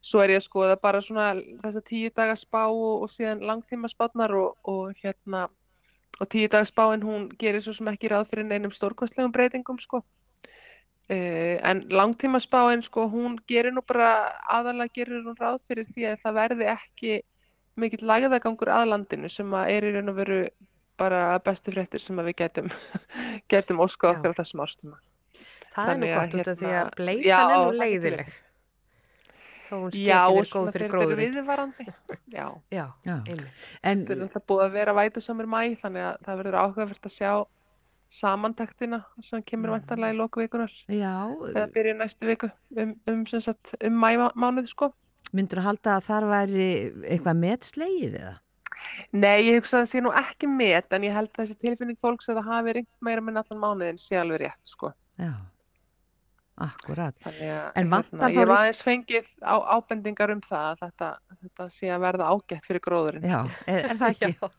Svo 0.00 0.22
er 0.24 0.30
ég 0.32 0.38
að 0.40 0.46
skoða 0.46 0.76
bara 0.80 1.00
svona 1.04 1.34
þessa 1.60 1.82
tíu 1.84 2.08
daga 2.16 2.36
spá 2.38 2.62
og, 2.70 3.02
og 3.04 3.10
síðan 3.12 3.42
langtíma 3.44 3.90
spátnar 3.90 4.32
og, 4.38 4.54
og 4.64 4.94
hérna 5.02 5.42
og 6.20 6.28
tíu 6.32 6.48
daga 6.48 6.64
spáin 6.70 7.02
hún 7.04 7.26
gerir 7.36 7.60
svo 7.60 7.74
sem 7.76 7.90
ekki 7.92 8.08
ráð 8.08 8.30
fyrir 8.30 8.46
neinum 8.48 8.72
stórkostlegum 8.72 9.34
breytingum 9.34 9.76
sko. 9.82 10.00
Uh, 11.10 11.56
en 11.66 11.80
langtímaspáin 11.90 12.84
sko 12.86 13.08
hún 13.10 13.32
gerir 13.50 13.72
nú 13.74 13.82
bara 13.82 14.30
aðalega 14.46 14.92
gerir 14.94 15.24
hún 15.26 15.34
ráð 15.34 15.56
fyrir 15.66 15.88
því 15.90 16.04
að 16.12 16.20
það 16.22 16.36
verði 16.36 16.68
ekki 16.70 17.14
mikill 17.82 18.04
lagðagangur 18.06 18.70
að 18.70 18.90
landinu 18.92 19.30
sem 19.32 19.56
að 19.58 19.72
er 19.74 19.88
í 19.88 19.90
raun 19.96 20.12
og 20.12 20.18
veru 20.20 20.36
bara 21.00 21.22
bestu 21.42 21.74
fréttir 21.74 22.04
sem 22.04 22.20
að 22.20 22.30
við 22.30 22.36
getum 22.44 22.70
getum 23.52 23.82
óskað 23.82 24.12
Já. 24.12 24.18
okkar 24.20 24.36
á 24.36 24.38
þessum 24.38 24.62
árstíma. 24.66 25.00
Það 25.70 25.90
er 25.94 25.98
nú 25.98 26.06
Þannig 26.06 26.14
gott 26.14 26.38
út 26.38 26.52
af 26.52 26.60
því 26.60 26.70
hérna- 26.70 26.84
að 26.84 26.94
bleikan 27.00 27.26
Já, 27.26 27.40
er 27.40 27.50
nú 27.50 27.66
það 27.66 27.80
leiðileg. 27.82 28.32
Þó 29.70 29.74
hún 29.78 29.92
verið 29.94 30.50
góð 30.50 30.72
fyrir 30.74 30.90
gróðurinn. 30.90 31.34
viðvarandi. 31.36 31.84
Já, 32.38 32.46
Já, 32.70 32.84
Já. 33.06 33.16
einmitt. 33.26 33.64
En, 33.82 34.04
náttúrulega 34.04 34.42
búið 34.50 34.64
að 34.66 34.76
vera 34.78 34.94
vætusamur 34.98 35.50
mæ 35.50 35.60
þannig 35.82 36.06
að 36.06 36.22
það 36.26 36.40
verður 36.42 36.60
áhugavert 36.62 37.10
að 37.10 37.14
sjá 37.18 37.32
samantektina 38.10 38.98
sem 39.22 39.42
kemur 39.46 39.70
vantarlega 39.76 40.16
í 40.16 40.18
loku 40.18 40.42
vikunar 40.42 40.72
já, 40.90 41.12
eða 41.52 41.66
byrja 41.74 41.94
næstu 42.00 42.26
viku 42.26 42.48
um, 42.76 42.94
um, 43.06 43.24
um 43.24 44.00
mæmánuð 44.02 44.70
sko. 44.72 44.90
myndur 45.36 45.60
að 45.62 45.68
halda 45.70 45.96
að 46.00 46.06
þar 46.08 46.26
væri 46.32 46.68
eitthvað 47.06 47.38
metslegið 47.44 48.16
eða? 48.24 48.32
Nei, 49.12 49.44
ég 49.46 49.60
hugsa 49.60 49.76
að 49.78 49.84
það 49.84 49.90
sé 49.92 50.00
nú 50.02 50.10
ekki 50.16 50.48
met 50.50 50.94
en 50.96 51.04
ég 51.06 51.12
held 51.14 51.30
að 51.36 51.42
þessi 51.44 51.58
tilfinning 51.62 51.98
fólks 52.00 52.30
að 52.32 52.40
það 52.40 52.50
hafi 52.50 52.74
ringt 52.78 52.92
meira 53.04 53.22
með 53.22 53.40
allan 53.44 53.60
mánuðin 53.62 54.00
sé 54.00 54.16
alveg 54.18 54.40
rétt 54.46 54.70
sko. 54.74 54.90
Já. 55.20 55.34
akkurat. 56.60 57.14
Þannig 57.24 57.50
að 57.50 57.68
hérna, 57.76 57.98
þá 58.20 58.24
ég 58.28 58.38
rík- 58.40 58.54
aðeins 58.56 58.80
fengið 58.84 59.28
á, 59.40 59.54
ábendingar 59.76 60.32
um 60.34 60.40
það 60.44 60.66
að 60.72 60.80
þetta, 60.82 61.08
þetta 61.44 61.66
sé 61.76 61.92
að 61.94 62.02
verða 62.04 62.26
ágætt 62.34 62.66
fyrir 62.68 62.82
gróðurinn. 62.84 63.28
Já, 63.30 63.38
er, 63.64 63.86
er 63.92 64.00
það 64.00 64.10
ekki? 64.16 64.50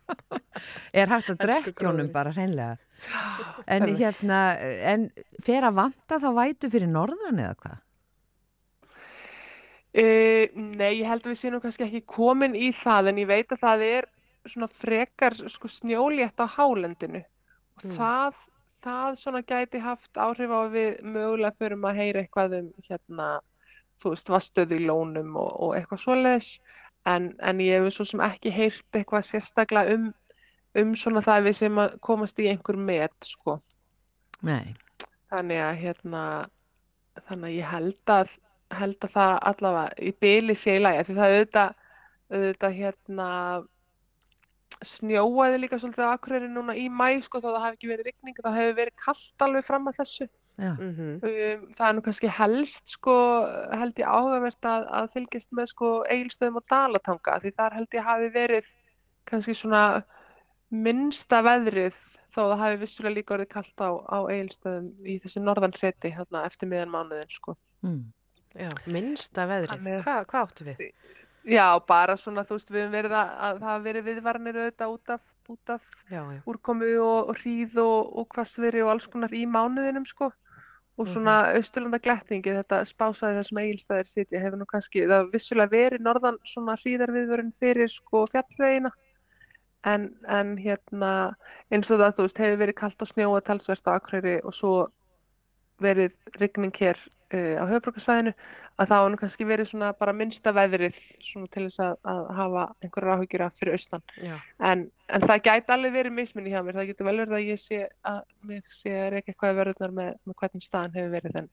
er 1.04 1.14
hægt 1.14 1.30
að 1.36 1.44
drekja 1.44 1.88
honum 1.90 2.10
bara 2.14 2.34
hreinlega? 2.34 2.78
En 3.72 3.88
hérna, 3.98 4.40
en 4.94 5.08
fer 5.44 5.64
að 5.66 5.78
vanta 5.80 6.20
þá 6.22 6.30
vætu 6.38 6.70
fyrir 6.74 6.92
norðan 6.92 7.40
eða 7.42 7.56
hvað? 7.62 7.80
Uh, 9.92 10.48
nei, 10.56 11.02
ég 11.02 11.08
held 11.10 11.26
að 11.26 11.34
við 11.34 11.40
séum 11.42 11.60
kannski 11.60 11.84
ekki 11.84 12.00
komin 12.08 12.54
í 12.56 12.70
það 12.72 13.10
en 13.12 13.18
ég 13.20 13.28
veit 13.28 13.50
að 13.52 13.60
það 13.60 13.82
er 13.90 14.06
svona 14.48 14.70
frekar 14.72 15.36
sko, 15.52 15.68
snjólétt 15.68 16.40
á 16.40 16.48
hálendinu 16.48 17.20
og 17.22 17.84
Mm. 17.84 17.96
það, 17.98 18.38
það 18.84 19.16
svona 19.20 19.42
gæti 19.42 19.82
haft 19.84 20.18
áhrif 20.18 20.52
á 20.54 20.62
við 20.72 21.02
mögulega 21.04 21.58
förum 21.58 21.84
að 21.90 22.00
heyra 22.00 22.22
eitthvað 22.24 22.56
um 22.60 22.70
hérna, 22.88 23.28
þú 24.02 24.14
veist, 24.14 24.30
vastöðu 24.30 24.78
í 24.80 24.86
lónum 24.86 25.36
og, 25.36 25.52
og 25.60 25.76
eitthvað 25.76 26.04
svoleiðis 26.06 26.50
en, 27.06 27.36
en 27.42 27.60
ég 27.60 27.82
hef 27.84 27.94
svo 27.96 28.06
sem 28.06 28.22
ekki 28.22 28.54
heyrt 28.54 28.86
eitthvað 28.96 29.28
sérstaklega 29.28 29.96
um, 29.98 30.12
um 30.76 30.94
svona 30.96 31.22
það 31.26 31.38
að 31.40 31.48
við 31.50 31.56
sem 31.60 31.82
að 31.84 31.98
komast 32.00 32.40
í 32.40 32.48
einhver 32.52 32.78
met, 32.80 33.18
sko. 33.28 33.60
Nei, 34.48 34.76
Þannig 35.32 35.62
að 35.64 35.76
hérna, 35.80 36.22
þannig 37.28 37.46
að 37.48 37.54
ég 37.56 37.68
held 37.72 38.12
að, 38.12 38.32
held 38.76 38.98
að 39.08 39.14
það 39.14 39.36
allavega 39.52 39.94
í 40.04 40.12
byli 40.20 40.56
sé 40.60 40.74
í 40.76 40.82
lagi, 40.82 41.00
af 41.00 41.08
því 41.08 41.16
það 41.16 41.36
auðvitað, 41.36 41.76
auðvitað 42.32 42.76
hérna 42.82 43.28
snjóaði 44.82 45.60
líka 45.62 45.80
svolítið 45.80 46.08
á 46.10 46.14
Akureyri 46.16 46.50
núna 46.52 46.76
í 46.76 46.88
mæ, 46.90 47.22
sko, 47.24 47.40
þó 47.40 47.50
það 47.54 47.64
hafi 47.66 47.78
ekki 47.78 47.90
verið 47.92 48.08
rigning, 48.10 48.38
það 48.44 48.58
hefur 48.60 48.78
verið 48.82 48.96
kallt 49.06 49.46
alveg 49.48 49.68
fram 49.68 49.88
að 49.92 50.00
þessu. 50.02 50.28
já, 50.62 50.72
Mhm. 50.78 51.12
Um, 51.24 51.62
það 51.78 51.88
er 51.88 51.94
nú 51.96 52.02
kannski 52.06 52.28
helst, 52.30 52.88
sko, 52.98 53.16
held 53.72 53.96
ég 53.96 54.06
áhugavert 54.08 54.62
að, 54.68 54.88
að 54.92 55.12
fylgjast 55.16 55.52
með, 55.54 55.68
sko, 55.72 56.04
Egilstöðum 56.10 56.58
og 56.60 56.66
Dalatanga, 56.70 57.40
því 57.40 57.52
þar 57.56 57.74
held 57.80 57.88
ég 57.94 58.04
hafi 58.04 58.30
verið 58.36 58.66
kannski 59.26 59.54
svona 59.56 60.04
minnsta 60.72 61.42
veðrið, 61.46 61.98
þó 62.32 62.40
það 62.42 62.58
hafi 62.64 62.80
vissulega 62.82 63.16
líka 63.18 63.36
orðið 63.36 63.50
kallt 63.52 63.84
á, 63.84 63.90
á 63.92 64.18
Egilstöðum 64.32 64.92
í 65.04 65.18
þessu 65.24 65.44
norðan 65.44 65.76
hreti, 65.76 66.12
hérna, 66.16 66.46
eftir 66.48 66.72
miðan 66.72 66.94
mánuðin, 66.94 67.32
sko. 67.32 67.58
mm. 67.84 68.02
Já, 68.52 68.68
minnsta 68.92 69.46
veðrið. 69.48 69.86
Hva, 70.04 70.18
hvað 70.28 70.42
áttu 70.48 70.66
við? 70.68 70.82
Já, 71.48 71.66
bara 71.88 72.18
svona, 72.20 72.44
þú 72.46 72.58
veist, 72.58 72.72
við 72.72 72.84
höfum 72.84 72.96
verið 72.98 73.14
að, 73.18 73.30
að 73.48 73.60
það 73.62 73.70
hafa 73.70 73.84
verið 73.86 74.08
viðvarnir 74.10 74.60
auðvitað 74.60 74.96
út 74.96 75.14
af, 75.16 75.22
út 75.52 75.72
af 75.74 75.86
Já, 76.12 76.20
já. 76.20 76.42
úrkomu 76.52 76.90
og, 77.02 77.32
og 77.32 77.40
hríð 77.42 77.80
og, 77.82 78.12
og 78.22 78.28
hvassveri 78.36 78.84
og 78.84 78.92
alls 78.94 79.08
konar 79.12 79.34
í 79.34 79.46
mánuðinum, 79.50 80.06
sko. 80.10 80.30
Og 81.00 81.08
svona 81.08 81.38
austurlanda 81.56 81.98
glettingi, 82.04 82.52
þetta 82.60 82.82
spásaði 82.86 83.40
þessum 83.40 83.60
eigilstæðir 83.64 84.10
sitja, 84.12 84.42
hefur 84.44 84.60
nú 84.60 84.68
kannski, 84.70 85.08
það 85.10 85.32
vissulega 85.32 85.72
verið 85.72 86.04
norðan 86.06 86.38
svona 86.46 86.76
hríðarviðvörun 86.78 87.54
fyrir, 87.58 87.90
sko, 87.90 88.28
fjallvegina. 88.30 88.92
En, 89.88 90.12
en 90.30 90.58
hérna, 90.62 91.12
eins 91.74 91.90
og 91.90 92.02
það, 92.02 92.18
þú 92.18 92.26
veist, 92.28 92.42
hefur 92.44 92.60
verið 92.62 92.78
kallt 92.78 93.02
og 93.02 93.10
snjóa 93.10 93.40
talsvert 93.46 93.88
á 93.90 93.98
Akureyri 93.98 94.36
og 94.46 94.54
svo 94.54 94.74
verið 95.82 96.14
rigning 96.38 96.76
hér 96.78 97.00
uh, 97.34 97.58
á 97.58 97.64
höfbrukarsvæðinu 97.70 98.34
að 98.82 98.92
það 98.92 99.08
nú 99.12 99.20
kannski 99.22 99.48
verið 99.50 99.72
svona 99.72 99.92
bara 99.98 100.14
minnsta 100.16 100.54
veðrið 100.56 101.00
svona 101.24 101.50
til 101.54 101.66
þess 101.68 101.82
að, 101.86 101.96
að 102.14 102.22
hafa 102.38 102.66
einhverjar 102.82 103.16
áhyggjur 103.16 103.46
af 103.46 103.58
fyrir 103.58 103.78
austan. 103.78 104.06
En, 104.60 104.86
en 105.10 105.26
það 105.26 105.44
gæti 105.48 105.76
alveg 105.76 105.96
verið 105.98 106.18
misminni 106.18 106.54
hjá 106.54 106.62
mér. 106.62 106.78
Það 106.80 106.92
getur 106.92 107.10
vel 107.10 107.18
verið 107.24 107.38
að 107.40 107.50
ég 107.50 107.62
sé 107.62 107.82
að 108.14 108.22
mér 108.52 108.64
sé 108.70 108.96
að 108.98 109.10
reyka 109.16 109.34
eitthvað 109.34 109.60
verðurnar 109.62 109.98
með, 109.98 110.16
með 110.26 110.40
hvernig 110.44 110.66
staðan 110.68 110.98
hefur 110.98 111.14
verið 111.18 111.42
en, 111.42 111.52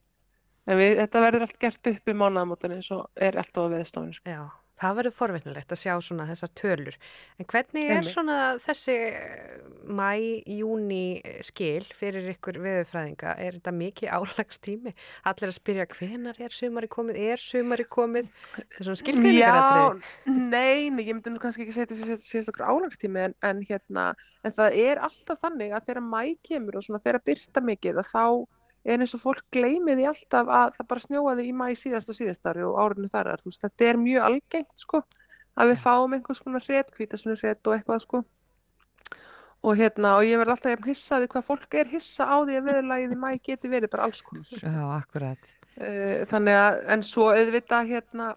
en 0.68 0.81
við, 0.81 0.95
þetta 1.03 1.26
verður 1.26 1.49
allt 1.49 1.61
gert 1.64 1.93
upp 1.93 2.12
í 2.12 2.16
mánaðamótan 2.22 2.79
eins 2.79 2.91
og 2.97 3.24
er 3.29 3.41
alltaf 3.41 3.68
á 3.68 3.72
veðstofinu 3.76 4.18
sko. 4.20 4.37
Já, 4.37 4.43
það 4.79 4.97
verður 4.99 5.14
forvitnilegt 5.18 5.72
að 5.74 5.81
sjá 5.83 5.93
svona 6.05 6.26
þessar 6.29 6.53
tölur. 6.59 6.97
En 7.39 7.49
hvernig 7.51 7.91
er 7.93 8.07
svona 8.07 8.37
þessi 8.62 8.97
eh, 9.09 9.62
mæ, 9.89 10.11
júni 10.47 11.01
skil 11.47 11.85
fyrir 11.97 12.29
ykkur 12.35 12.61
veðurfræðinga? 12.62 13.35
Er 13.43 13.59
þetta 13.59 13.74
mikið 13.79 14.12
álagstími? 14.18 14.95
Allir 15.31 15.51
að 15.53 15.57
spyrja 15.59 15.89
hvenar 15.97 16.39
er 16.45 16.55
sumari 16.55 16.91
komið? 16.93 17.20
Er 17.33 17.43
sumari 17.43 17.89
komið? 17.89 18.31
Þetta 18.55 18.81
er 18.83 18.89
svona 18.91 19.03
skilgreiningaratrið. 19.03 20.12
Já, 20.29 20.37
nei, 20.39 20.91
nei, 20.95 21.05
ég 21.09 21.14
myndi 21.18 21.35
nú 21.35 21.43
kannski 21.43 21.64
ekki 21.66 21.76
segja 21.76 21.91
þetta 21.91 22.12
sé- 22.14 22.29
síðast 22.29 22.53
okkur 22.55 22.68
álagstími 22.70 23.24
en, 23.29 23.35
en 23.51 23.64
hérna, 23.68 24.11
en 24.47 24.55
það 24.55 24.79
er 24.85 25.03
alltaf 25.09 25.43
þannig 25.43 25.74
að 25.74 25.89
þegar 25.91 26.07
mæ 26.07 26.22
kemur 26.47 26.79
og 26.79 26.87
svona 26.87 27.03
fer 27.03 27.18
að 27.18 27.26
byrta 27.33 27.64
mikið 27.64 28.01
að 28.03 28.11
þá 28.12 28.24
er 28.85 29.03
eins 29.03 29.14
og 29.16 29.22
fólk 29.22 29.45
gleymið 29.55 30.01
því 30.01 30.09
alltaf 30.12 30.51
að 30.61 30.74
það 30.79 30.89
bara 30.93 31.05
snjóaði 31.05 31.47
í 31.49 31.55
mæ 31.57 31.66
síðast 31.79 32.11
og 32.12 32.18
síðast 32.18 32.49
ári 32.49 32.64
og 32.66 32.79
árinu 32.81 33.11
þar 33.12 33.33
er, 33.35 33.43
þú 33.43 33.53
veist, 33.53 33.62
þetta 33.66 33.89
er 33.89 34.01
mjög 34.03 34.26
algengt 34.29 34.85
sko, 34.85 35.03
að 35.59 35.72
við 35.72 35.81
fáum 35.85 36.16
einhvers 36.16 36.43
konar 36.45 36.66
hret, 36.66 36.93
hvítasunni 36.97 37.39
hret 37.41 37.66
og 37.66 37.76
eitthvað 37.76 38.05
sko. 38.05 38.22
Og 39.66 39.74
hérna, 39.74 40.14
og 40.20 40.22
ég 40.22 40.39
verð 40.39 40.55
alltaf 40.55 40.70
jafn 40.70 40.87
hissaði 40.87 41.29
hvað 41.33 41.49
fólk 41.49 41.72
er 41.81 41.89
hissa 41.91 42.29
á 42.31 42.37
því 42.47 42.61
að 42.61 42.68
veðurlagið 42.68 43.14
í 43.16 43.18
mæ 43.18 43.31
geti 43.43 43.70
verið 43.72 43.91
bara 43.91 44.07
alls 44.07 44.20
konar. 44.22 44.53
Já, 44.55 44.85
akkurat. 44.95 45.51
Uh, 45.79 46.22
þannig 46.31 46.59
að, 46.59 46.79
en 46.95 47.03
svo 47.07 47.26
auðvitað 47.35 47.91
hérna 47.91 48.29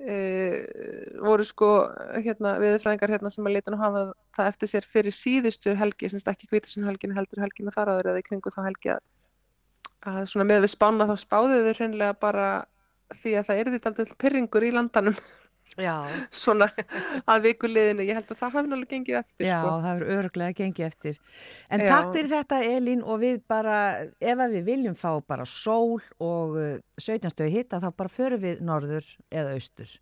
uh, 0.00 0.56
voru 1.24 1.46
sko 1.46 1.68
hérna 2.24 2.56
viðurfræðingar 2.60 3.14
hérna 3.16 3.32
sem 3.32 3.46
að 3.48 3.56
leita 3.56 3.72
nú 3.72 3.80
hafa 3.80 4.06
það 4.36 4.50
eftir 4.52 4.72
sér 4.72 4.88
fyrir 4.88 5.16
síðustu 5.16 5.76
helgi, 5.78 6.10
semst 6.12 6.28
ekki 6.32 6.48
hvítasun 6.50 6.88
helgin 6.88 7.16
heldur 7.16 7.44
helgina 7.44 7.74
þar 7.74 7.94
áður 7.94 8.10
eða 8.12 8.24
í 8.24 8.26
kringu 8.26 8.52
þá 8.52 8.60
helgi 8.66 8.92
að, 8.96 9.04
að 10.06 10.22
svona 10.30 10.46
með 10.48 10.66
við 10.66 10.74
spána 10.74 11.08
þá 11.08 11.16
spáðu 11.22 11.62
þau 11.64 11.74
hreinlega 11.80 12.18
bara 12.20 12.46
því 13.14 13.34
að 13.38 13.48
það 13.48 13.58
er 13.60 13.72
þetta 13.74 13.92
alltaf 13.92 14.14
pyrringur 14.20 14.66
í 14.66 14.72
landanum 14.74 15.18
svona 16.42 16.68
að 17.28 17.48
vikuliðinu, 17.50 18.06
ég 18.06 18.16
held 18.18 18.30
að 18.30 18.38
það 18.38 18.54
hafi 18.54 18.70
náttúrulega 18.70 18.92
gengið 18.92 19.18
eftir 19.20 19.48
Já, 19.48 19.56
sko. 19.58 19.74
það 19.84 20.00
er 20.00 20.16
örglega 20.16 20.56
gengið 20.60 20.86
eftir. 20.86 21.20
En 21.68 21.84
Já. 21.84 21.88
takk 21.90 22.10
fyrir 22.14 22.32
þetta 22.32 22.60
Elín 22.70 23.04
og 23.04 23.20
við 23.20 23.38
bara, 23.48 23.76
ef 24.20 24.42
við 24.54 24.64
viljum 24.70 24.96
fá 24.96 25.10
bara 25.26 25.46
sól 25.48 26.00
og 26.22 26.56
uh, 26.56 26.72
17 26.98 27.34
stöðu 27.34 27.52
hitta 27.52 27.82
þá 27.82 27.90
bara 27.92 28.12
förum 28.12 28.44
við 28.46 28.64
norður 28.64 29.08
eða 29.30 29.56
austur. 29.56 29.96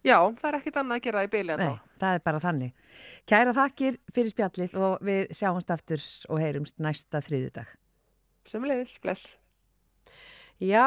Já, 0.00 0.16
það 0.16 0.46
er 0.48 0.56
ekkit 0.60 0.78
annað 0.80 0.96
að 0.96 1.04
gera 1.04 1.24
í 1.26 1.32
byli 1.32 1.52
en 1.54 1.60
Nei, 1.60 1.80
það 2.00 2.14
er 2.16 2.22
bara 2.24 2.40
þannig. 2.40 2.94
Kæra 3.28 3.52
þakkir 3.56 3.98
fyrir 4.14 4.32
spjallið 4.32 4.78
og 4.80 5.04
við 5.04 5.34
sjáumst 5.36 5.72
aftur 5.74 6.06
og 6.28 6.40
heyrumst 6.40 6.80
næsta 6.80 7.20
þriðudag. 7.24 7.68
Sumulegis, 8.50 8.96
bless. 9.02 9.36
já, 10.60 10.84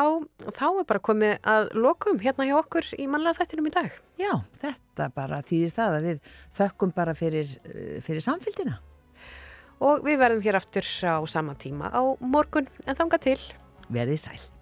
þá 0.53 0.65
er 0.67 0.87
bara 0.89 1.01
komið 1.01 1.37
að 1.47 1.69
lokum 1.79 2.19
hérna 2.21 2.45
hjá 2.49 2.57
okkur 2.59 2.89
í 2.99 3.07
mannlega 3.09 3.39
þættinum 3.39 3.69
í 3.69 3.73
dag. 3.73 3.99
Já, 4.19 4.33
þetta 4.61 5.09
bara 5.15 5.41
þýðir 5.47 5.75
það 5.77 5.97
að 5.97 6.07
við 6.09 6.33
þökkum 6.59 6.93
bara 6.93 7.15
fyrir, 7.17 7.55
uh, 7.63 7.99
fyrir 8.05 8.25
samfélgina. 8.25 8.79
Og 9.83 10.03
við 10.05 10.19
verðum 10.21 10.43
hér 10.45 10.59
aftur 10.59 10.87
á 11.07 11.17
sama 11.27 11.55
tíma 11.59 11.89
á 11.89 12.03
morgun 12.19 12.67
en 12.85 12.99
þanga 12.99 13.19
til. 13.23 13.39
Verðið 13.89 14.27
sæl. 14.27 14.52